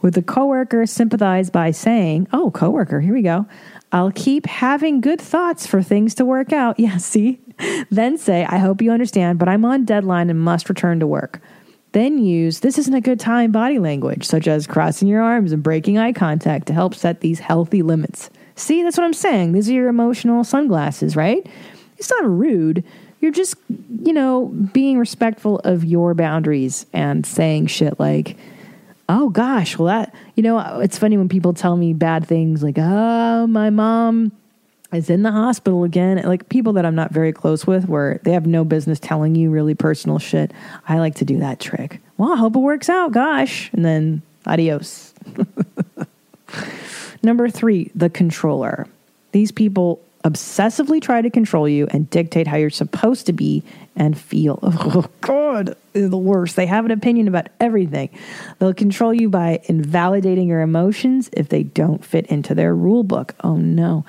With 0.00 0.16
a 0.16 0.22
coworker, 0.22 0.86
sympathize 0.86 1.50
by 1.50 1.72
saying, 1.72 2.28
Oh, 2.32 2.50
coworker, 2.50 3.00
here 3.00 3.14
we 3.14 3.22
go. 3.22 3.46
I'll 3.90 4.12
keep 4.12 4.46
having 4.46 5.00
good 5.00 5.20
thoughts 5.20 5.66
for 5.66 5.82
things 5.82 6.14
to 6.16 6.24
work 6.24 6.52
out. 6.52 6.78
Yeah, 6.88 6.98
see? 6.98 7.40
then 7.90 8.16
say, 8.16 8.44
I 8.44 8.58
hope 8.58 8.80
you 8.80 8.92
understand, 8.92 9.38
but 9.38 9.48
I'm 9.48 9.64
on 9.64 9.84
deadline 9.84 10.30
and 10.30 10.40
must 10.40 10.68
return 10.68 11.00
to 11.00 11.06
work. 11.06 11.40
Then 11.92 12.18
use 12.18 12.60
this 12.60 12.78
isn't 12.78 12.94
a 12.94 13.00
good 13.00 13.18
time 13.18 13.50
body 13.50 13.78
language, 13.78 14.24
such 14.24 14.46
as 14.46 14.66
crossing 14.66 15.08
your 15.08 15.22
arms 15.22 15.52
and 15.52 15.62
breaking 15.62 15.98
eye 15.98 16.12
contact 16.12 16.66
to 16.66 16.72
help 16.72 16.94
set 16.94 17.20
these 17.20 17.40
healthy 17.40 17.82
limits. 17.82 18.30
See, 18.54 18.82
that's 18.82 18.96
what 18.96 19.04
I'm 19.04 19.12
saying. 19.14 19.52
These 19.52 19.68
are 19.70 19.74
your 19.74 19.88
emotional 19.88 20.44
sunglasses, 20.44 21.16
right? 21.16 21.46
It's 21.96 22.10
not 22.10 22.28
rude. 22.28 22.84
You're 23.20 23.32
just, 23.32 23.56
you 24.02 24.12
know, 24.12 24.46
being 24.72 24.98
respectful 24.98 25.58
of 25.60 25.84
your 25.84 26.14
boundaries 26.14 26.86
and 26.92 27.24
saying 27.26 27.66
shit 27.66 27.98
like, 27.98 28.36
oh 29.08 29.28
gosh, 29.30 29.78
well 29.78 29.86
that 29.86 30.14
you 30.34 30.42
know 30.42 30.80
it's 30.80 30.98
funny 30.98 31.16
when 31.16 31.28
people 31.28 31.52
tell 31.54 31.76
me 31.76 31.92
bad 31.94 32.26
things 32.26 32.62
like 32.62 32.76
oh 32.78 33.46
my 33.46 33.70
mom 33.70 34.32
is 34.92 35.10
in 35.10 35.22
the 35.22 35.32
hospital 35.32 35.84
again. 35.84 36.22
Like 36.24 36.48
people 36.48 36.72
that 36.74 36.84
i'm 36.86 36.94
not 36.94 37.12
very 37.12 37.32
close 37.32 37.66
with 37.66 37.88
where 37.88 38.20
they 38.24 38.32
have 38.32 38.46
no 38.46 38.64
business 38.64 38.98
telling 39.00 39.34
you 39.34 39.50
really 39.50 39.74
personal 39.74 40.18
shit 40.18 40.52
i 40.86 40.98
like 40.98 41.16
to 41.16 41.24
do 41.24 41.38
that 41.38 41.60
trick. 41.60 42.00
Well 42.16 42.32
i 42.32 42.36
hope 42.36 42.56
it 42.56 42.60
works 42.60 42.88
out 42.88 43.12
gosh. 43.12 43.70
And 43.72 43.84
then 43.84 44.22
adios. 44.46 45.14
Number 47.22 47.48
three 47.48 47.90
the 47.94 48.10
controller. 48.10 48.86
These 49.32 49.52
people 49.52 50.00
obsessively 50.24 51.00
try 51.00 51.22
to 51.22 51.30
control 51.30 51.68
you 51.68 51.86
and 51.90 52.10
dictate 52.10 52.46
how 52.46 52.56
you're 52.56 52.70
supposed 52.70 53.26
to 53.26 53.32
be 53.32 53.62
and 53.96 54.18
feel. 54.18 54.58
Oh, 54.90 55.04
God, 55.20 55.76
the 55.92 56.16
worst. 56.16 56.56
They 56.56 56.66
have 56.66 56.84
an 56.84 56.90
opinion 56.90 57.28
about 57.28 57.48
everything. 57.60 58.08
They'll 58.58 58.72
control 58.72 59.12
you 59.12 59.28
by 59.28 59.60
invalidating 59.64 60.48
your 60.48 60.62
emotions 60.62 61.28
if 61.34 61.50
they 61.50 61.62
don't 61.62 62.04
fit 62.04 62.26
into 62.26 62.54
their 62.54 62.74
rule 62.74 63.04
book. 63.04 63.34
Oh, 63.44 63.56
no. 63.56 64.04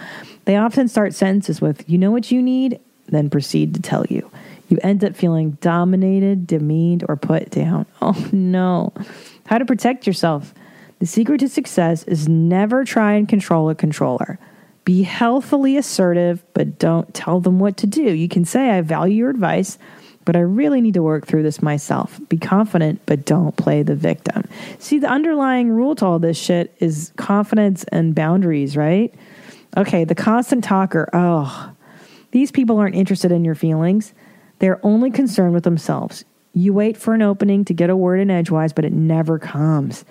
They 0.46 0.56
often 0.56 0.88
start 0.88 1.14
sentences 1.14 1.60
with, 1.60 1.88
You 1.90 1.98
know 1.98 2.12
what 2.12 2.32
you 2.32 2.42
need? 2.42 2.80
Then 3.08 3.30
proceed 3.30 3.74
to 3.76 3.82
tell 3.82 4.06
you. 4.10 4.30
You 4.70 4.78
end 4.84 5.04
up 5.04 5.16
feeling 5.16 5.58
dominated, 5.62 6.48
demeaned, 6.48 7.04
or 7.10 7.18
put 7.18 7.50
down. 7.50 7.86
Oh 8.02 8.30
no. 8.32 8.94
How 9.46 9.58
to 9.58 9.66
protect 9.66 10.08
yourself. 10.08 10.54
The 11.00 11.06
secret 11.06 11.40
to 11.40 11.50
success 11.50 12.04
is 12.04 12.30
never 12.30 12.86
try 12.86 13.14
and 13.14 13.28
control 13.28 13.70
a 13.70 13.76
controller. 13.76 14.40
Be 14.86 15.04
healthily 15.04 15.78
assertive, 15.78 16.44
but 16.54 16.80
don't 16.80 17.14
tell 17.14 17.40
them 17.40 17.60
what 17.60 17.78
to 17.78 17.88
do. 17.88 18.02
You 18.02 18.28
can 18.28 18.46
say, 18.46 18.72
I 18.72 18.82
value 18.82 19.18
your 19.18 19.30
advice, 19.30 19.78
but 20.26 20.36
I 20.36 20.40
really 20.40 20.82
need 20.82 20.96
to 20.96 21.04
work 21.04 21.28
through 21.28 21.44
this 21.44 21.62
myself. 21.62 22.20
Be 22.30 22.38
confident, 22.38 23.02
but 23.06 23.26
don't 23.26 23.56
play 23.56 23.84
the 23.84 23.96
victim. 23.96 24.48
See, 24.80 25.00
the 25.00 25.10
underlying 25.10 25.70
rule 25.70 25.96
to 25.96 26.06
all 26.06 26.20
this 26.20 26.38
shit 26.38 26.74
is 26.80 27.12
confidence 27.18 27.84
and 27.86 28.16
boundaries, 28.16 28.76
right? 28.76 29.14
Okay, 29.78 30.04
the 30.04 30.16
constant 30.16 30.64
talker. 30.64 31.10
Oh, 31.14 31.72
these 32.32 32.52
people 32.52 32.78
aren't 32.78 32.96
interested 32.96 33.32
in 33.32 33.46
your 33.46 33.56
feelings. 33.56 34.14
They're 34.60 34.84
only 34.84 35.12
concerned 35.12 35.54
with 35.54 35.64
themselves. 35.64 36.26
You 36.54 36.74
wait 36.74 36.98
for 36.98 37.14
an 37.14 37.22
opening 37.22 37.64
to 37.66 37.74
get 37.74 37.90
a 37.90 37.96
word 37.96 38.20
in 38.20 38.32
edgewise, 38.32 38.74
but 38.74 38.86
it 38.86 38.94
never 38.94 39.40
comes. 39.40 40.04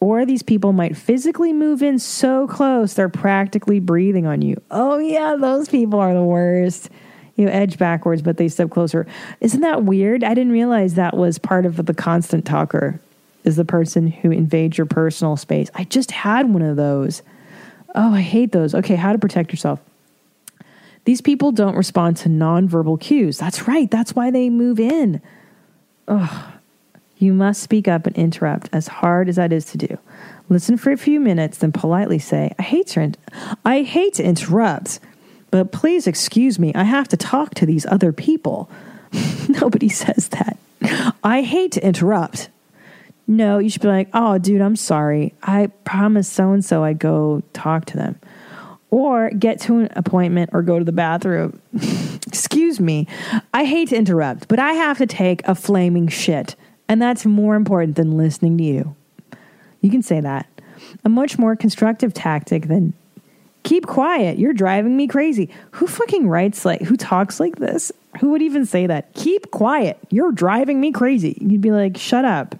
Or 0.00 0.24
these 0.24 0.42
people 0.42 0.72
might 0.72 0.96
physically 0.96 1.52
move 1.52 1.82
in 1.82 1.98
so 1.98 2.46
close 2.48 2.94
they're 2.94 3.10
practically 3.10 3.80
breathing 3.80 4.26
on 4.26 4.40
you. 4.40 4.60
Oh, 4.70 4.98
yeah, 4.98 5.36
those 5.38 5.68
people 5.68 6.00
are 6.00 6.14
the 6.14 6.22
worst. 6.22 6.88
You 7.36 7.48
edge 7.48 7.78
backwards, 7.78 8.22
but 8.22 8.38
they 8.38 8.48
step 8.48 8.70
closer. 8.70 9.06
Isn't 9.40 9.60
that 9.60 9.84
weird? 9.84 10.24
I 10.24 10.34
didn't 10.34 10.52
realize 10.52 10.94
that 10.94 11.16
was 11.16 11.38
part 11.38 11.66
of 11.66 11.84
the 11.84 11.94
constant 11.94 12.46
talker, 12.46 12.98
is 13.44 13.56
the 13.56 13.64
person 13.64 14.06
who 14.08 14.30
invades 14.30 14.78
your 14.78 14.86
personal 14.86 15.36
space. 15.36 15.70
I 15.74 15.84
just 15.84 16.10
had 16.10 16.52
one 16.52 16.62
of 16.62 16.76
those. 16.76 17.22
Oh, 17.94 18.14
I 18.14 18.20
hate 18.20 18.52
those. 18.52 18.74
Okay, 18.74 18.94
how 18.94 19.12
to 19.12 19.18
protect 19.18 19.50
yourself. 19.50 19.80
These 21.04 21.20
people 21.20 21.52
don't 21.52 21.76
respond 21.76 22.16
to 22.18 22.28
nonverbal 22.28 23.00
cues. 23.00 23.38
That's 23.38 23.66
right. 23.66 23.90
That's 23.90 24.14
why 24.14 24.30
they 24.30 24.50
move 24.50 24.78
in. 24.78 25.20
Ugh. 26.08 26.52
You 27.20 27.34
must 27.34 27.62
speak 27.62 27.86
up 27.86 28.06
and 28.06 28.16
interrupt, 28.16 28.70
as 28.72 28.88
hard 28.88 29.28
as 29.28 29.36
that 29.36 29.52
is 29.52 29.66
to 29.66 29.78
do. 29.78 29.98
Listen 30.48 30.78
for 30.78 30.90
a 30.90 30.96
few 30.96 31.20
minutes, 31.20 31.58
then 31.58 31.70
politely 31.70 32.18
say, 32.18 32.54
I 32.58 32.62
hate 32.62 32.86
to, 32.88 33.12
I 33.64 33.82
hate 33.82 34.14
to 34.14 34.24
interrupt, 34.24 35.00
but 35.50 35.70
please 35.70 36.06
excuse 36.06 36.58
me. 36.58 36.72
I 36.74 36.84
have 36.84 37.08
to 37.08 37.18
talk 37.18 37.54
to 37.56 37.66
these 37.66 37.84
other 37.86 38.10
people. 38.10 38.70
Nobody 39.48 39.90
says 39.90 40.28
that. 40.30 40.56
I 41.22 41.42
hate 41.42 41.72
to 41.72 41.84
interrupt. 41.84 42.48
No, 43.26 43.58
you 43.58 43.68
should 43.68 43.82
be 43.82 43.88
like, 43.88 44.08
oh, 44.14 44.38
dude, 44.38 44.62
I'm 44.62 44.74
sorry. 44.74 45.34
I 45.42 45.66
promised 45.84 46.32
so 46.32 46.52
and 46.52 46.64
so 46.64 46.84
I'd 46.84 46.98
go 46.98 47.42
talk 47.52 47.84
to 47.86 47.98
them. 47.98 48.18
Or 48.90 49.30
get 49.30 49.60
to 49.60 49.80
an 49.80 49.88
appointment 49.94 50.50
or 50.54 50.62
go 50.62 50.78
to 50.78 50.84
the 50.86 50.90
bathroom. 50.90 51.60
Excuse 52.26 52.80
me. 52.80 53.06
I 53.52 53.66
hate 53.66 53.90
to 53.90 53.96
interrupt, 53.96 54.48
but 54.48 54.58
I 54.58 54.72
have 54.72 54.98
to 54.98 55.06
take 55.06 55.46
a 55.46 55.54
flaming 55.54 56.08
shit. 56.08 56.56
And 56.90 57.00
that's 57.00 57.24
more 57.24 57.54
important 57.54 57.94
than 57.94 58.16
listening 58.16 58.58
to 58.58 58.64
you. 58.64 58.96
You 59.80 59.92
can 59.92 60.02
say 60.02 60.20
that. 60.20 60.48
A 61.04 61.08
much 61.08 61.38
more 61.38 61.54
constructive 61.54 62.12
tactic 62.12 62.66
than 62.66 62.94
keep 63.62 63.86
quiet. 63.86 64.40
You're 64.40 64.52
driving 64.52 64.96
me 64.96 65.06
crazy. 65.06 65.50
Who 65.70 65.86
fucking 65.86 66.26
writes 66.26 66.64
like, 66.64 66.82
who 66.82 66.96
talks 66.96 67.38
like 67.38 67.56
this? 67.56 67.92
Who 68.18 68.30
would 68.30 68.42
even 68.42 68.66
say 68.66 68.88
that? 68.88 69.14
Keep 69.14 69.52
quiet. 69.52 70.00
You're 70.10 70.32
driving 70.32 70.80
me 70.80 70.90
crazy. 70.90 71.38
You'd 71.40 71.60
be 71.60 71.70
like, 71.70 71.96
shut 71.96 72.24
up. 72.24 72.56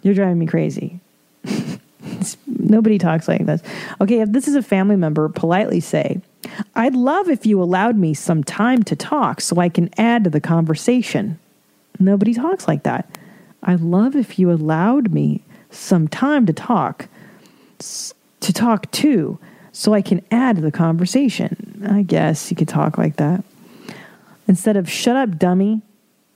You're 0.00 0.14
driving 0.14 0.38
me 0.38 0.46
crazy. 0.46 1.00
Nobody 2.46 2.96
talks 2.96 3.28
like 3.28 3.44
this. 3.44 3.62
Okay, 4.00 4.22
if 4.22 4.32
this 4.32 4.48
is 4.48 4.54
a 4.54 4.62
family 4.62 4.96
member, 4.96 5.28
politely 5.28 5.80
say, 5.80 6.22
I'd 6.74 6.96
love 6.96 7.28
if 7.28 7.44
you 7.44 7.62
allowed 7.62 7.98
me 7.98 8.14
some 8.14 8.42
time 8.42 8.84
to 8.84 8.96
talk 8.96 9.42
so 9.42 9.58
I 9.58 9.68
can 9.68 9.90
add 9.98 10.24
to 10.24 10.30
the 10.30 10.40
conversation. 10.40 11.38
Nobody 12.00 12.32
talks 12.32 12.66
like 12.66 12.84
that. 12.84 13.18
I'd 13.64 13.80
love 13.80 14.14
if 14.14 14.38
you 14.38 14.50
allowed 14.50 15.12
me 15.12 15.42
some 15.70 16.08
time 16.08 16.46
to 16.46 16.52
talk, 16.52 17.08
to 17.78 18.52
talk 18.52 18.90
to, 18.92 19.38
so 19.72 19.92
I 19.94 20.02
can 20.02 20.24
add 20.30 20.56
to 20.56 20.62
the 20.62 20.70
conversation. 20.70 21.86
I 21.88 22.02
guess 22.02 22.50
you 22.50 22.56
could 22.56 22.68
talk 22.68 22.96
like 22.98 23.16
that. 23.16 23.42
Instead 24.46 24.76
of 24.76 24.90
shut 24.90 25.16
up, 25.16 25.38
dummy. 25.38 25.82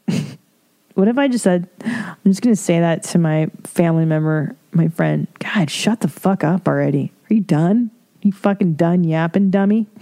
what 0.95 1.09
if 1.09 1.19
I 1.19 1.29
just 1.29 1.45
said, 1.45 1.69
I'm 1.85 2.17
just 2.25 2.43
going 2.43 2.55
to 2.55 2.61
say 2.61 2.81
that 2.81 3.05
to 3.05 3.19
my 3.19 3.47
family 3.65 4.05
member, 4.05 4.57
my 4.73 4.89
friend. 4.89 5.29
God, 5.39 5.71
shut 5.71 6.01
the 6.01 6.09
fuck 6.09 6.43
up 6.43 6.67
already. 6.67 7.13
Are 7.31 7.35
you 7.35 7.41
done? 7.41 7.91
you 8.23 8.33
fucking 8.33 8.75
done 8.75 9.05
yapping, 9.05 9.51
dummy? 9.51 9.87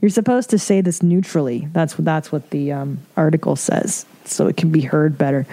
You're 0.00 0.10
supposed 0.10 0.50
to 0.50 0.58
say 0.58 0.80
this 0.82 1.02
neutrally. 1.02 1.68
That's 1.72 1.96
what 1.96 2.04
that's 2.04 2.30
what 2.30 2.50
the 2.50 2.72
um, 2.72 2.98
article 3.16 3.56
says, 3.56 4.04
so 4.26 4.46
it 4.46 4.56
can 4.56 4.70
be 4.70 4.80
heard 4.80 5.16
better. 5.16 5.46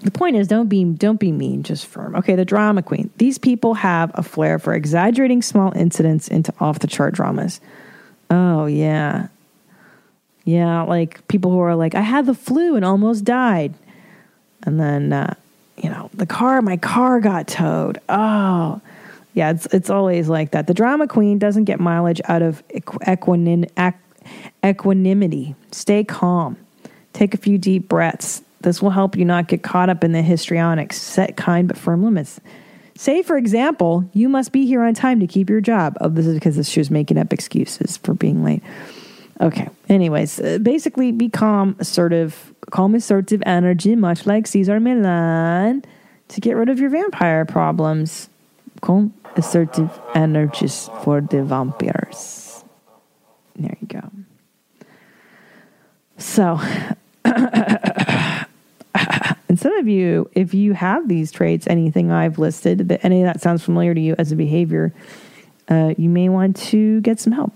The 0.00 0.10
point 0.12 0.36
is, 0.36 0.46
don't 0.46 0.68
be 0.68 0.84
don't 0.84 1.18
be 1.18 1.32
mean, 1.32 1.64
just 1.64 1.86
firm. 1.86 2.14
Okay, 2.16 2.36
the 2.36 2.44
drama 2.44 2.82
queen. 2.82 3.10
These 3.16 3.38
people 3.38 3.74
have 3.74 4.12
a 4.14 4.22
flair 4.22 4.58
for 4.58 4.72
exaggerating 4.74 5.42
small 5.42 5.72
incidents 5.76 6.28
into 6.28 6.52
off 6.60 6.78
the 6.78 6.86
chart 6.86 7.14
dramas. 7.14 7.60
Oh 8.30 8.66
yeah, 8.66 9.28
yeah, 10.44 10.82
like 10.82 11.26
people 11.28 11.50
who 11.50 11.58
are 11.58 11.74
like, 11.74 11.94
I 11.94 12.00
had 12.00 12.26
the 12.26 12.34
flu 12.34 12.76
and 12.76 12.84
almost 12.84 13.24
died, 13.24 13.74
and 14.62 14.78
then 14.78 15.12
uh, 15.12 15.34
you 15.76 15.90
know 15.90 16.10
the 16.14 16.26
car, 16.26 16.62
my 16.62 16.76
car 16.76 17.18
got 17.18 17.48
towed. 17.48 18.00
Oh, 18.08 18.80
yeah, 19.34 19.50
it's 19.50 19.66
it's 19.66 19.90
always 19.90 20.28
like 20.28 20.52
that. 20.52 20.68
The 20.68 20.74
drama 20.74 21.08
queen 21.08 21.40
doesn't 21.40 21.64
get 21.64 21.80
mileage 21.80 22.20
out 22.26 22.42
of 22.42 22.62
equanin, 22.68 23.68
equanimity. 24.64 25.56
Stay 25.72 26.04
calm. 26.04 26.56
Take 27.12 27.34
a 27.34 27.38
few 27.38 27.58
deep 27.58 27.88
breaths. 27.88 28.42
This 28.60 28.82
will 28.82 28.90
help 28.90 29.16
you 29.16 29.24
not 29.24 29.48
get 29.48 29.62
caught 29.62 29.88
up 29.88 30.04
in 30.04 30.12
the 30.12 30.22
histrionics. 30.22 31.00
Set 31.00 31.36
kind 31.36 31.68
but 31.68 31.78
firm 31.78 32.02
limits. 32.04 32.40
Say, 32.96 33.22
for 33.22 33.36
example, 33.36 34.08
you 34.12 34.28
must 34.28 34.50
be 34.50 34.66
here 34.66 34.82
on 34.82 34.92
time 34.94 35.20
to 35.20 35.26
keep 35.28 35.48
your 35.48 35.60
job. 35.60 35.96
Oh, 36.00 36.08
this 36.08 36.26
is 36.26 36.34
because 36.34 36.68
she 36.68 36.80
was 36.80 36.90
making 36.90 37.16
up 37.16 37.32
excuses 37.32 37.96
for 37.98 38.12
being 38.12 38.42
late. 38.42 38.62
Okay. 39.40 39.68
Anyways, 39.88 40.40
uh, 40.40 40.58
basically, 40.60 41.12
be 41.12 41.28
calm, 41.28 41.76
assertive, 41.78 42.52
calm, 42.70 42.96
assertive 42.96 43.40
energy, 43.46 43.94
much 43.94 44.26
like 44.26 44.48
Cesar 44.48 44.80
Millan, 44.80 45.84
to 46.26 46.40
get 46.40 46.56
rid 46.56 46.68
of 46.68 46.80
your 46.80 46.90
vampire 46.90 47.44
problems. 47.44 48.28
Calm, 48.80 49.14
assertive 49.36 49.96
energies 50.16 50.90
for 51.02 51.20
the 51.20 51.44
vampires. 51.44 52.64
There 53.54 53.76
you 53.80 53.86
go. 53.86 54.10
So, 56.18 56.60
and 57.24 58.46
some 59.56 59.72
of 59.74 59.88
you, 59.88 60.28
if 60.34 60.52
you 60.52 60.72
have 60.74 61.08
these 61.08 61.32
traits, 61.32 61.66
anything 61.68 62.10
I've 62.10 62.38
listed, 62.38 62.88
that 62.88 63.04
any 63.04 63.22
of 63.22 63.26
that 63.26 63.40
sounds 63.40 63.64
familiar 63.64 63.94
to 63.94 64.00
you 64.00 64.14
as 64.18 64.32
a 64.32 64.36
behavior, 64.36 64.92
uh, 65.68 65.94
you 65.96 66.08
may 66.08 66.28
want 66.28 66.56
to 66.56 67.00
get 67.02 67.20
some 67.20 67.32
help 67.32 67.52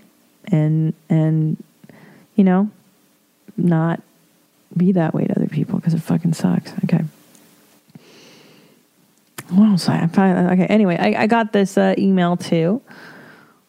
and 0.51 0.93
and 1.09 1.61
you 2.35 2.43
know 2.43 2.69
not 3.57 4.01
be 4.75 4.91
that 4.93 5.13
way 5.13 5.25
to 5.25 5.35
other 5.35 5.47
people 5.47 5.79
because 5.79 5.93
it 5.93 6.01
fucking 6.01 6.33
sucks. 6.33 6.73
Okay. 6.85 7.03
What 9.49 9.69
else? 9.69 9.89
I 9.89 10.05
okay. 10.51 10.65
Anyway, 10.65 10.97
I, 10.97 11.23
I 11.23 11.27
got 11.27 11.53
this 11.53 11.77
uh, 11.77 11.93
email 11.97 12.37
too 12.37 12.81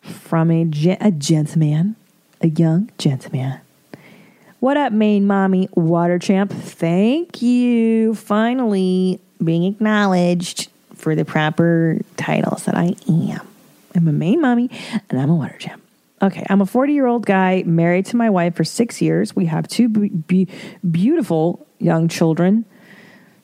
from 0.00 0.50
a, 0.50 0.62
a 1.00 1.10
gentleman, 1.10 1.96
a 2.40 2.48
young 2.48 2.90
gentleman. 2.96 3.60
What 4.64 4.78
up, 4.78 4.94
main 4.94 5.26
mommy 5.26 5.68
water 5.74 6.18
champ? 6.18 6.50
Thank 6.50 7.42
you. 7.42 8.14
Finally 8.14 9.20
being 9.44 9.64
acknowledged 9.64 10.70
for 10.94 11.14
the 11.14 11.26
proper 11.26 11.98
titles 12.16 12.64
that 12.64 12.74
I 12.74 12.96
am. 13.06 13.46
I'm 13.94 14.08
a 14.08 14.12
main 14.12 14.40
mommy 14.40 14.70
and 15.10 15.20
I'm 15.20 15.28
a 15.28 15.34
water 15.34 15.58
champ. 15.58 15.82
Okay, 16.22 16.46
I'm 16.48 16.62
a 16.62 16.66
40 16.66 16.94
year 16.94 17.04
old 17.04 17.26
guy 17.26 17.62
married 17.66 18.06
to 18.06 18.16
my 18.16 18.30
wife 18.30 18.54
for 18.54 18.64
six 18.64 19.02
years. 19.02 19.36
We 19.36 19.44
have 19.44 19.68
two 19.68 19.90
be- 19.90 20.48
beautiful 20.90 21.66
young 21.78 22.08
children 22.08 22.64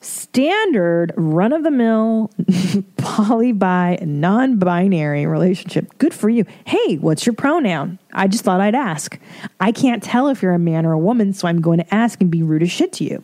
standard 0.01 1.13
run 1.15 1.53
of 1.53 1.63
the 1.63 1.71
mill 1.71 2.31
poly 2.97 3.51
bi 3.51 3.97
non 4.01 4.57
binary 4.57 5.25
relationship. 5.25 5.97
Good 5.99 6.13
for 6.13 6.29
you. 6.29 6.45
Hey, 6.65 6.97
what's 6.97 7.25
your 7.25 7.35
pronoun? 7.35 7.99
I 8.11 8.27
just 8.27 8.43
thought 8.43 8.59
I'd 8.59 8.75
ask. 8.75 9.17
I 9.59 9.71
can't 9.71 10.03
tell 10.03 10.27
if 10.27 10.41
you're 10.41 10.53
a 10.53 10.59
man 10.59 10.85
or 10.85 10.91
a 10.91 10.99
woman, 10.99 11.33
so 11.33 11.47
I'm 11.47 11.61
going 11.61 11.77
to 11.79 11.93
ask 11.93 12.19
and 12.19 12.29
be 12.29 12.43
rude 12.43 12.63
as 12.63 12.71
shit 12.71 12.91
to 12.93 13.03
you. 13.03 13.23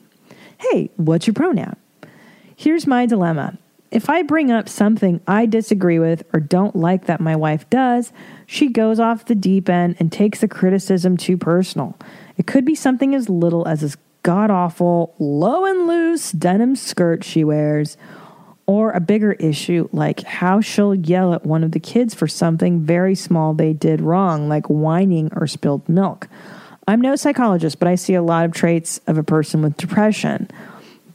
Hey, 0.59 0.89
what's 0.95 1.27
your 1.27 1.33
pronoun? 1.33 1.75
Here's 2.55 2.87
my 2.87 3.05
dilemma. 3.05 3.57
If 3.89 4.09
I 4.09 4.21
bring 4.21 4.51
up 4.51 4.67
something 4.67 5.21
I 5.27 5.45
disagree 5.45 5.97
with 5.97 6.23
or 6.33 6.39
don't 6.39 6.75
like 6.75 7.05
that 7.05 7.21
my 7.21 7.35
wife 7.35 7.69
does, 7.69 8.11
she 8.45 8.67
goes 8.67 8.99
off 8.99 9.25
the 9.25 9.35
deep 9.35 9.69
end 9.69 9.95
and 9.99 10.11
takes 10.11 10.41
the 10.41 10.47
criticism 10.47 11.15
too 11.15 11.37
personal. 11.37 11.97
It 12.35 12.47
could 12.47 12.65
be 12.65 12.75
something 12.75 13.15
as 13.15 13.29
little 13.29 13.67
as 13.67 13.95
god 14.27 14.51
awful, 14.51 15.15
low 15.19 15.63
and 15.63 15.87
loose 15.87 16.33
denim 16.33 16.75
skirt 16.75 17.23
she 17.23 17.45
wears, 17.45 17.95
or 18.65 18.91
a 18.91 18.99
bigger 18.99 19.31
issue 19.31 19.87
like 19.93 20.21
how 20.23 20.59
she'll 20.59 20.93
yell 20.93 21.33
at 21.33 21.45
one 21.45 21.63
of 21.63 21.71
the 21.71 21.79
kids 21.79 22.13
for 22.13 22.27
something 22.27 22.81
very 22.81 23.15
small 23.15 23.53
they 23.53 23.71
did 23.71 24.01
wrong, 24.01 24.49
like 24.49 24.65
whining 24.65 25.31
or 25.33 25.47
spilled 25.47 25.87
milk. 25.87 26.27
I'm 26.89 26.99
no 26.99 27.15
psychologist, 27.15 27.79
but 27.79 27.87
I 27.87 27.95
see 27.95 28.15
a 28.15 28.21
lot 28.21 28.43
of 28.43 28.51
traits 28.51 28.99
of 29.07 29.17
a 29.17 29.23
person 29.23 29.61
with 29.61 29.77
depression. 29.77 30.51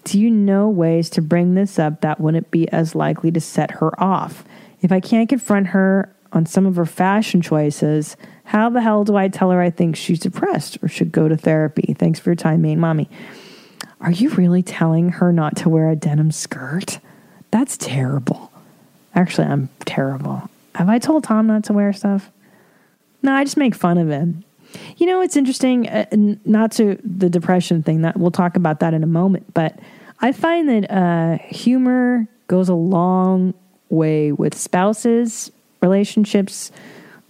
Do 0.05 0.19
you 0.19 0.31
know 0.31 0.71
ways 0.71 1.11
to 1.11 1.21
bring 1.21 1.55
this 1.55 1.79
up 1.79 2.01
that 2.01 2.19
wouldn't 2.19 2.51
be 2.51 2.67
as 2.73 2.95
likely 2.95 3.31
to 3.33 3.41
set 3.43 3.73
her 3.73 4.03
off? 4.03 4.43
If 4.81 4.91
I 4.91 5.01
can't 5.01 5.29
confront 5.29 5.67
her 5.67 6.17
on 6.33 6.47
some 6.47 6.65
of 6.65 6.77
her 6.77 6.87
fashion 6.87 7.43
choices, 7.43 8.17
how 8.53 8.69
the 8.69 8.83
hell 8.83 9.03
do 9.03 9.17
I 9.17 9.29
tell 9.29 9.51
her 9.51 9.63
I 9.63 9.71
think 9.71 9.97
she's 9.97 10.21
depressed 10.21 10.77
or 10.83 10.89
should 10.89 11.11
go 11.11 11.27
to 11.27 11.39
therapy? 11.39 11.95
Thanks 11.99 12.21
for 12.21 12.29
your 12.29 12.37
time, 12.37 12.61
main 12.61 12.79
mommy. 12.79 13.09
Are 13.99 14.11
you 14.11 14.29
really 14.29 14.63
telling 14.63 15.09
her 15.09 15.33
not 15.33 15.57
to 15.57 15.71
wear 15.71 15.89
a 15.89 15.97
denim 15.97 16.31
skirt? 16.31 16.99
That's 17.51 17.79
terrible. 17.79 18.53
Actually, 19.15 19.47
I'm 19.47 19.71
terrible. 19.87 20.51
Have 20.75 20.91
I 20.91 20.99
told 20.99 21.25
Tom 21.25 21.47
not 21.47 21.65
to 21.65 21.73
wear 21.73 21.95
stuff? 21.95 22.31
No, 23.23 23.33
I 23.33 23.43
just 23.45 23.57
make 23.57 23.75
fun 23.75 23.97
of 23.97 24.11
him. 24.11 24.45
You 24.99 25.07
know, 25.07 25.23
it's 25.23 25.37
interesting. 25.37 25.89
Uh, 25.89 26.05
not 26.45 26.73
to 26.73 27.01
the 27.03 27.31
depression 27.31 27.83
thing. 27.83 28.03
That 28.03 28.19
we'll 28.19 28.31
talk 28.31 28.57
about 28.57 28.81
that 28.81 28.93
in 28.93 29.03
a 29.03 29.07
moment. 29.07 29.55
But 29.55 29.79
I 30.21 30.33
find 30.33 30.69
that 30.69 30.91
uh, 30.91 31.39
humor 31.39 32.27
goes 32.49 32.69
a 32.69 32.75
long 32.75 33.55
way 33.89 34.31
with 34.31 34.55
spouses, 34.55 35.51
relationships, 35.81 36.71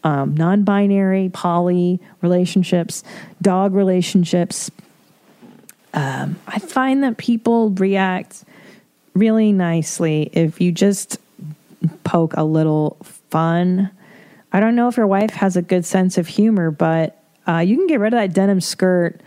um, 0.05 0.35
non-binary, 0.35 1.31
poly 1.33 2.01
relationships, 2.21 3.05
dog 3.41 3.75
relationships. 3.75 4.71
Um, 5.95 6.37
I 6.47 6.59
find 6.59 7.05
that 7.05 7.19
people 7.19 7.71
react 7.71 8.45
really 9.15 9.53
nicely 9.53 10.31
if 10.33 10.61
you 10.61 10.73
just 10.73 11.19
poke 12.05 12.35
a 12.37 12.45
little 12.45 12.97
fun. 13.31 13.91
I 14.53 14.61
don't 14.61 14.75
know 14.75 14.89
if 14.89 14.97
your 14.97 15.07
wife 15.07 15.31
has 15.35 15.57
a 15.57 15.63
good 15.63 15.85
sense 15.85 16.19
of 16.19 16.27
humor, 16.29 16.71
but 16.71 17.23
uh, 17.47 17.59
you 17.59 17.77
can 17.77 17.87
get 17.87 18.01
rid 18.01 18.13
of 18.13 18.19
that 18.19 18.33
denim 18.33 18.61
skirt 18.61 19.21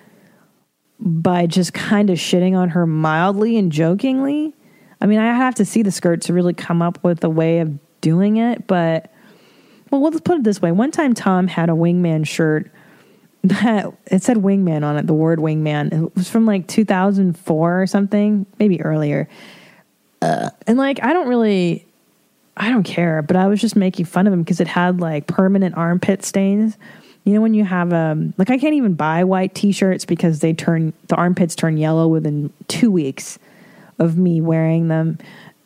by 0.99 1.45
just 1.45 1.73
kind 1.73 2.09
of 2.09 2.17
shitting 2.17 2.57
on 2.57 2.69
her 2.69 2.85
mildly 2.85 3.57
and 3.57 3.71
jokingly. 3.71 4.53
I 5.01 5.07
mean, 5.07 5.19
I 5.19 5.35
have 5.35 5.55
to 5.55 5.65
see 5.65 5.81
the 5.81 5.91
skirt 5.91 6.21
to 6.23 6.33
really 6.33 6.53
come 6.53 6.81
up 6.81 7.03
with 7.03 7.23
a 7.23 7.29
way 7.29 7.59
of 7.59 7.77
doing 8.01 8.37
it, 8.37 8.65
but 8.67 9.11
well, 9.91 10.01
let's 10.01 10.19
put 10.21 10.37
it 10.37 10.43
this 10.43 10.61
way. 10.61 10.71
One 10.71 10.91
time, 10.91 11.13
Tom 11.13 11.47
had 11.47 11.69
a 11.69 11.73
wingman 11.73 12.27
shirt 12.27 12.71
that 13.43 13.93
it 14.07 14.23
said 14.23 14.37
wingman 14.37 14.83
on 14.83 14.97
it, 14.97 15.07
the 15.07 15.13
word 15.13 15.39
wingman. 15.39 15.93
It 15.93 16.15
was 16.15 16.29
from 16.29 16.45
like 16.45 16.67
2004 16.67 17.81
or 17.81 17.87
something, 17.87 18.45
maybe 18.59 18.81
earlier. 18.81 19.29
Uh, 20.21 20.49
and 20.65 20.77
like, 20.77 21.03
I 21.03 21.13
don't 21.13 21.27
really, 21.27 21.85
I 22.57 22.69
don't 22.69 22.83
care, 22.83 23.21
but 23.21 23.35
I 23.35 23.47
was 23.47 23.61
just 23.61 23.75
making 23.75 24.05
fun 24.05 24.25
of 24.27 24.33
him 24.33 24.41
because 24.41 24.59
it 24.59 24.67
had 24.67 24.99
like 24.99 25.27
permanent 25.27 25.75
armpit 25.77 26.23
stains. 26.23 26.77
You 27.25 27.33
know, 27.33 27.41
when 27.41 27.53
you 27.53 27.63
have 27.65 27.91
um, 27.91 28.33
like 28.37 28.49
I 28.49 28.57
can't 28.57 28.75
even 28.75 28.93
buy 28.93 29.23
white 29.23 29.55
T-shirts 29.55 30.05
because 30.05 30.39
they 30.39 30.53
turn 30.53 30.93
the 31.07 31.15
armpits 31.15 31.55
turn 31.55 31.77
yellow 31.77 32.07
within 32.07 32.53
two 32.67 32.91
weeks 32.91 33.39
of 33.97 34.17
me 34.17 34.41
wearing 34.41 34.89
them, 34.89 35.17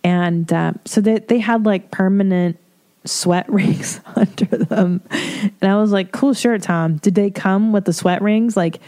and 0.01 0.51
uh, 0.53 0.73
so 0.85 1.01
they 1.01 1.19
they 1.19 1.39
had 1.39 1.65
like 1.65 1.91
permanent 1.91 2.57
sweat 3.05 3.49
rings 3.51 3.99
under 4.15 4.45
them, 4.45 5.01
and 5.09 5.71
I 5.71 5.77
was 5.77 5.91
like, 5.91 6.11
"Cool 6.11 6.33
shirt, 6.33 6.63
Tom. 6.63 6.97
Did 6.97 7.15
they 7.15 7.31
come 7.31 7.71
with 7.71 7.85
the 7.85 7.93
sweat 7.93 8.21
rings? 8.21 8.55
Like, 8.57 8.79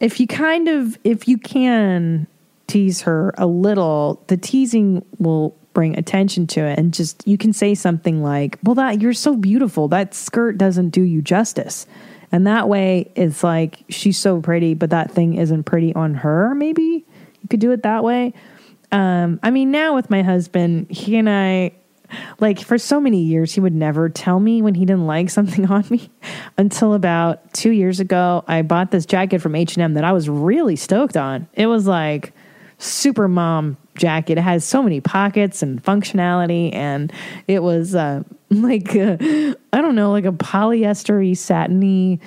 if 0.00 0.20
you 0.20 0.26
kind 0.26 0.68
of 0.68 0.98
if 1.04 1.28
you 1.28 1.38
can 1.38 2.26
tease 2.66 3.02
her 3.02 3.32
a 3.38 3.46
little, 3.46 4.22
the 4.26 4.36
teasing 4.36 5.04
will 5.18 5.56
bring 5.72 5.96
attention 5.98 6.46
to 6.46 6.60
it 6.60 6.78
and 6.78 6.94
just 6.94 7.26
you 7.28 7.36
can 7.36 7.52
say 7.52 7.74
something 7.74 8.22
like, 8.22 8.58
"Well, 8.62 8.74
that 8.76 9.00
you're 9.00 9.12
so 9.12 9.36
beautiful. 9.36 9.88
That 9.88 10.14
skirt 10.14 10.58
doesn't 10.58 10.90
do 10.90 11.02
you 11.02 11.22
justice." 11.22 11.86
And 12.32 12.46
that 12.46 12.68
way 12.68 13.10
it's 13.14 13.44
like 13.44 13.84
she's 13.88 14.18
so 14.18 14.40
pretty, 14.40 14.74
but 14.74 14.90
that 14.90 15.10
thing 15.10 15.34
isn't 15.34 15.64
pretty 15.64 15.94
on 15.94 16.14
her, 16.14 16.54
maybe. 16.54 17.04
You 17.40 17.48
could 17.48 17.60
do 17.60 17.70
it 17.70 17.82
that 17.84 18.02
way. 18.02 18.34
Um, 18.92 19.40
I 19.42 19.50
mean, 19.50 19.70
now 19.70 19.94
with 19.94 20.10
my 20.10 20.22
husband, 20.22 20.90
he 20.90 21.16
and 21.16 21.30
I 21.30 21.72
like 22.40 22.60
for 22.60 22.78
so 22.78 23.00
many 23.00 23.22
years 23.22 23.52
he 23.52 23.60
would 23.60 23.74
never 23.74 24.08
tell 24.08 24.40
me 24.40 24.62
when 24.62 24.74
he 24.74 24.84
didn't 24.84 25.06
like 25.06 25.30
something 25.30 25.66
on 25.70 25.84
me 25.90 26.10
until 26.58 26.94
about 26.94 27.52
2 27.54 27.70
years 27.70 28.00
ago 28.00 28.44
I 28.46 28.62
bought 28.62 28.90
this 28.90 29.06
jacket 29.06 29.40
from 29.40 29.54
H&M 29.54 29.94
that 29.94 30.04
I 30.04 30.12
was 30.12 30.28
really 30.28 30.76
stoked 30.76 31.16
on. 31.16 31.48
It 31.54 31.66
was 31.66 31.86
like 31.86 32.32
super 32.78 33.28
mom 33.28 33.76
jacket. 33.96 34.38
It 34.38 34.42
has 34.42 34.64
so 34.64 34.82
many 34.82 35.00
pockets 35.00 35.62
and 35.62 35.82
functionality, 35.82 36.74
and 36.74 37.12
it 37.46 37.62
was 37.62 37.94
uh, 37.94 38.22
like 38.50 38.94
uh, 38.94 39.16
I 39.72 39.80
don't 39.80 39.94
know, 39.94 40.12
like 40.12 40.24
a 40.24 40.32
polyestery 40.32 41.36
satiny 41.36 42.20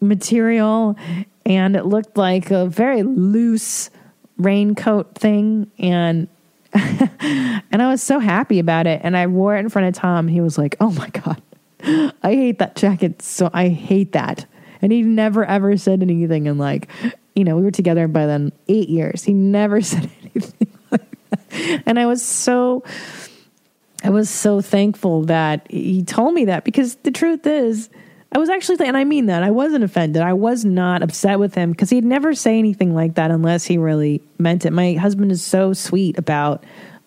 material, 0.00 0.96
and 1.44 1.76
it 1.76 1.86
looked 1.86 2.16
like 2.16 2.50
a 2.50 2.66
very 2.66 3.02
loose 3.02 3.90
raincoat 4.38 5.14
thing, 5.14 5.70
and 5.78 6.28
and 7.70 7.82
I 7.82 7.88
was 7.88 8.02
so 8.02 8.18
happy 8.18 8.58
about 8.58 8.86
it. 8.86 9.00
And 9.02 9.16
I 9.16 9.26
wore 9.26 9.56
it 9.56 9.60
in 9.60 9.68
front 9.68 9.88
of 9.88 9.94
Tom. 9.94 10.28
He 10.28 10.40
was 10.40 10.58
like, 10.58 10.76
"Oh 10.80 10.90
my 10.92 11.08
god, 11.10 11.42
I 12.22 12.34
hate 12.34 12.58
that 12.58 12.76
jacket. 12.76 13.22
So 13.22 13.50
I 13.52 13.68
hate 13.68 14.12
that." 14.12 14.46
And 14.82 14.92
he 14.92 15.02
never 15.02 15.44
ever 15.44 15.76
said 15.76 16.02
anything. 16.02 16.48
And 16.48 16.58
like, 16.58 16.88
you 17.34 17.44
know, 17.44 17.56
we 17.56 17.62
were 17.62 17.70
together 17.70 18.08
by 18.08 18.26
then 18.26 18.52
eight 18.68 18.88
years. 18.88 19.24
He 19.24 19.32
never 19.32 19.80
said 19.82 20.10
anything 20.22 20.68
like. 20.90 21.82
And 21.86 21.98
I 21.98 22.06
was 22.06 22.22
so, 22.22 22.84
I 24.04 24.10
was 24.10 24.28
so 24.28 24.60
thankful 24.60 25.22
that 25.24 25.70
he 25.70 26.02
told 26.02 26.34
me 26.34 26.46
that 26.46 26.64
because 26.64 26.96
the 26.96 27.10
truth 27.10 27.46
is, 27.46 27.88
I 28.36 28.38
was 28.38 28.50
actually, 28.50 28.86
and 28.86 28.98
I 28.98 29.04
mean 29.04 29.26
that, 29.26 29.42
I 29.42 29.50
wasn't 29.50 29.82
offended. 29.82 30.20
I 30.20 30.34
was 30.34 30.62
not 30.62 31.02
upset 31.02 31.38
with 31.38 31.54
him 31.54 31.70
because 31.70 31.88
he'd 31.88 32.04
never 32.04 32.34
say 32.34 32.58
anything 32.58 32.94
like 32.94 33.14
that 33.14 33.30
unless 33.30 33.64
he 33.64 33.78
really 33.78 34.20
meant 34.38 34.66
it. 34.66 34.74
My 34.74 34.92
husband 34.92 35.32
is 35.32 35.42
so 35.42 35.72
sweet 35.72 36.18
about 36.18 36.62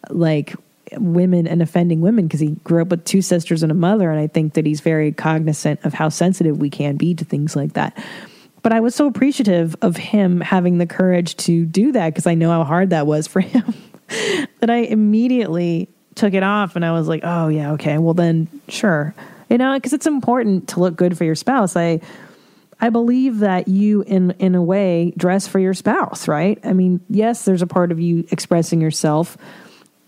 like 0.10 0.56
women 0.94 1.46
and 1.46 1.62
offending 1.62 2.02
women 2.02 2.26
because 2.26 2.40
he 2.40 2.56
grew 2.64 2.82
up 2.82 2.88
with 2.88 3.06
two 3.06 3.22
sisters 3.22 3.62
and 3.62 3.72
a 3.72 3.76
mother. 3.76 4.10
And 4.10 4.20
I 4.20 4.26
think 4.26 4.56
that 4.56 4.66
he's 4.66 4.82
very 4.82 5.12
cognizant 5.12 5.86
of 5.86 5.94
how 5.94 6.10
sensitive 6.10 6.58
we 6.58 6.72
can 6.72 6.98
be 6.98 7.14
to 7.14 7.24
things 7.24 7.56
like 7.56 7.74
that. 7.74 7.96
But 8.64 8.74
I 8.74 8.80
was 8.80 8.96
so 8.96 9.06
appreciative 9.06 9.76
of 9.84 9.98
him 9.98 10.42
having 10.42 10.80
the 10.80 10.88
courage 10.88 11.38
to 11.46 11.64
do 11.64 11.92
that 11.92 12.10
because 12.10 12.26
I 12.26 12.34
know 12.34 12.50
how 12.50 12.64
hard 12.64 12.90
that 12.90 13.06
was 13.06 13.28
for 13.28 13.40
him 13.40 13.76
that 14.62 14.72
I 14.72 14.78
immediately 14.78 15.90
took 16.16 16.34
it 16.34 16.42
off 16.42 16.76
and 16.76 16.84
I 16.84 16.92
was 16.92 17.08
like, 17.08 17.22
oh, 17.24 17.50
yeah, 17.50 17.74
okay, 17.74 18.00
well, 18.00 18.16
then 18.16 18.48
sure. 18.68 19.14
You 19.50 19.58
know, 19.58 19.74
because 19.74 19.94
it's 19.94 20.06
important 20.06 20.70
to 20.70 20.80
look 20.80 20.96
good 20.96 21.18
for 21.18 21.24
your 21.24 21.36
spouse. 21.36 21.76
I, 21.76 22.02
I 22.80 22.90
believe 22.90 23.40
that 23.40 23.68
you, 23.68 24.04
in 24.04 24.32
in 24.32 24.56
a 24.56 24.62
way, 24.62 25.12
dress 25.18 25.48
for 25.48 25.60
your 25.60 25.74
spouse, 25.74 26.28
right? 26.28 26.60
I 26.64 26.74
mean, 26.74 27.02
yes, 27.10 27.46
there's 27.46 27.64
a 27.64 27.68
part 27.68 27.92
of 27.92 28.00
you 28.00 28.26
expressing 28.32 28.80
yourself 28.80 29.38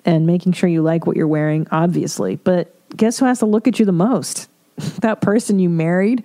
and 0.05 0.25
making 0.25 0.53
sure 0.53 0.69
you 0.69 0.81
like 0.81 1.05
what 1.05 1.17
you're 1.17 1.27
wearing, 1.27 1.67
obviously. 1.71 2.35
But 2.35 2.73
guess 2.95 3.19
who 3.19 3.25
has 3.25 3.39
to 3.39 3.45
look 3.47 3.67
at 3.67 3.79
you 3.79 3.85
the 3.85 3.91
most? 3.91 4.47
that 4.99 5.21
person 5.21 5.59
you 5.59 5.69
married. 5.69 6.23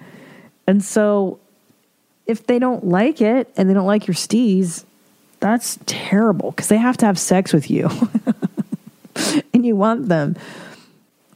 And 0.67 0.85
so, 0.85 1.41
if 2.27 2.47
they 2.47 2.59
don't 2.59 2.85
like 2.87 3.21
it 3.21 3.51
and 3.57 3.69
they 3.69 3.75
don't 3.75 3.87
like 3.87 4.07
your 4.07 4.15
steez, 4.15 4.85
that's 5.41 5.79
terrible 5.87 6.51
because 6.51 6.69
they 6.69 6.77
have 6.77 6.97
to 6.99 7.07
have 7.07 7.19
sex 7.19 7.53
with 7.53 7.71
you, 7.71 7.89
and 9.55 9.65
you 9.65 9.75
want 9.75 10.09
them 10.09 10.37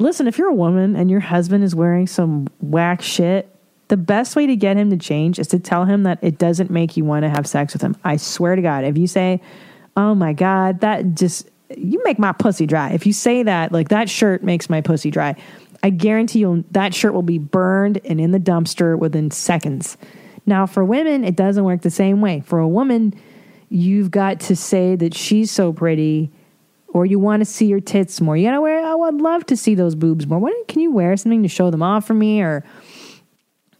listen, 0.01 0.27
if 0.27 0.39
you're 0.39 0.49
a 0.49 0.55
woman 0.55 0.97
and 0.97 1.11
your 1.11 1.21
husband 1.21 1.63
is 1.63 1.75
wearing 1.75 2.07
some 2.07 2.49
whack 2.61 3.03
shit, 3.03 3.55
the 3.89 3.97
best 3.97 4.37
way 4.37 4.47
to 4.47 4.57
get 4.57 4.77
him 4.77 4.91
to 4.91 4.97
change 4.97 5.39
is 5.39 5.49
to 5.49 5.59
tell 5.59 5.85
him 5.85 6.05
that 6.05 6.19
it 6.23 6.39
doesn't 6.39 6.71
make 6.71 6.97
you 6.97 7.05
want 7.05 7.25
to 7.25 7.29
have 7.29 7.47
sex 7.47 7.73
with 7.73 7.83
him. 7.83 7.97
I 8.05 8.17
swear 8.17 8.57
to 8.57 8.63
God, 8.63 8.85
if 8.85 8.97
you 8.97 9.07
say, 9.07 9.41
oh 9.97 10.15
my 10.15 10.33
God, 10.33 10.81
that 10.81 11.15
just, 11.15 11.49
you 11.77 12.01
make 12.05 12.19
my 12.19 12.33
pussy 12.33 12.67
dry. 12.67 12.93
If 12.93 13.07
you 13.07 13.13
say 13.13 13.43
that, 13.43 13.73
like 13.73 13.89
that 13.89 14.09
shirt 14.09 14.43
makes 14.43 14.71
my 14.71 14.81
pussy 14.81 15.11
dry, 15.11 15.35
I 15.83 15.91
guarantee 15.91 16.41
you 16.41 16.65
that 16.71 16.95
shirt 16.95 17.13
will 17.13 17.23
be 17.23 17.39
burned 17.39 18.01
and 18.05 18.21
in 18.21 18.31
the 18.31 18.39
dumpster 18.39 18.99
within 18.99 19.31
seconds. 19.31 19.97
Now, 20.47 20.67
for 20.67 20.85
women, 20.85 21.25
it 21.25 21.37
doesn't 21.37 21.65
work 21.65 21.83
the 21.83 21.91
same 21.91 22.21
way. 22.21 22.43
For 22.47 22.59
a 22.59 22.69
woman, 22.69 23.15
you've 23.69 24.11
got 24.11 24.41
to 24.41 24.57
say 24.57 24.97
that 24.97 25.15
she's 25.15 25.51
so 25.51 25.73
pretty 25.73 26.31
or 26.93 27.07
you 27.07 27.18
want 27.18 27.41
to 27.41 27.45
see 27.45 27.66
your 27.66 27.80
tits 27.80 28.20
more. 28.20 28.36
You 28.36 28.49
gotta 28.49 28.61
wear. 28.61 28.84
I 28.84 28.95
would 28.95 29.20
love 29.20 29.47
to 29.47 29.57
see 29.57 29.74
those 29.74 29.95
boobs 29.95 30.26
more. 30.26 30.38
Why 30.38 30.62
can 30.68 30.80
you 30.80 30.91
wear 30.91 31.16
something 31.16 31.43
to 31.43 31.49
show 31.49 31.70
them 31.70 31.82
off 31.82 32.07
for 32.07 32.14
me? 32.14 32.43
Or 32.43 32.64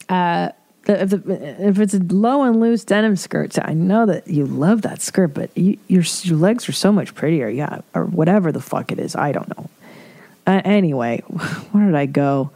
uh, 0.09 0.51
if, 0.87 1.11
the, 1.11 1.69
if 1.69 1.79
it's 1.79 1.95
a 1.95 1.99
low 1.99 2.43
and 2.43 2.61
loose 2.61 2.85
denim 2.85 3.17
skirt, 3.17 3.59
I 3.61 3.75
know 3.75 4.07
that 4.07 4.29
you 4.29 4.47
love 4.47 4.83
that 4.83 5.03
skirt, 5.03 5.35
but 5.35 5.57
you, 5.57 5.79
your 5.89 6.05
your 6.23 6.39
legs 6.39 6.69
are 6.69 6.73
so 6.73 6.93
much 6.93 7.15
prettier. 7.15 7.49
Yeah, 7.49 7.81
or 7.95 8.05
whatever 8.07 8.53
the 8.53 8.61
fuck 8.61 8.93
it 8.93 8.99
is. 8.99 9.17
I 9.17 9.33
don't 9.33 9.49
know. 9.57 9.71
Uh, 10.47 10.63
anyway, 10.65 11.19
where 11.73 11.87
did 11.87 11.95
I 11.95 12.07
go? 12.07 12.51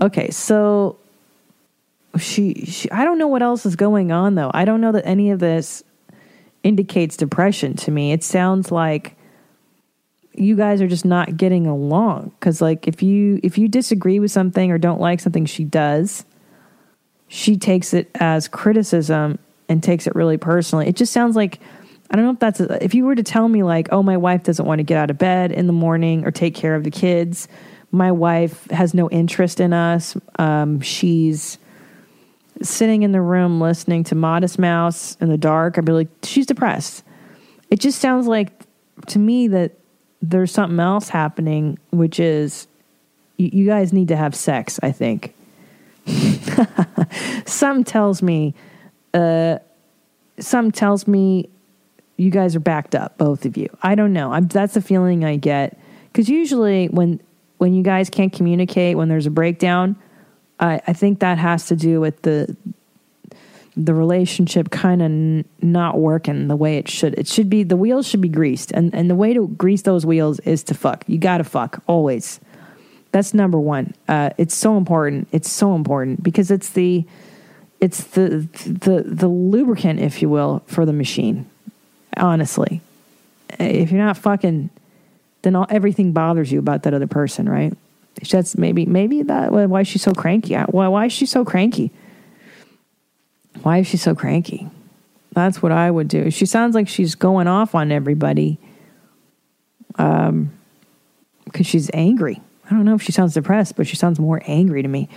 Okay, 0.00 0.30
so 0.30 0.98
she, 2.18 2.66
she 2.66 2.90
I 2.90 3.04
don't 3.04 3.18
know 3.18 3.28
what 3.28 3.42
else 3.42 3.66
is 3.66 3.76
going 3.76 4.12
on 4.12 4.34
though. 4.34 4.50
I 4.52 4.64
don't 4.64 4.80
know 4.80 4.92
that 4.92 5.06
any 5.06 5.30
of 5.30 5.38
this 5.38 5.82
indicates 6.62 7.16
depression 7.16 7.74
to 7.76 7.90
me. 7.90 8.12
It 8.12 8.24
sounds 8.24 8.72
like 8.72 9.16
you 10.38 10.56
guys 10.56 10.80
are 10.80 10.88
just 10.88 11.04
not 11.04 11.36
getting 11.36 11.66
along 11.66 12.32
because 12.38 12.60
like 12.60 12.86
if 12.88 13.02
you 13.02 13.40
if 13.42 13.58
you 13.58 13.68
disagree 13.68 14.18
with 14.20 14.30
something 14.30 14.70
or 14.70 14.78
don't 14.78 15.00
like 15.00 15.20
something 15.20 15.44
she 15.44 15.64
does 15.64 16.24
she 17.28 17.56
takes 17.56 17.92
it 17.92 18.10
as 18.14 18.48
criticism 18.48 19.38
and 19.68 19.82
takes 19.82 20.06
it 20.06 20.14
really 20.14 20.36
personally. 20.36 20.88
It 20.88 20.96
just 20.96 21.12
sounds 21.12 21.36
like 21.36 21.60
I 22.10 22.14
don't 22.14 22.24
know 22.24 22.32
if 22.32 22.38
that's 22.38 22.60
a, 22.60 22.84
if 22.84 22.94
you 22.94 23.04
were 23.04 23.16
to 23.16 23.22
tell 23.22 23.48
me 23.48 23.64
like, 23.64 23.88
"Oh, 23.90 24.02
my 24.02 24.16
wife 24.16 24.44
doesn't 24.44 24.64
want 24.64 24.78
to 24.78 24.84
get 24.84 24.96
out 24.96 25.10
of 25.10 25.18
bed 25.18 25.50
in 25.50 25.66
the 25.66 25.72
morning 25.72 26.24
or 26.24 26.30
take 26.30 26.54
care 26.54 26.76
of 26.76 26.84
the 26.84 26.90
kids. 26.90 27.48
My 27.90 28.12
wife 28.12 28.70
has 28.70 28.94
no 28.94 29.10
interest 29.10 29.58
in 29.58 29.72
us. 29.72 30.16
Um, 30.38 30.80
she's 30.80 31.58
sitting 32.62 33.02
in 33.02 33.12
the 33.12 33.20
room 33.20 33.60
listening 33.60 34.04
to 34.04 34.14
Modest 34.14 34.58
Mouse 34.58 35.16
in 35.20 35.28
the 35.28 35.36
dark." 35.36 35.78
I'd 35.78 35.84
be 35.84 35.92
like, 35.92 36.08
"She's 36.22 36.46
depressed." 36.46 37.02
It 37.70 37.80
just 37.80 37.98
sounds 38.00 38.28
like 38.28 38.52
to 39.08 39.18
me 39.18 39.48
that 39.48 39.72
there's 40.30 40.52
something 40.52 40.80
else 40.80 41.08
happening, 41.08 41.78
which 41.90 42.20
is 42.20 42.66
you, 43.36 43.50
you 43.52 43.66
guys 43.66 43.92
need 43.92 44.08
to 44.08 44.16
have 44.16 44.34
sex. 44.34 44.80
I 44.82 44.92
think. 44.92 45.34
some 47.46 47.82
tells 47.82 48.22
me, 48.22 48.54
uh, 49.12 49.58
some 50.38 50.70
tells 50.70 51.08
me 51.08 51.48
you 52.16 52.30
guys 52.30 52.54
are 52.54 52.60
backed 52.60 52.94
up, 52.94 53.18
both 53.18 53.44
of 53.44 53.56
you. 53.56 53.68
I 53.82 53.94
don't 53.94 54.12
know. 54.12 54.32
I'm, 54.32 54.46
that's 54.46 54.74
the 54.74 54.80
feeling 54.82 55.24
I 55.24 55.36
get 55.36 55.78
because 56.12 56.28
usually 56.28 56.86
when 56.88 57.20
when 57.58 57.74
you 57.74 57.82
guys 57.82 58.10
can't 58.10 58.32
communicate, 58.32 58.96
when 58.96 59.08
there's 59.08 59.26
a 59.26 59.30
breakdown, 59.30 59.96
I, 60.60 60.80
I 60.86 60.92
think 60.92 61.20
that 61.20 61.38
has 61.38 61.66
to 61.68 61.76
do 61.76 62.00
with 62.00 62.22
the 62.22 62.56
the 63.76 63.92
relationship 63.92 64.70
kind 64.70 65.02
of 65.02 65.06
n- 65.06 65.44
not 65.60 65.98
working 65.98 66.48
the 66.48 66.56
way 66.56 66.78
it 66.78 66.88
should. 66.88 67.14
It 67.18 67.28
should 67.28 67.50
be 67.50 67.62
the 67.62 67.76
wheels 67.76 68.06
should 68.08 68.22
be 68.22 68.28
greased, 68.28 68.72
and 68.72 68.94
and 68.94 69.10
the 69.10 69.14
way 69.14 69.34
to 69.34 69.48
grease 69.48 69.82
those 69.82 70.06
wheels 70.06 70.40
is 70.40 70.62
to 70.64 70.74
fuck. 70.74 71.04
You 71.06 71.18
got 71.18 71.38
to 71.38 71.44
fuck 71.44 71.82
always. 71.86 72.40
That's 73.12 73.34
number 73.34 73.58
one. 73.58 73.94
Uh, 74.08 74.30
it's 74.38 74.54
so 74.54 74.76
important. 74.76 75.28
It's 75.32 75.50
so 75.50 75.74
important 75.74 76.22
because 76.22 76.50
it's 76.50 76.70
the 76.70 77.04
it's 77.80 78.04
the 78.04 78.48
the 78.66 79.02
the 79.06 79.28
lubricant, 79.28 80.00
if 80.00 80.22
you 80.22 80.28
will, 80.28 80.62
for 80.66 80.86
the 80.86 80.92
machine. 80.92 81.48
Honestly, 82.16 82.80
if 83.58 83.90
you're 83.92 84.02
not 84.02 84.16
fucking, 84.16 84.70
then 85.42 85.54
all, 85.54 85.66
everything 85.68 86.12
bothers 86.12 86.50
you 86.50 86.58
about 86.58 86.84
that 86.84 86.94
other 86.94 87.06
person, 87.06 87.46
right? 87.46 87.76
That's 88.30 88.56
maybe 88.56 88.86
maybe 88.86 89.22
that 89.22 89.52
why 89.52 89.82
is 89.82 89.88
she 89.88 89.98
so 89.98 90.12
cranky? 90.12 90.54
Why 90.54 90.88
why 90.88 91.06
is 91.06 91.12
she 91.12 91.26
so 91.26 91.44
cranky? 91.44 91.92
Why 93.62 93.78
is 93.78 93.86
she 93.86 93.96
so 93.96 94.14
cranky? 94.14 94.68
That's 95.32 95.62
what 95.62 95.72
I 95.72 95.90
would 95.90 96.08
do. 96.08 96.30
She 96.30 96.46
sounds 96.46 96.74
like 96.74 96.88
she's 96.88 97.14
going 97.14 97.46
off 97.46 97.74
on 97.74 97.92
everybody. 97.92 98.58
Um, 99.96 100.50
because 101.44 101.66
she's 101.66 101.90
angry. 101.94 102.40
I 102.66 102.70
don't 102.70 102.84
know 102.84 102.94
if 102.94 103.02
she 103.02 103.12
sounds 103.12 103.34
depressed, 103.34 103.76
but 103.76 103.86
she 103.86 103.96
sounds 103.96 104.18
more 104.18 104.42
angry 104.46 104.82
to 104.82 104.88
me. 104.88 105.08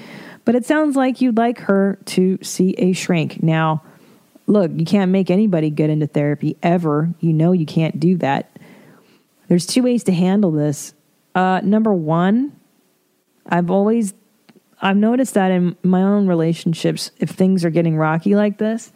But 0.46 0.56
it 0.56 0.66
sounds 0.66 0.96
like 0.96 1.22
you'd 1.22 1.38
like 1.38 1.60
her 1.60 1.98
to 2.06 2.38
see 2.42 2.72
a 2.78 2.94
shrink. 2.94 3.44
Now, 3.44 3.84
look, 4.48 4.72
you 4.76 4.86
can't 4.86 5.12
make 5.12 5.30
anybody 5.30 5.70
get 5.70 5.90
into 5.90 6.08
therapy 6.08 6.58
ever. 6.64 7.10
You 7.20 7.34
know 7.34 7.52
you 7.52 7.66
can't 7.66 8.00
do 8.00 8.18
that. 8.18 8.58
There's 9.48 9.66
two 9.66 9.84
ways 9.84 10.04
to 10.06 10.14
handle 10.14 10.52
this. 10.52 10.94
Uh, 11.34 11.62
number 11.64 11.94
one, 11.94 12.56
I've 13.48 13.72
always 13.72 14.14
I've 14.82 14.98
noticed 14.98 15.34
that 15.34 15.52
in 15.52 15.76
my 15.84 16.02
own 16.02 16.28
relationships, 16.28 17.12
if 17.20 17.30
things 17.30 17.66
are 17.66 17.70
getting 17.70 17.98
rocky 17.98 18.36
like 18.36 18.58
this, 18.58 18.92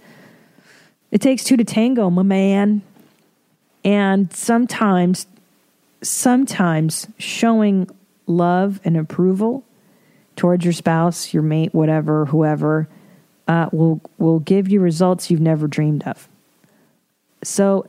it 1.12 1.22
takes 1.22 1.44
two 1.44 1.58
to 1.58 1.64
tango, 1.64 2.10
my 2.10 2.24
man. 2.24 2.82
And 3.84 4.32
sometimes, 4.34 5.28
sometimes 6.02 7.08
showing 7.18 7.90
love 8.28 8.80
and 8.84 8.96
approval 8.96 9.64
towards 10.36 10.64
your 10.64 10.74
spouse, 10.74 11.34
your 11.34 11.44
mate, 11.44 11.74
whatever, 11.74 12.26
whoever, 12.26 12.88
uh, 13.48 13.70
will 13.72 14.02
will 14.18 14.40
give 14.40 14.70
you 14.70 14.80
results 14.80 15.30
you've 15.30 15.42
never 15.42 15.68
dreamed 15.68 16.04
of. 16.04 16.28
So, 17.44 17.86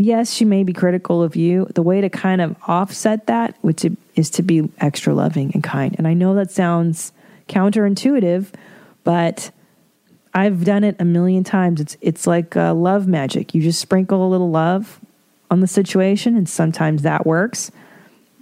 yes, 0.00 0.32
she 0.32 0.44
may 0.44 0.64
be 0.64 0.72
critical 0.72 1.22
of 1.22 1.36
you. 1.36 1.66
The 1.74 1.82
way 1.82 2.00
to 2.00 2.08
kind 2.08 2.40
of 2.40 2.56
offset 2.66 3.26
that, 3.26 3.54
which 3.60 3.84
is 4.16 4.30
to 4.30 4.42
be 4.42 4.70
extra 4.78 5.14
loving 5.14 5.52
and 5.54 5.62
kind. 5.62 5.94
And 5.98 6.08
I 6.08 6.14
know 6.14 6.34
that 6.34 6.50
sounds 6.50 7.12
counterintuitive, 7.48 8.46
but 9.04 9.50
I've 10.32 10.64
done 10.64 10.84
it 10.84 10.96
a 10.98 11.04
million 11.04 11.44
times. 11.44 11.80
It's 11.80 11.96
it's 12.00 12.26
like 12.26 12.56
uh, 12.56 12.74
love 12.74 13.06
magic. 13.06 13.54
You 13.54 13.60
just 13.60 13.80
sprinkle 13.80 14.26
a 14.26 14.28
little 14.28 14.50
love 14.50 15.00
on 15.50 15.60
the 15.60 15.66
situation, 15.66 16.36
and 16.36 16.48
sometimes 16.48 17.02
that 17.02 17.26
works. 17.26 17.70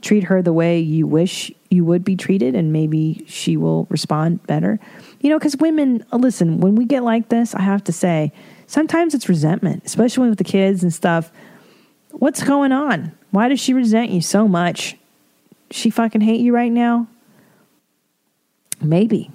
Treat 0.01 0.25
her 0.25 0.43
the 0.43 0.53
way 0.53 0.79
you 0.79 1.09
wish 1.09 1.51
you 1.71 1.85
would 1.85 2.05
be 2.05 2.15
treated, 2.15 2.55
and 2.55 2.73
maybe 2.73 3.25
she 3.27 3.57
will 3.57 3.87
respond 3.91 4.47
better. 4.47 4.79
You 5.21 5.31
know, 5.31 5.39
because 5.39 5.57
women, 5.57 6.05
uh, 6.13 6.19
listen, 6.19 6.61
when 6.61 6.77
we 6.77 6.85
get 6.85 7.03
like 7.03 7.31
this, 7.31 7.55
I 7.55 7.63
have 7.63 7.83
to 7.85 7.93
say, 7.93 8.33
sometimes 8.69 9.15
it's 9.15 9.29
resentment, 9.29 9.83
especially 9.85 10.29
with 10.29 10.39
the 10.39 10.45
kids 10.45 10.85
and 10.85 10.95
stuff. 10.95 11.33
What's 12.13 12.43
going 12.43 12.73
on? 12.73 13.13
Why 13.31 13.49
does 13.49 13.61
she 13.61 13.75
resent 13.75 14.11
you 14.11 14.21
so 14.21 14.49
much? 14.49 14.97
She 15.71 15.91
fucking 15.91 16.23
hate 16.23 16.41
you 16.41 16.55
right 16.55 16.73
now? 16.73 17.07
Maybe. 18.81 19.31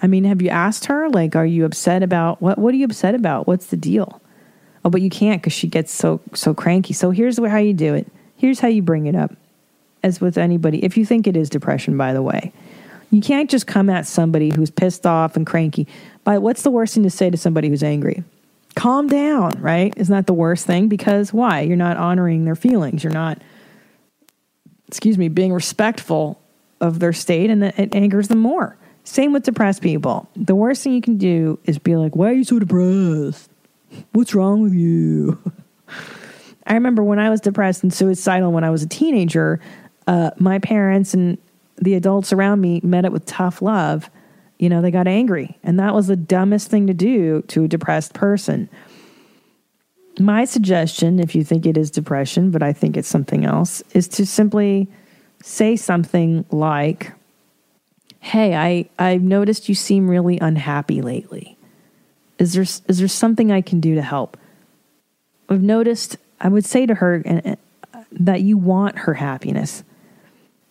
I 0.00 0.06
mean, 0.06 0.24
have 0.24 0.42
you 0.42 0.50
asked 0.50 0.86
her? 0.86 1.08
Like, 1.08 1.34
are 1.34 1.46
you 1.46 1.64
upset 1.64 2.02
about 2.02 2.40
what? 2.40 2.58
What 2.58 2.74
are 2.74 2.76
you 2.76 2.84
upset 2.84 3.14
about? 3.14 3.46
What's 3.46 3.66
the 3.66 3.76
deal? 3.76 4.20
Oh, 4.84 4.90
but 4.90 5.02
you 5.02 5.10
can't 5.10 5.40
because 5.42 5.52
she 5.52 5.66
gets 5.66 5.92
so 5.92 6.20
so 6.34 6.54
cranky. 6.54 6.92
So 6.92 7.10
here's 7.10 7.38
how 7.38 7.58
you 7.58 7.74
do 7.74 7.94
it. 7.94 8.06
Here's 8.36 8.60
how 8.60 8.68
you 8.68 8.82
bring 8.82 9.06
it 9.06 9.16
up. 9.16 9.34
As 10.02 10.20
with 10.20 10.38
anybody, 10.38 10.84
if 10.84 10.96
you 10.96 11.04
think 11.04 11.26
it 11.26 11.36
is 11.36 11.50
depression, 11.50 11.96
by 11.96 12.12
the 12.12 12.22
way, 12.22 12.52
you 13.10 13.20
can't 13.20 13.50
just 13.50 13.66
come 13.66 13.90
at 13.90 14.06
somebody 14.06 14.52
who's 14.54 14.70
pissed 14.70 15.06
off 15.06 15.34
and 15.34 15.44
cranky. 15.46 15.88
By 16.22 16.38
what's 16.38 16.62
the 16.62 16.70
worst 16.70 16.94
thing 16.94 17.02
to 17.02 17.10
say 17.10 17.30
to 17.30 17.36
somebody 17.36 17.68
who's 17.68 17.82
angry? 17.82 18.22
Calm 18.78 19.08
down, 19.08 19.60
right? 19.60 19.92
Isn't 19.96 20.14
that 20.14 20.26
the 20.26 20.34
worst 20.34 20.66
thing? 20.66 20.88
Because 20.88 21.32
why? 21.32 21.62
You're 21.62 21.76
not 21.76 21.96
honoring 21.96 22.44
their 22.44 22.54
feelings. 22.54 23.02
You're 23.02 23.12
not, 23.12 23.42
excuse 24.86 25.18
me, 25.18 25.28
being 25.28 25.52
respectful 25.52 26.40
of 26.80 27.00
their 27.00 27.12
state, 27.12 27.50
and 27.50 27.64
it 27.64 27.94
angers 27.94 28.28
them 28.28 28.38
more. 28.38 28.76
Same 29.04 29.32
with 29.32 29.42
depressed 29.42 29.82
people. 29.82 30.28
The 30.36 30.54
worst 30.54 30.84
thing 30.84 30.92
you 30.92 31.00
can 31.00 31.16
do 31.16 31.58
is 31.64 31.78
be 31.78 31.96
like, 31.96 32.14
Why 32.14 32.30
are 32.30 32.34
you 32.34 32.44
so 32.44 32.58
depressed? 32.58 33.50
What's 34.12 34.34
wrong 34.34 34.62
with 34.62 34.74
you? 34.74 35.38
I 36.66 36.74
remember 36.74 37.02
when 37.02 37.18
I 37.18 37.30
was 37.30 37.40
depressed 37.40 37.82
and 37.82 37.92
suicidal 37.92 38.52
when 38.52 38.62
I 38.62 38.70
was 38.70 38.82
a 38.82 38.88
teenager, 38.88 39.60
uh, 40.06 40.30
my 40.38 40.58
parents 40.58 41.14
and 41.14 41.38
the 41.76 41.94
adults 41.94 42.32
around 42.32 42.60
me 42.60 42.80
met 42.84 43.04
it 43.04 43.12
with 43.12 43.24
tough 43.24 43.62
love. 43.62 44.10
You 44.58 44.68
know, 44.68 44.82
they 44.82 44.90
got 44.90 45.06
angry. 45.06 45.56
And 45.62 45.78
that 45.78 45.94
was 45.94 46.08
the 46.08 46.16
dumbest 46.16 46.68
thing 46.68 46.86
to 46.88 46.94
do 46.94 47.42
to 47.48 47.64
a 47.64 47.68
depressed 47.68 48.12
person. 48.12 48.68
My 50.18 50.44
suggestion, 50.44 51.20
if 51.20 51.34
you 51.34 51.44
think 51.44 51.64
it 51.64 51.76
is 51.76 51.90
depression, 51.90 52.50
but 52.50 52.62
I 52.62 52.72
think 52.72 52.96
it's 52.96 53.08
something 53.08 53.44
else, 53.44 53.82
is 53.94 54.08
to 54.08 54.26
simply 54.26 54.88
say 55.42 55.76
something 55.76 56.44
like, 56.50 57.12
hey, 58.18 58.56
I, 58.56 58.88
I've 58.98 59.22
noticed 59.22 59.68
you 59.68 59.76
seem 59.76 60.10
really 60.10 60.38
unhappy 60.40 61.02
lately. 61.02 61.56
Is 62.38 62.54
there, 62.54 62.62
is 62.62 62.98
there 62.98 63.08
something 63.08 63.52
I 63.52 63.60
can 63.60 63.78
do 63.78 63.94
to 63.94 64.02
help? 64.02 64.36
I've 65.48 65.62
noticed, 65.62 66.16
I 66.40 66.48
would 66.48 66.64
say 66.64 66.84
to 66.84 66.94
her 66.96 67.22
eh, 67.24 67.40
eh, 67.44 67.54
that 68.10 68.40
you 68.40 68.58
want 68.58 68.98
her 68.98 69.14
happiness. 69.14 69.84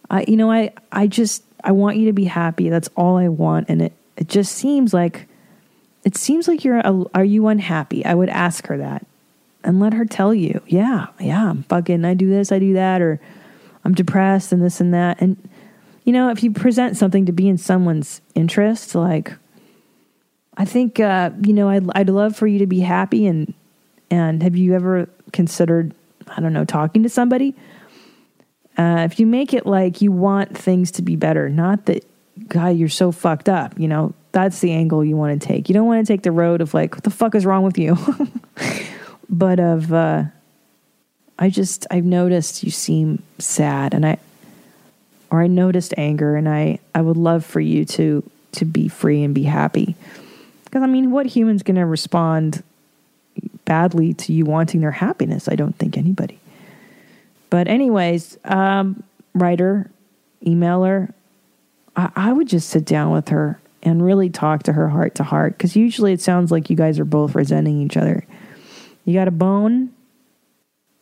I, 0.10 0.26
you 0.28 0.36
know, 0.36 0.52
I, 0.52 0.74
I 0.92 1.08
just, 1.08 1.44
I 1.64 1.72
want 1.72 1.98
you 1.98 2.06
to 2.08 2.14
be 2.14 2.26
happy. 2.26 2.70
That's 2.70 2.90
all 2.96 3.18
I 3.18 3.28
want. 3.28 3.70
And 3.70 3.82
it, 3.82 3.94
it 4.16 4.28
just 4.28 4.54
seems 4.54 4.94
like, 4.94 5.28
it 6.04 6.16
seems 6.16 6.48
like 6.48 6.64
you're, 6.64 6.82
are 7.14 7.24
you 7.26 7.48
unhappy? 7.48 8.06
I 8.06 8.14
would 8.14 8.30
ask 8.30 8.68
her 8.68 8.78
that 8.78 9.06
and 9.64 9.80
let 9.80 9.94
her 9.94 10.06
tell 10.06 10.34
you, 10.34 10.62
yeah, 10.68 11.08
yeah, 11.20 11.50
I'm 11.50 11.64
fucking, 11.64 12.06
I 12.06 12.14
do 12.14 12.30
this, 12.30 12.52
I 12.52 12.60
do 12.60 12.74
that, 12.74 13.02
or 13.02 13.20
I'm 13.84 13.94
depressed 13.94 14.52
and 14.52 14.62
this 14.62 14.80
and 14.80 14.94
that. 14.94 15.22
And, 15.22 15.38
you 16.04 16.14
know, 16.14 16.30
if 16.30 16.42
you 16.42 16.52
present 16.52 16.96
something 16.96 17.26
to 17.26 17.34
be 17.34 17.50
in 17.50 17.58
someone's 17.58 18.22
interest, 18.34 18.96
like 18.96 19.34
I 20.58 20.66
think 20.66 21.00
uh, 21.00 21.32
you 21.44 21.54
know, 21.54 21.70
I'd 21.70 21.86
I'd 21.96 22.10
love 22.10 22.36
for 22.36 22.48
you 22.48 22.60
to 22.60 22.66
be 22.66 22.80
happy 22.80 23.28
and 23.28 23.54
and 24.10 24.42
have 24.42 24.56
you 24.56 24.74
ever 24.74 25.08
considered 25.32 25.94
I 26.28 26.42
don't 26.42 26.54
know 26.54 26.66
talking 26.66 27.04
to 27.04 27.10
somebody? 27.10 27.54
Uh, 28.78 29.08
if 29.10 29.20
you 29.20 29.26
make 29.26 29.54
it 29.54 29.66
like 29.66 30.02
you 30.02 30.12
want 30.12 30.56
things 30.56 30.92
to 30.92 31.02
be 31.02 31.16
better, 31.16 31.50
not 31.50 31.86
that 31.86 32.06
God 32.48 32.78
you're 32.78 32.90
so 32.90 33.12
fucked 33.12 33.50
up, 33.50 33.78
you 33.80 33.88
know, 33.88 34.14
that's 34.32 34.60
the 34.60 34.72
angle 34.72 35.04
you 35.04 35.18
want 35.18 35.42
to 35.42 35.48
take. 35.48 35.68
You 35.68 35.74
don't 35.74 35.88
want 35.88 36.06
to 36.06 36.14
take 36.14 36.22
the 36.22 36.32
road 36.32 36.62
of 36.62 36.74
like 36.74 36.94
what 36.94 37.04
the 37.04 37.10
fuck 37.10 37.34
is 37.34 37.46
wrong 37.46 37.64
with 37.64 37.78
you, 37.78 37.98
but 39.30 39.60
of 39.60 39.92
uh, 39.92 40.26
I 41.40 41.50
just 41.50 41.88
I've 41.90 42.06
noticed 42.06 42.64
you 42.64 42.70
seem 42.70 43.24
sad, 43.40 43.96
and 43.96 44.06
I 44.06 44.20
or 45.30 45.42
I 45.42 45.48
noticed 45.48 45.94
anger 45.98 46.36
and 46.36 46.48
I, 46.48 46.80
I 46.96 47.02
would 47.02 47.18
love 47.18 47.46
for 47.46 47.60
you 47.60 47.86
to 47.86 48.30
to 48.54 48.66
be 48.66 48.88
free 48.88 49.24
and 49.24 49.36
be 49.36 49.44
happy. 49.44 49.96
Because 50.64 50.84
I 50.84 50.88
mean, 50.88 51.12
what 51.12 51.26
human's 51.26 51.64
going 51.64 51.76
to 51.76 51.86
respond 51.86 52.64
badly 53.66 54.14
to 54.14 54.34
you 54.34 54.46
wanting 54.46 54.82
their 54.82 54.92
happiness? 54.92 55.48
I 55.48 55.56
don't 55.56 55.76
think 55.78 55.98
anybody. 55.98 56.40
But 57.50 57.68
anyways, 57.68 58.38
um, 58.44 59.04
writer, 59.34 59.90
emailer, 60.46 61.14
I, 61.96 62.12
I 62.16 62.34
would 62.34 62.48
just 62.48 62.70
sit 62.70 62.86
down 62.86 63.12
with 63.12 63.30
her 63.30 63.60
and 63.84 64.04
really 64.04 64.30
talk 64.30 64.64
to 64.64 64.74
her 64.74 64.90
heart 64.90 65.16
to 65.16 65.24
heart 65.24 65.58
because 65.58 65.76
usually 65.76 66.14
it 66.14 66.22
sounds 66.22 66.52
like 66.52 66.70
you 66.70 66.76
guys 66.76 67.00
are 67.00 67.06
both 67.06 67.36
resenting 67.36 67.82
each 67.82 67.98
other. 67.98 68.26
You 69.06 69.14
got 69.14 69.28
a 69.28 69.32
bone, 69.32 69.92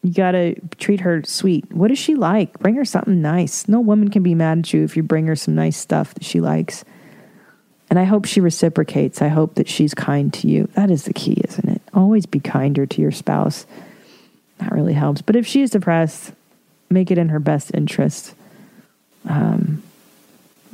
you 0.03 0.13
got 0.13 0.31
to 0.31 0.55
treat 0.77 0.99
her 0.99 1.23
sweet. 1.23 1.71
What 1.73 1.87
does 1.87 1.97
she 1.97 2.13
like? 2.13 2.59
Bring 2.59 2.75
her 2.75 2.85
something 2.85 3.21
nice. 3.21 3.67
No 3.67 3.79
woman 3.79 4.09
can 4.09 4.21
be 4.21 4.35
mad 4.35 4.59
at 4.59 4.73
you 4.73 4.83
if 4.83 4.95
you 4.95 5.01
bring 5.01 5.25
her 5.25 5.35
some 5.35 5.55
nice 5.55 5.77
stuff 5.77 6.13
that 6.13 6.23
she 6.23 6.39
likes. 6.39 6.85
And 7.89 7.97
I 7.97 8.03
hope 8.03 8.25
she 8.25 8.39
reciprocates. 8.39 9.21
I 9.21 9.29
hope 9.29 9.55
that 9.55 9.67
she's 9.67 9.95
kind 9.95 10.31
to 10.33 10.47
you. 10.47 10.69
That 10.73 10.91
is 10.91 11.05
the 11.05 11.13
key, 11.13 11.41
isn't 11.47 11.69
it? 11.69 11.81
Always 11.93 12.27
be 12.27 12.39
kinder 12.39 12.85
to 12.85 13.01
your 13.01 13.11
spouse. 13.11 13.65
That 14.59 14.71
really 14.71 14.93
helps. 14.93 15.21
But 15.21 15.35
if 15.35 15.45
she 15.45 15.61
is 15.61 15.71
depressed, 15.71 16.33
make 16.89 17.11
it 17.11 17.17
in 17.17 17.29
her 17.29 17.39
best 17.39 17.71
interest. 17.73 18.33
Um, 19.27 19.83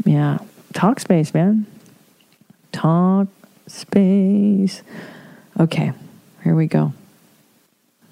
yeah. 0.05 0.39
Talkspace, 0.73 1.33
man. 1.33 1.65
Talk 2.71 3.27
space. 3.67 4.83
Okay, 5.59 5.91
here 6.43 6.55
we 6.55 6.67
go. 6.67 6.93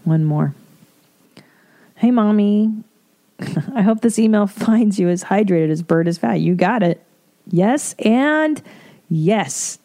One 0.04 0.26
more. 0.26 0.54
Hey, 1.96 2.12
mommy. 2.12 2.84
I 3.74 3.82
hope 3.82 4.02
this 4.02 4.20
email 4.20 4.48
finds 4.48 5.00
you 5.00 5.10
as 5.10 5.24
hydrated 5.26 5.70
as 5.70 5.82
Bert 5.82 6.08
is 6.08 6.18
fat. 6.18 6.42
You 6.42 6.56
got 6.56 6.84
it. 6.84 7.04
Yes, 7.48 7.96
and 8.00 8.62
yes. 9.10 9.80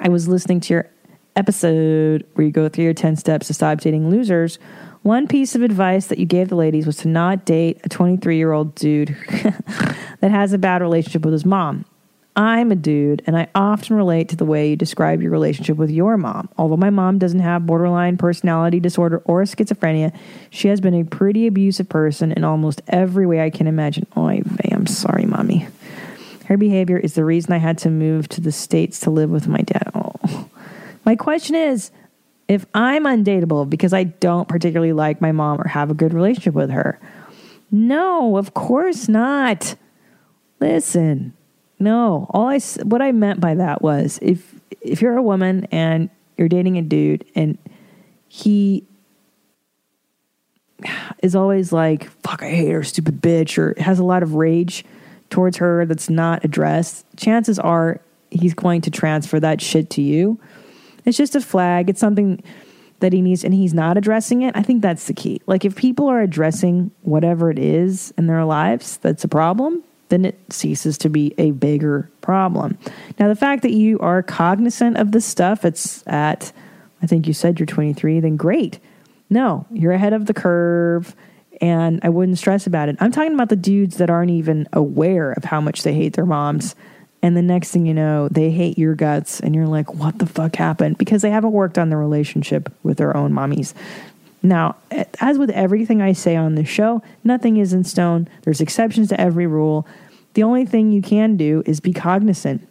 I 0.00 0.08
was 0.08 0.28
listening 0.28 0.60
to 0.60 0.74
your 0.74 0.90
episode 1.36 2.26
where 2.34 2.46
you 2.46 2.52
go 2.52 2.68
through 2.68 2.84
your 2.84 2.94
10 2.94 3.16
steps 3.16 3.46
to 3.46 3.54
stop 3.54 3.80
dating 3.80 4.10
losers. 4.10 4.58
One 5.02 5.26
piece 5.26 5.54
of 5.54 5.62
advice 5.62 6.08
that 6.08 6.18
you 6.18 6.26
gave 6.26 6.50
the 6.50 6.56
ladies 6.56 6.86
was 6.86 6.98
to 6.98 7.08
not 7.08 7.46
date 7.46 7.80
a 7.84 7.88
23 7.88 8.36
year 8.36 8.52
old 8.52 8.74
dude 8.74 9.16
that 9.30 10.30
has 10.30 10.52
a 10.52 10.58
bad 10.58 10.82
relationship 10.82 11.24
with 11.24 11.32
his 11.32 11.46
mom. 11.46 11.86
I'm 12.36 12.70
a 12.70 12.76
dude, 12.76 13.22
and 13.26 13.36
I 13.36 13.48
often 13.54 13.96
relate 13.96 14.28
to 14.28 14.36
the 14.36 14.44
way 14.44 14.70
you 14.70 14.76
describe 14.76 15.20
your 15.20 15.32
relationship 15.32 15.76
with 15.76 15.90
your 15.90 16.16
mom. 16.16 16.48
Although 16.56 16.76
my 16.76 16.90
mom 16.90 17.18
doesn't 17.18 17.40
have 17.40 17.66
borderline 17.66 18.18
personality 18.18 18.78
disorder 18.78 19.20
or 19.24 19.42
schizophrenia, 19.42 20.14
she 20.48 20.68
has 20.68 20.80
been 20.80 20.94
a 20.94 21.04
pretty 21.04 21.46
abusive 21.46 21.88
person 21.88 22.30
in 22.32 22.44
almost 22.44 22.82
every 22.86 23.26
way 23.26 23.40
I 23.40 23.50
can 23.50 23.66
imagine. 23.66 24.06
Oh, 24.16 24.28
vey, 24.28 24.70
I'm 24.70 24.86
sorry, 24.86 25.24
mommy. 25.24 25.66
Her 26.46 26.56
behavior 26.56 26.98
is 26.98 27.14
the 27.14 27.24
reason 27.24 27.52
I 27.52 27.58
had 27.58 27.78
to 27.78 27.90
move 27.90 28.28
to 28.28 28.40
the 28.40 28.52
States 28.52 29.00
to 29.00 29.10
live 29.10 29.30
with 29.30 29.48
my 29.48 29.60
dad. 29.60 29.90
Oh. 29.94 30.48
My 31.04 31.16
question 31.16 31.56
is 31.56 31.90
if 32.50 32.66
I'm 32.74 33.04
undateable 33.04 33.70
because 33.70 33.92
I 33.92 34.02
don't 34.02 34.48
particularly 34.48 34.92
like 34.92 35.20
my 35.20 35.30
mom 35.30 35.60
or 35.60 35.68
have 35.68 35.88
a 35.88 35.94
good 35.94 36.12
relationship 36.12 36.52
with 36.52 36.70
her. 36.70 36.98
No, 37.70 38.36
of 38.36 38.54
course 38.54 39.08
not. 39.08 39.76
Listen, 40.58 41.32
no. 41.78 42.26
All 42.30 42.48
I 42.48 42.58
what 42.82 43.00
I 43.00 43.12
meant 43.12 43.40
by 43.40 43.54
that 43.54 43.82
was 43.82 44.18
if 44.20 44.60
if 44.80 45.00
you're 45.00 45.16
a 45.16 45.22
woman 45.22 45.68
and 45.70 46.10
you're 46.36 46.48
dating 46.48 46.76
a 46.76 46.82
dude 46.82 47.24
and 47.36 47.56
he 48.26 48.84
is 51.22 51.36
always 51.36 51.72
like 51.72 52.10
fuck 52.22 52.42
I 52.42 52.50
hate 52.50 52.72
her 52.72 52.82
stupid 52.82 53.22
bitch 53.22 53.58
or 53.58 53.80
has 53.80 54.00
a 54.00 54.04
lot 54.04 54.24
of 54.24 54.34
rage 54.34 54.84
towards 55.28 55.58
her 55.58 55.86
that's 55.86 56.10
not 56.10 56.44
addressed, 56.44 57.06
chances 57.16 57.60
are 57.60 58.00
he's 58.32 58.54
going 58.54 58.80
to 58.80 58.90
transfer 58.90 59.38
that 59.38 59.60
shit 59.60 59.88
to 59.90 60.02
you. 60.02 60.40
It's 61.04 61.16
just 61.16 61.34
a 61.34 61.40
flag. 61.40 61.88
It's 61.88 62.00
something 62.00 62.42
that 63.00 63.12
he 63.12 63.22
needs 63.22 63.44
and 63.44 63.52
he's 63.52 63.74
not 63.74 63.96
addressing 63.96 64.42
it. 64.42 64.56
I 64.56 64.62
think 64.62 64.82
that's 64.82 65.06
the 65.06 65.14
key. 65.14 65.40
Like 65.46 65.64
if 65.64 65.74
people 65.74 66.08
are 66.08 66.20
addressing 66.20 66.90
whatever 67.02 67.50
it 67.50 67.58
is 67.58 68.12
in 68.16 68.26
their 68.26 68.44
lives 68.44 68.98
that's 68.98 69.24
a 69.24 69.28
problem, 69.28 69.82
then 70.10 70.24
it 70.24 70.38
ceases 70.50 70.98
to 70.98 71.08
be 71.08 71.34
a 71.38 71.52
bigger 71.52 72.10
problem. 72.20 72.78
Now 73.18 73.28
the 73.28 73.36
fact 73.36 73.62
that 73.62 73.72
you 73.72 73.98
are 74.00 74.22
cognizant 74.22 74.96
of 74.98 75.12
this 75.12 75.24
stuff, 75.24 75.64
it's 75.64 76.06
at 76.06 76.52
I 77.02 77.06
think 77.06 77.26
you 77.26 77.32
said 77.32 77.58
you're 77.58 77.66
23, 77.66 78.20
then 78.20 78.36
great. 78.36 78.78
No, 79.30 79.66
you're 79.72 79.92
ahead 79.92 80.12
of 80.12 80.26
the 80.26 80.34
curve 80.34 81.16
and 81.60 82.00
I 82.02 82.08
wouldn't 82.08 82.38
stress 82.38 82.66
about 82.66 82.88
it. 82.88 82.96
I'm 83.00 83.12
talking 83.12 83.34
about 83.34 83.48
the 83.48 83.56
dudes 83.56 83.96
that 83.96 84.10
aren't 84.10 84.30
even 84.30 84.68
aware 84.72 85.32
of 85.32 85.44
how 85.44 85.60
much 85.60 85.82
they 85.82 85.94
hate 85.94 86.14
their 86.14 86.26
moms. 86.26 86.74
And 87.22 87.36
the 87.36 87.42
next 87.42 87.70
thing 87.70 87.84
you 87.84 87.94
know, 87.94 88.28
they 88.28 88.50
hate 88.50 88.78
your 88.78 88.94
guts, 88.94 89.40
and 89.40 89.54
you're 89.54 89.66
like, 89.66 89.94
what 89.94 90.18
the 90.18 90.26
fuck 90.26 90.56
happened? 90.56 90.96
Because 90.96 91.20
they 91.22 91.30
haven't 91.30 91.52
worked 91.52 91.78
on 91.78 91.90
the 91.90 91.96
relationship 91.96 92.72
with 92.82 92.96
their 92.96 93.14
own 93.14 93.32
mommies. 93.32 93.74
Now, 94.42 94.76
as 95.20 95.38
with 95.38 95.50
everything 95.50 96.00
I 96.00 96.12
say 96.12 96.34
on 96.34 96.54
this 96.54 96.68
show, 96.68 97.02
nothing 97.22 97.58
is 97.58 97.74
in 97.74 97.84
stone. 97.84 98.26
There's 98.42 98.60
exceptions 98.60 99.08
to 99.10 99.20
every 99.20 99.46
rule. 99.46 99.86
The 100.32 100.44
only 100.44 100.64
thing 100.64 100.92
you 100.92 101.02
can 101.02 101.36
do 101.36 101.62
is 101.66 101.80
be 101.80 101.92
cognizant 101.92 102.66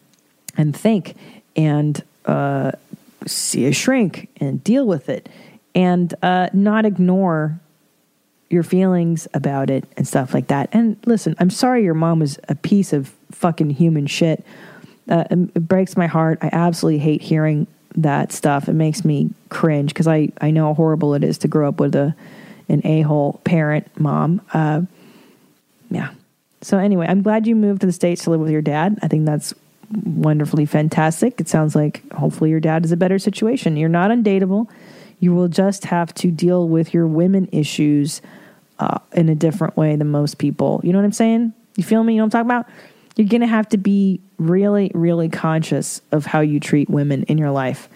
and 0.58 0.76
think 0.76 1.16
and 1.56 2.02
uh, 2.26 2.72
see 3.28 3.66
a 3.66 3.72
shrink 3.72 4.30
and 4.38 4.64
deal 4.64 4.88
with 4.88 5.10
it 5.10 5.30
and 5.76 6.14
uh, 6.24 6.50
not 6.54 6.86
ignore 6.86 7.60
your 8.50 8.64
feelings 8.64 9.28
about 9.36 9.70
it 9.70 9.84
and 9.96 10.08
stuff 10.08 10.34
like 10.34 10.48
that. 10.48 10.70
And 10.72 10.98
listen, 11.06 11.36
I'm 11.38 11.52
sorry 11.52 11.84
your 11.84 11.94
mom 11.94 12.20
was 12.20 12.40
a 12.50 12.56
piece 12.56 12.94
of 12.94 13.14
fucking 13.32 13.72
human 13.72 14.08
shit. 14.08 14.46
Uh, 15.08 15.24
it 15.30 15.68
breaks 15.68 15.98
my 15.98 16.08
heart. 16.08 16.40
I 16.42 16.50
absolutely 16.52 17.00
hate 17.00 17.22
hearing 17.22 17.68
that 17.96 18.32
stuff. 18.32 18.70
It 18.70 18.74
makes 18.74 19.04
me 19.04 19.30
cringe 19.50 19.94
because 19.94 20.08
I, 20.08 20.30
I 20.42 20.52
know 20.52 20.68
how 20.68 20.74
horrible 20.74 21.14
it 21.16 21.24
is 21.24 21.38
to 21.40 21.48
grow 21.48 21.68
up 21.68 21.80
with 21.80 21.96
a 21.96 22.16
an 22.68 22.82
a 22.86 23.02
hole 23.02 23.42
parent 23.44 23.88
mom. 24.00 24.42
Uh, 24.54 24.82
yeah. 25.90 26.12
So 26.62 26.78
anyway, 26.78 27.08
I'm 27.10 27.24
glad 27.24 27.48
you 27.48 27.56
moved 27.56 27.82
to 27.82 27.88
the 27.88 27.94
states 27.94 28.24
to 28.26 28.30
live 28.30 28.42
with 28.42 28.52
your 28.52 28.62
dad. 28.62 29.00
I 29.02 29.08
think 29.08 29.26
that's 29.26 29.54
wonderfully 30.04 30.66
fantastic. 30.66 31.42
It 31.42 31.50
sounds 31.50 31.76
like 31.76 32.08
hopefully 32.12 32.52
your 32.52 32.60
dad 32.60 32.86
is 32.86 32.92
a 32.92 32.98
better 32.98 33.18
situation. 33.18 33.78
You're 33.78 33.90
not 33.90 34.12
undateable. 34.12 34.68
You 35.20 35.34
will 35.34 35.48
just 35.48 35.86
have 35.86 36.14
to 36.16 36.32
deal 36.32 36.68
with 36.68 36.94
your 36.94 37.08
women 37.08 37.50
issues 37.52 38.22
uh, 38.78 39.00
in 39.14 39.30
a 39.30 39.36
different 39.36 39.76
way 39.76 39.96
than 39.96 40.10
most 40.10 40.38
people. 40.38 40.80
You 40.84 40.94
know 40.94 41.00
what 41.00 41.06
I'm 41.06 41.12
saying? 41.12 41.54
You 41.76 41.84
feel 41.84 42.04
me? 42.04 42.14
You 42.14 42.20
know 42.20 42.26
what 42.26 42.36
I'm 42.36 42.46
talking 42.46 42.52
about? 42.52 42.70
You're 43.20 43.28
going 43.28 43.42
to 43.42 43.48
have 43.48 43.68
to 43.70 43.78
be 43.78 44.22
really, 44.38 44.92
really 44.94 45.28
conscious 45.28 46.02
of 46.14 46.26
how 46.26 46.40
you 46.40 46.62
treat 46.62 46.90
women 46.90 47.24
in 47.24 47.38
your 47.38 47.52
life 47.52 47.90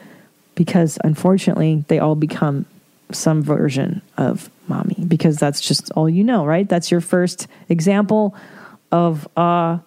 because 0.54 0.98
unfortunately, 1.02 1.86
they 1.88 1.98
all 1.98 2.16
become 2.16 2.66
some 3.10 3.42
version 3.42 4.02
of 4.18 4.50
mommy 4.68 4.98
because 5.08 5.38
that's 5.38 5.62
just 5.62 5.92
all 5.92 6.10
you 6.10 6.26
know, 6.26 6.46
right? 6.46 6.68
That's 6.68 6.92
your 6.92 7.00
first 7.00 7.48
example 7.70 8.36
of 8.92 9.26
uh 9.38 9.78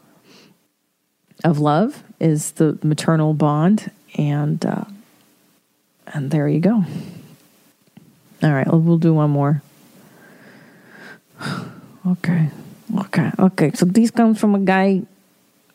of 1.44 1.58
love 1.58 2.02
is 2.18 2.52
the 2.52 2.78
maternal 2.82 3.34
bond 3.34 3.90
and 4.16 4.64
uh 4.64 4.84
and 6.06 6.30
there 6.30 6.48
you 6.48 6.60
go. 6.60 6.82
All 8.42 8.52
right, 8.52 8.66
we'll, 8.66 8.80
we'll 8.80 8.98
do 8.98 9.12
one 9.12 9.30
more. 9.30 9.62
Okay. 12.06 12.50
Okay. 12.96 13.32
Okay. 13.36 13.72
So 13.74 13.84
these 13.84 14.12
comes 14.12 14.38
from 14.38 14.54
a 14.54 14.60
guy. 14.60 15.02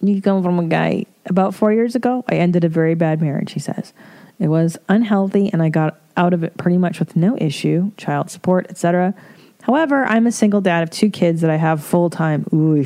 These 0.02 0.24
come 0.24 0.44
from 0.44 0.60
a 0.60 0.66
guy. 0.66 1.06
About 1.28 1.54
four 1.54 1.72
years 1.72 1.96
ago, 1.96 2.26
I 2.28 2.36
ended 2.36 2.64
a 2.64 2.70
very 2.70 2.96
bad 2.96 3.22
marriage. 3.22 3.54
He 3.54 3.60
says 3.60 3.94
it 4.40 4.48
was 4.48 4.78
unhealthy, 4.90 5.52
and 5.54 5.62
I 5.62 5.70
got 5.70 6.00
out 6.18 6.34
of 6.34 6.44
it 6.44 6.58
pretty 6.58 6.78
much 6.78 7.00
with 7.00 7.16
no 7.16 7.38
issue, 7.38 7.92
child 7.98 8.32
support, 8.32 8.66
etc. 8.70 9.14
However, 9.62 10.04
I'm 10.06 10.26
a 10.26 10.32
single 10.32 10.62
dad 10.62 10.84
of 10.84 10.90
two 10.90 11.10
kids 11.10 11.42
that 11.42 11.52
I 11.52 11.58
have 11.58 11.84
full 11.84 12.10
time. 12.10 12.48
Ooh, 12.52 12.84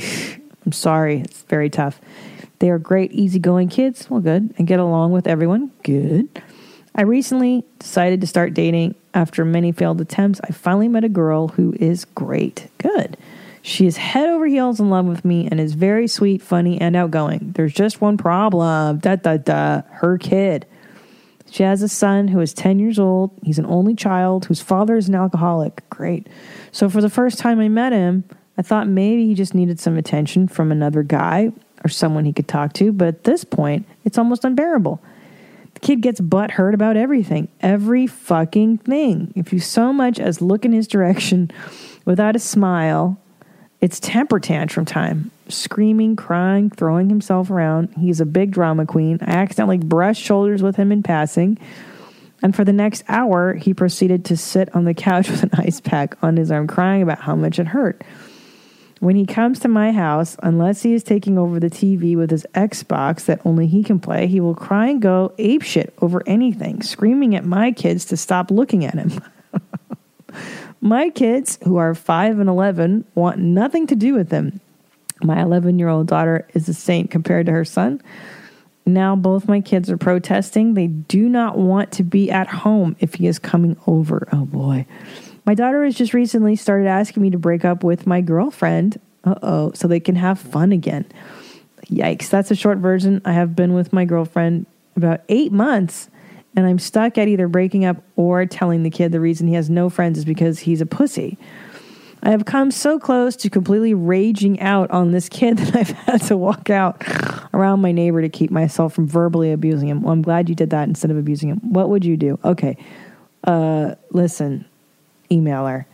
I'm 0.66 0.72
sorry, 0.72 1.22
it's 1.22 1.44
very 1.44 1.70
tough. 1.70 2.02
They 2.60 2.70
are 2.70 2.80
great, 2.80 3.14
easygoing 3.14 3.70
kids. 3.70 4.10
Well, 4.10 4.22
good, 4.22 4.54
and 4.58 4.68
get 4.68 4.80
along 4.80 5.12
with 5.12 5.28
everyone. 5.28 5.72
Good. 5.84 6.42
I 6.94 7.04
recently 7.04 7.64
decided 7.80 8.22
to 8.22 8.28
start 8.28 8.54
dating. 8.54 8.96
After 9.14 9.46
many 9.46 9.72
failed 9.72 10.02
attempts, 10.02 10.42
I 10.44 10.52
finally 10.52 10.90
met 10.90 11.06
a 11.06 11.10
girl 11.10 11.50
who 11.50 11.74
is 11.80 12.04
great. 12.04 12.68
Good. 12.78 13.18
She 13.66 13.88
is 13.88 13.98
head 13.98 14.30
over 14.30 14.46
heels 14.46 14.80
in 14.80 14.92
love 14.92 15.08
with 15.08 15.26
me 15.26 15.48
and 15.50 15.60
is 15.60 15.74
very 15.74 16.08
sweet, 16.08 16.44
funny, 16.44 16.80
and 16.80 16.96
outgoing. 16.96 17.54
There's 17.56 17.74
just 17.74 18.00
one 18.00 18.16
problem. 18.16 19.00
Da 19.00 19.16
da 19.16 19.38
da. 19.38 19.82
Her 19.90 20.20
kid. 20.20 20.68
She 21.50 21.64
has 21.64 21.82
a 21.82 21.90
son 21.90 22.28
who 22.28 22.40
is 22.42 22.54
10 22.54 22.78
years 22.78 23.00
old. 23.00 23.32
He's 23.42 23.58
an 23.58 23.66
only 23.66 23.96
child 23.96 24.46
whose 24.46 24.62
father 24.62 24.98
is 24.98 25.10
an 25.10 25.16
alcoholic. 25.16 25.82
Great. 25.90 26.28
So, 26.72 26.92
for 26.92 27.02
the 27.02 27.10
first 27.10 27.40
time 27.40 27.60
I 27.60 27.68
met 27.68 27.92
him, 27.92 28.24
I 28.56 28.62
thought 28.62 28.88
maybe 28.88 29.26
he 29.26 29.34
just 29.34 29.56
needed 29.56 29.80
some 29.80 29.98
attention 29.98 30.48
from 30.48 30.72
another 30.72 31.02
guy 31.02 31.52
or 31.84 31.90
someone 31.90 32.26
he 32.26 32.34
could 32.34 32.48
talk 32.48 32.74
to. 32.74 32.92
But 32.92 33.08
at 33.08 33.24
this 33.24 33.44
point, 33.44 33.88
it's 34.04 34.20
almost 34.20 34.46
unbearable. 34.46 35.02
The 35.74 35.80
kid 35.80 36.02
gets 36.02 36.22
butt 36.22 36.52
hurt 36.52 36.76
about 36.76 36.98
everything, 36.98 37.48
every 37.62 38.06
fucking 38.06 38.78
thing. 38.78 39.34
If 39.36 39.52
you 39.52 39.60
so 39.60 39.92
much 39.92 40.20
as 40.20 40.40
look 40.40 40.66
in 40.66 40.72
his 40.72 40.88
direction 40.88 41.50
without 42.06 42.36
a 42.36 42.40
smile, 42.40 43.20
it's 43.82 44.00
temper 44.00 44.40
tantrum 44.40 44.86
time. 44.86 45.32
Screaming, 45.48 46.16
crying, 46.16 46.70
throwing 46.70 47.10
himself 47.10 47.50
around. 47.50 47.94
He's 48.00 48.20
a 48.20 48.26
big 48.26 48.52
drama 48.52 48.86
queen. 48.86 49.20
I 49.22 49.32
accidentally 49.32 49.78
brushed 49.78 50.24
shoulders 50.24 50.64
with 50.64 50.76
him 50.76 50.92
in 50.92 51.04
passing. 51.04 51.60
And 52.42 52.56
for 52.56 52.64
the 52.64 52.74
next 52.74 53.04
hour, 53.08 53.54
he 53.54 53.74
proceeded 53.74 54.26
to 54.26 54.38
sit 54.38 54.74
on 54.76 54.86
the 54.86 54.94
couch 54.94 55.30
with 55.32 55.44
an 55.44 55.52
ice 55.54 55.82
pack 55.82 56.18
on 56.24 56.38
his 56.38 56.52
arm, 56.52 56.68
crying 56.68 57.02
about 57.02 57.20
how 57.20 57.36
much 57.36 57.60
it 57.60 57.68
hurt. 57.68 58.04
When 59.00 59.16
he 59.16 59.26
comes 59.26 59.60
to 59.60 59.68
my 59.68 59.92
house, 59.92 60.38
unless 60.42 60.82
he 60.82 60.94
is 60.94 61.04
taking 61.04 61.38
over 61.38 61.60
the 61.60 61.70
TV 61.70 62.16
with 62.16 62.32
his 62.32 62.48
Xbox 62.56 63.26
that 63.26 63.42
only 63.46 63.68
he 63.68 63.84
can 63.84 64.00
play, 64.00 64.26
he 64.26 64.40
will 64.40 64.56
cry 64.56 64.88
and 64.88 65.02
go 65.02 65.34
apeshit 65.38 65.92
over 66.02 66.24
anything, 66.26 66.82
screaming 66.82 67.36
at 67.36 67.46
my 67.46 67.72
kids 67.72 68.06
to 68.06 68.18
stop 68.18 68.52
looking 68.52 68.86
at 68.86 68.96
him. 68.96 69.22
my 70.86 71.10
kids, 71.10 71.58
who 71.64 71.78
are 71.78 71.96
5 71.96 72.40
and 72.40 72.48
11, 72.48 73.06
want 73.16 73.40
nothing 73.40 73.88
to 73.88 73.96
do 73.96 74.14
with 74.14 74.32
him. 74.32 74.62
My 75.24 75.42
11 75.42 75.80
year 75.80 75.90
old 75.90 76.08
daughter 76.08 76.48
is 76.54 76.70
a 76.70 76.74
saint 76.74 77.10
compared 77.10 77.48
to 77.48 77.52
her 77.52 77.66
son. 77.66 78.02
Now 78.86 79.16
both 79.16 79.48
my 79.48 79.62
kids 79.62 79.90
are 79.90 79.98
protesting. 79.98 80.76
They 80.76 80.88
do 80.88 81.28
not 81.28 81.58
want 81.58 81.92
to 81.94 82.04
be 82.04 82.30
at 82.30 82.48
home 82.48 82.96
if 83.00 83.16
he 83.16 83.26
is 83.26 83.40
coming 83.40 83.78
over. 83.88 84.28
Oh 84.32 84.46
boy. 84.46 84.86
My 85.46 85.56
daughter 85.56 85.84
has 85.84 85.96
just 85.96 86.14
recently 86.14 86.56
started 86.56 86.88
asking 86.88 87.24
me 87.24 87.32
to 87.32 87.40
break 87.40 87.66
up 87.66 87.84
with 87.84 88.06
my 88.06 88.22
girlfriend. 88.22 89.00
Uh 89.24 89.36
oh, 89.42 89.72
so 89.74 89.88
they 89.88 90.00
can 90.00 90.16
have 90.16 90.40
fun 90.40 90.72
again. 90.72 91.06
Yikes, 91.88 92.30
that's 92.30 92.52
a 92.52 92.56
short 92.56 92.78
version. 92.78 93.22
I 93.26 93.34
have 93.34 93.56
been 93.56 93.74
with 93.74 93.92
my 93.92 94.06
girlfriend 94.06 94.68
about 94.96 95.22
eight 95.30 95.52
months, 95.52 96.10
and 96.56 96.66
I'm 96.66 96.80
stuck 96.80 97.18
at 97.18 97.28
either 97.28 97.48
breaking 97.48 97.86
up 97.86 97.98
or 98.16 98.46
telling 98.46 98.84
the 98.84 98.90
kid 98.90 99.12
the 99.12 99.20
reason 99.20 99.48
he 99.48 99.54
has 99.56 99.70
no 99.70 99.90
friends 99.90 100.18
is 100.18 100.26
because 100.26 100.60
he's 100.60 100.82
a 100.82 100.86
pussy. 100.86 101.38
I 102.24 102.32
have 102.32 102.46
come 102.46 102.72
so 102.72 102.98
close 102.98 103.36
to 103.38 103.52
completely 103.52 103.94
raging 103.94 104.60
out 104.60 104.90
on 104.90 105.12
this 105.12 105.30
kid 105.30 105.58
that 105.60 105.76
I've 105.76 105.90
had 105.90 106.22
to 106.24 106.38
walk 106.38 106.70
out 106.70 107.04
around 107.54 107.82
my 107.82 107.92
neighbor 107.92 108.22
to 108.22 108.30
keep 108.30 108.52
myself 108.52 108.94
from 108.94 109.08
verbally 109.08 109.52
abusing 109.52 109.90
him. 109.90 110.02
Well, 110.02 110.14
I'm 110.14 110.22
glad 110.22 110.50
you 110.50 110.56
did 110.56 110.72
that 110.72 110.88
instead 110.88 111.12
of 111.12 111.18
abusing 111.18 111.50
him. 111.50 111.60
What 111.62 111.90
would 111.90 112.04
you 112.04 112.18
do? 112.18 112.40
Okay. 112.44 112.78
Uh, 113.44 113.96
listen, 114.10 114.66
emailer. 115.30 115.86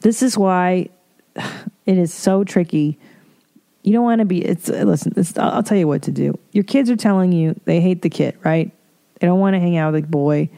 This 0.00 0.22
is 0.22 0.38
why 0.38 0.88
it 1.86 1.98
is 1.98 2.14
so 2.14 2.44
tricky. 2.44 2.98
You 3.82 3.92
don't 3.92 4.04
want 4.04 4.20
to 4.20 4.24
be. 4.24 4.44
It's 4.44 4.68
listen. 4.68 5.12
It's, 5.16 5.36
I'll, 5.38 5.50
I'll 5.50 5.62
tell 5.62 5.78
you 5.78 5.88
what 5.88 6.02
to 6.02 6.10
do. 6.10 6.38
Your 6.52 6.64
kids 6.64 6.90
are 6.90 6.96
telling 6.96 7.32
you 7.32 7.58
they 7.64 7.80
hate 7.80 8.02
the 8.02 8.10
kid, 8.10 8.36
right? 8.44 8.72
They 9.18 9.26
don't 9.26 9.40
want 9.40 9.54
to 9.54 9.60
hang 9.60 9.76
out 9.76 9.92
with 9.92 10.04
the 10.04 10.08
boy, 10.08 10.50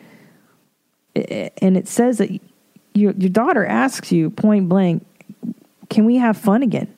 and 1.15 1.77
it 1.77 1.89
says 1.89 2.19
that 2.19 2.31
your 2.95 3.13
your 3.13 3.31
daughter 3.31 3.65
asks 3.65 4.13
you 4.13 4.31
point 4.31 4.69
blank, 4.69 5.07
"Can 5.89 6.05
we 6.05 6.17
have 6.17 6.37
fun 6.37 6.63
again? 6.63 6.89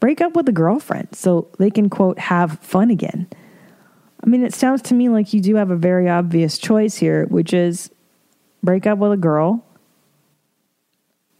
Break 0.00 0.20
up 0.20 0.36
with 0.36 0.48
a 0.48 0.52
girlfriend 0.52 1.08
so 1.12 1.48
they 1.58 1.70
can 1.70 1.88
quote 1.88 2.18
have 2.18 2.58
fun 2.60 2.90
again." 2.90 3.26
I 4.22 4.28
mean, 4.28 4.44
it 4.44 4.54
sounds 4.54 4.82
to 4.82 4.94
me 4.94 5.08
like 5.08 5.32
you 5.32 5.40
do 5.40 5.56
have 5.56 5.70
a 5.70 5.76
very 5.76 6.08
obvious 6.08 6.58
choice 6.58 6.96
here, 6.96 7.26
which 7.26 7.52
is 7.52 7.90
break 8.62 8.86
up 8.86 8.98
with 8.98 9.12
a 9.12 9.16
girl 9.16 9.62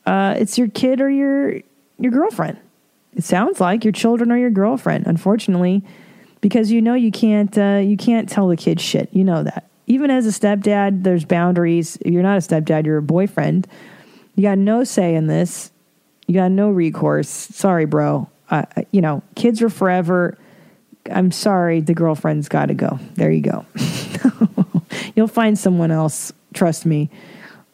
uh, 0.06 0.34
it's 0.38 0.56
your 0.56 0.68
kid 0.68 1.00
or 1.00 1.10
your 1.10 1.60
your 1.98 2.12
girlfriend. 2.12 2.58
It 3.14 3.24
sounds 3.24 3.60
like 3.60 3.84
your 3.84 3.92
children 3.92 4.30
or 4.30 4.38
your 4.38 4.50
girlfriend. 4.50 5.06
Unfortunately, 5.06 5.82
because 6.46 6.70
you 6.70 6.80
know 6.80 6.94
you 6.94 7.10
can't 7.10 7.58
uh, 7.58 7.80
you 7.82 7.96
can't 7.96 8.28
tell 8.28 8.46
the 8.46 8.56
kid 8.56 8.80
shit. 8.80 9.08
You 9.12 9.24
know 9.24 9.42
that. 9.42 9.68
Even 9.88 10.12
as 10.12 10.28
a 10.28 10.30
stepdad, 10.30 11.02
there's 11.02 11.24
boundaries. 11.24 11.98
You're 12.06 12.22
not 12.22 12.36
a 12.36 12.40
stepdad, 12.40 12.86
you're 12.86 12.98
a 12.98 13.02
boyfriend. 13.02 13.66
You 14.36 14.44
got 14.44 14.56
no 14.56 14.84
say 14.84 15.16
in 15.16 15.26
this. 15.26 15.72
You 16.28 16.34
got 16.34 16.52
no 16.52 16.70
recourse. 16.70 17.28
Sorry, 17.28 17.84
bro. 17.84 18.30
Uh, 18.48 18.62
you 18.92 19.00
know, 19.00 19.24
kids 19.34 19.60
are 19.60 19.68
forever. 19.68 20.38
I'm 21.10 21.32
sorry, 21.32 21.80
the 21.80 21.94
girlfriend's 21.94 22.48
got 22.48 22.66
to 22.66 22.74
go. 22.74 23.00
There 23.14 23.32
you 23.32 23.42
go. 23.42 23.66
You'll 25.16 25.26
find 25.26 25.58
someone 25.58 25.90
else. 25.90 26.32
Trust 26.54 26.86
me. 26.86 27.10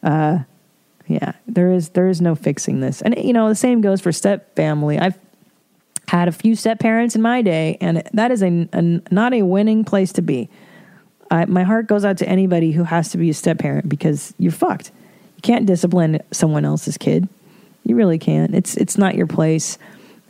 Uh, 0.01 0.39
yeah, 1.05 1.33
there 1.45 1.71
is 1.71 1.89
there 1.89 2.07
is 2.07 2.21
no 2.21 2.33
fixing 2.33 2.79
this, 2.79 3.03
and 3.03 3.15
you 3.19 3.33
know 3.33 3.49
the 3.49 3.55
same 3.55 3.81
goes 3.81 4.01
for 4.01 4.11
step 4.11 4.55
family. 4.55 4.97
I've 4.97 5.19
had 6.17 6.27
a 6.27 6.31
few 6.31 6.55
step 6.55 6.79
parents 6.79 7.15
in 7.15 7.21
my 7.21 7.41
day, 7.41 7.77
and 7.81 8.03
that 8.13 8.31
is 8.31 8.43
a, 8.43 8.67
a 8.73 8.81
not 9.11 9.33
a 9.33 9.41
winning 9.41 9.83
place 9.83 10.13
to 10.13 10.21
be. 10.21 10.49
I, 11.31 11.45
my 11.45 11.63
heart 11.63 11.87
goes 11.87 12.05
out 12.05 12.17
to 12.19 12.29
anybody 12.29 12.71
who 12.71 12.83
has 12.83 13.09
to 13.09 13.17
be 13.17 13.29
a 13.29 13.33
step 13.33 13.57
parent 13.57 13.89
because 13.89 14.33
you're 14.37 14.51
fucked. 14.51 14.91
You 15.35 15.41
can't 15.41 15.65
discipline 15.65 16.19
someone 16.31 16.65
else's 16.65 16.97
kid. 16.97 17.27
You 17.83 17.95
really 17.95 18.19
can't. 18.19 18.53
It's 18.53 18.77
it's 18.77 18.97
not 18.97 19.15
your 19.15 19.27
place, 19.27 19.77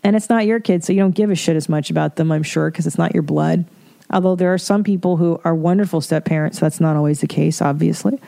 and 0.04 0.16
it's 0.16 0.30
not 0.30 0.46
your 0.46 0.60
kid, 0.60 0.84
so 0.84 0.94
you 0.94 1.00
don't 1.00 1.16
give 1.16 1.30
a 1.30 1.36
shit 1.36 1.58
as 1.58 1.68
much 1.68 1.90
about 1.90 2.16
them. 2.16 2.32
I'm 2.32 2.44
sure 2.44 2.72
because 2.72 2.88
it's 2.88 2.98
not 2.98 3.14
your 3.14 3.24
blood. 3.24 3.66
Although 4.10 4.36
there 4.36 4.54
are 4.54 4.60
some 4.60 4.84
people 4.84 5.18
who 5.18 5.42
are 5.44 5.56
wonderful 5.56 6.00
step 6.02 6.24
parents, 6.26 6.60
that's 6.60 6.80
not 6.80 6.96
always 6.96 7.22
the 7.22 7.28
case, 7.28 7.62
obviously 7.62 8.20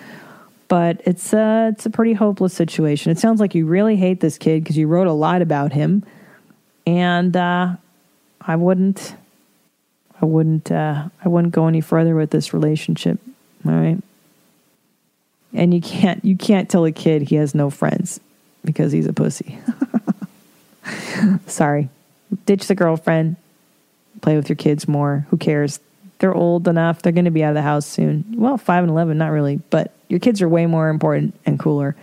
but 0.68 1.00
it's 1.06 1.32
a, 1.32 1.70
it's 1.72 1.86
a 1.86 1.92
pretty 1.92 2.14
hopeless 2.14 2.52
situation. 2.52 3.12
It 3.12 3.20
sounds 3.20 3.40
like 3.40 3.54
you 3.54 3.68
really 3.68 3.96
hate 3.96 4.20
this 4.20 4.40
kid 4.40 4.64
because 4.64 4.76
you 4.76 4.88
wrote 4.88 5.06
a 5.06 5.14
lot 5.14 5.44
about 5.44 5.74
him, 5.74 6.04
and 6.86 7.36
uh, 7.36 7.76
I 8.42 8.56
wouldn't, 8.56 9.16
I 10.22 10.26
wouldn't, 10.26 10.72
uh, 10.72 11.10
I 11.24 11.28
wouldn't 11.28 11.54
go 11.54 11.68
any 11.68 11.82
further 11.82 12.16
with 12.16 12.32
this 12.32 12.54
relationship. 12.54 13.20
All 13.66 13.72
right, 13.72 13.98
and 15.54 15.74
you 15.74 15.82
can't, 15.82 16.24
you 16.24 16.36
can't 16.36 16.70
tell 16.70 16.86
a 16.86 16.92
kid 16.92 17.24
he 17.24 17.36
has 17.36 17.56
no 17.56 17.70
friends 17.70 18.20
because 18.64 18.92
he's 18.92 19.08
a 19.08 19.14
pussy. 19.14 19.58
Sorry, 21.48 21.90
ditch 22.46 22.68
the 22.68 22.76
girlfriend, 22.76 23.38
play 24.22 24.36
with 24.36 24.50
your 24.50 24.56
kids 24.56 24.88
more. 24.88 25.26
Who 25.30 25.38
cares? 25.38 25.80
They're 26.20 26.34
old 26.34 26.68
enough. 26.68 27.02
They're 27.02 27.12
going 27.12 27.26
to 27.26 27.32
be 27.32 27.44
out 27.44 27.50
of 27.50 27.56
the 27.56 27.62
house 27.62 27.86
soon. 27.86 28.26
Well, 28.38 28.58
five 28.58 28.84
and 28.84 28.92
eleven, 28.92 29.18
not 29.18 29.32
really, 29.32 29.58
but 29.70 29.92
your 30.08 30.20
kids 30.20 30.42
are 30.42 30.50
way 30.50 30.66
more 30.66 30.90
important 30.90 31.40
and 31.46 31.60
cooler 31.60 31.96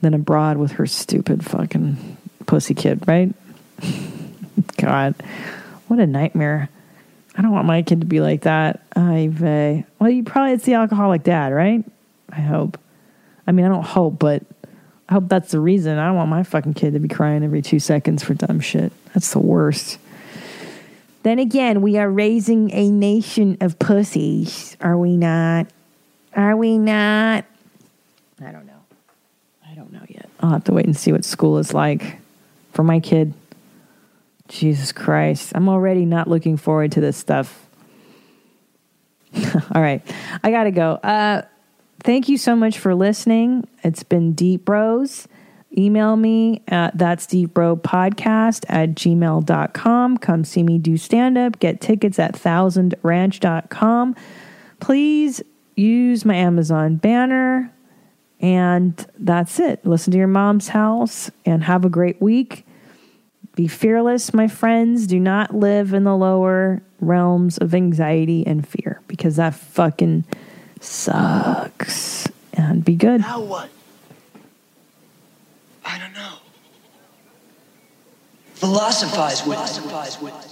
than 0.00 0.14
abroad 0.14 0.58
with 0.58 0.72
her 0.72 0.86
stupid 0.86 1.44
fucking 1.44 2.16
pussy 2.46 2.74
kid, 2.74 3.06
right? 3.06 3.34
God, 4.76 5.14
what 5.88 5.98
a 5.98 6.06
nightmare. 6.06 6.68
I 7.36 7.42
don't 7.42 7.52
want 7.52 7.66
my 7.66 7.82
kid 7.82 8.00
to 8.00 8.06
be 8.06 8.20
like 8.20 8.42
that. 8.42 8.82
I've, 8.94 9.42
uh, 9.42 9.82
well, 9.98 10.10
you 10.10 10.22
probably, 10.24 10.52
it's 10.52 10.64
the 10.64 10.74
alcoholic 10.74 11.22
dad, 11.22 11.52
right? 11.52 11.84
I 12.30 12.40
hope. 12.40 12.78
I 13.46 13.52
mean, 13.52 13.64
I 13.64 13.68
don't 13.68 13.84
hope, 13.84 14.18
but 14.18 14.42
I 15.08 15.14
hope 15.14 15.28
that's 15.28 15.50
the 15.50 15.60
reason. 15.60 15.98
I 15.98 16.06
don't 16.06 16.16
want 16.16 16.30
my 16.30 16.42
fucking 16.42 16.74
kid 16.74 16.92
to 16.94 17.00
be 17.00 17.08
crying 17.08 17.42
every 17.42 17.62
two 17.62 17.78
seconds 17.78 18.22
for 18.22 18.34
dumb 18.34 18.60
shit. 18.60 18.92
That's 19.14 19.32
the 19.32 19.38
worst. 19.38 19.98
Then 21.22 21.38
again, 21.38 21.82
we 21.82 21.98
are 21.98 22.10
raising 22.10 22.70
a 22.72 22.90
nation 22.90 23.56
of 23.60 23.78
pussies, 23.78 24.76
are 24.80 24.98
we 24.98 25.16
not? 25.16 25.68
Are 26.34 26.56
we 26.56 26.78
not? 26.78 27.44
I 28.40 28.50
don't 28.50 28.66
know. 28.66 28.72
I 29.68 29.74
don't 29.74 29.92
know 29.92 30.02
yet. 30.08 30.28
I'll 30.40 30.50
have 30.50 30.64
to 30.64 30.72
wait 30.72 30.86
and 30.86 30.96
see 30.96 31.12
what 31.12 31.24
school 31.24 31.58
is 31.58 31.72
like 31.72 32.18
for 32.72 32.82
my 32.82 32.98
kid. 32.98 33.34
Jesus 34.52 34.92
Christ. 34.92 35.52
I'm 35.54 35.68
already 35.68 36.04
not 36.04 36.28
looking 36.28 36.56
forward 36.56 36.92
to 36.92 37.00
this 37.00 37.16
stuff. 37.16 37.66
All 39.74 39.80
right. 39.80 40.02
I 40.42 40.50
got 40.50 40.64
to 40.64 40.70
go. 40.70 40.92
Uh, 40.92 41.42
thank 42.02 42.28
you 42.28 42.36
so 42.36 42.54
much 42.54 42.78
for 42.78 42.94
listening. 42.94 43.66
It's 43.82 44.02
been 44.02 44.32
Deep 44.32 44.66
Bros. 44.66 45.26
Email 45.76 46.16
me 46.16 46.60
at 46.68 46.98
that's 46.98 47.24
deep 47.24 47.54
bro 47.54 47.76
podcast 47.76 48.66
at 48.68 48.90
gmail.com. 48.90 50.18
Come 50.18 50.44
see 50.44 50.62
me 50.62 50.78
do 50.78 50.98
stand 50.98 51.38
up. 51.38 51.58
Get 51.60 51.80
tickets 51.80 52.18
at 52.18 52.34
thousandranch.com. 52.34 54.16
Please 54.80 55.42
use 55.74 56.26
my 56.26 56.34
Amazon 56.34 56.96
banner. 56.96 57.72
And 58.38 59.06
that's 59.18 59.58
it. 59.60 59.86
Listen 59.86 60.10
to 60.10 60.18
your 60.18 60.26
mom's 60.26 60.68
house 60.68 61.30
and 61.46 61.64
have 61.64 61.86
a 61.86 61.88
great 61.88 62.20
week. 62.20 62.66
Be 63.54 63.68
fearless, 63.68 64.32
my 64.32 64.48
friends. 64.48 65.06
Do 65.06 65.20
not 65.20 65.54
live 65.54 65.92
in 65.92 66.04
the 66.04 66.16
lower 66.16 66.82
realms 67.00 67.58
of 67.58 67.74
anxiety 67.74 68.46
and 68.46 68.66
fear 68.66 69.00
because 69.08 69.36
that 69.36 69.54
fucking 69.54 70.24
sucks. 70.80 72.28
And 72.54 72.84
be 72.84 72.96
good. 72.96 73.20
Now 73.20 73.40
what? 73.40 73.68
I 75.84 75.98
don't 75.98 76.12
know. 76.14 76.36
Philosophize 78.54 79.44
with 79.46 79.58
it. 80.44 80.51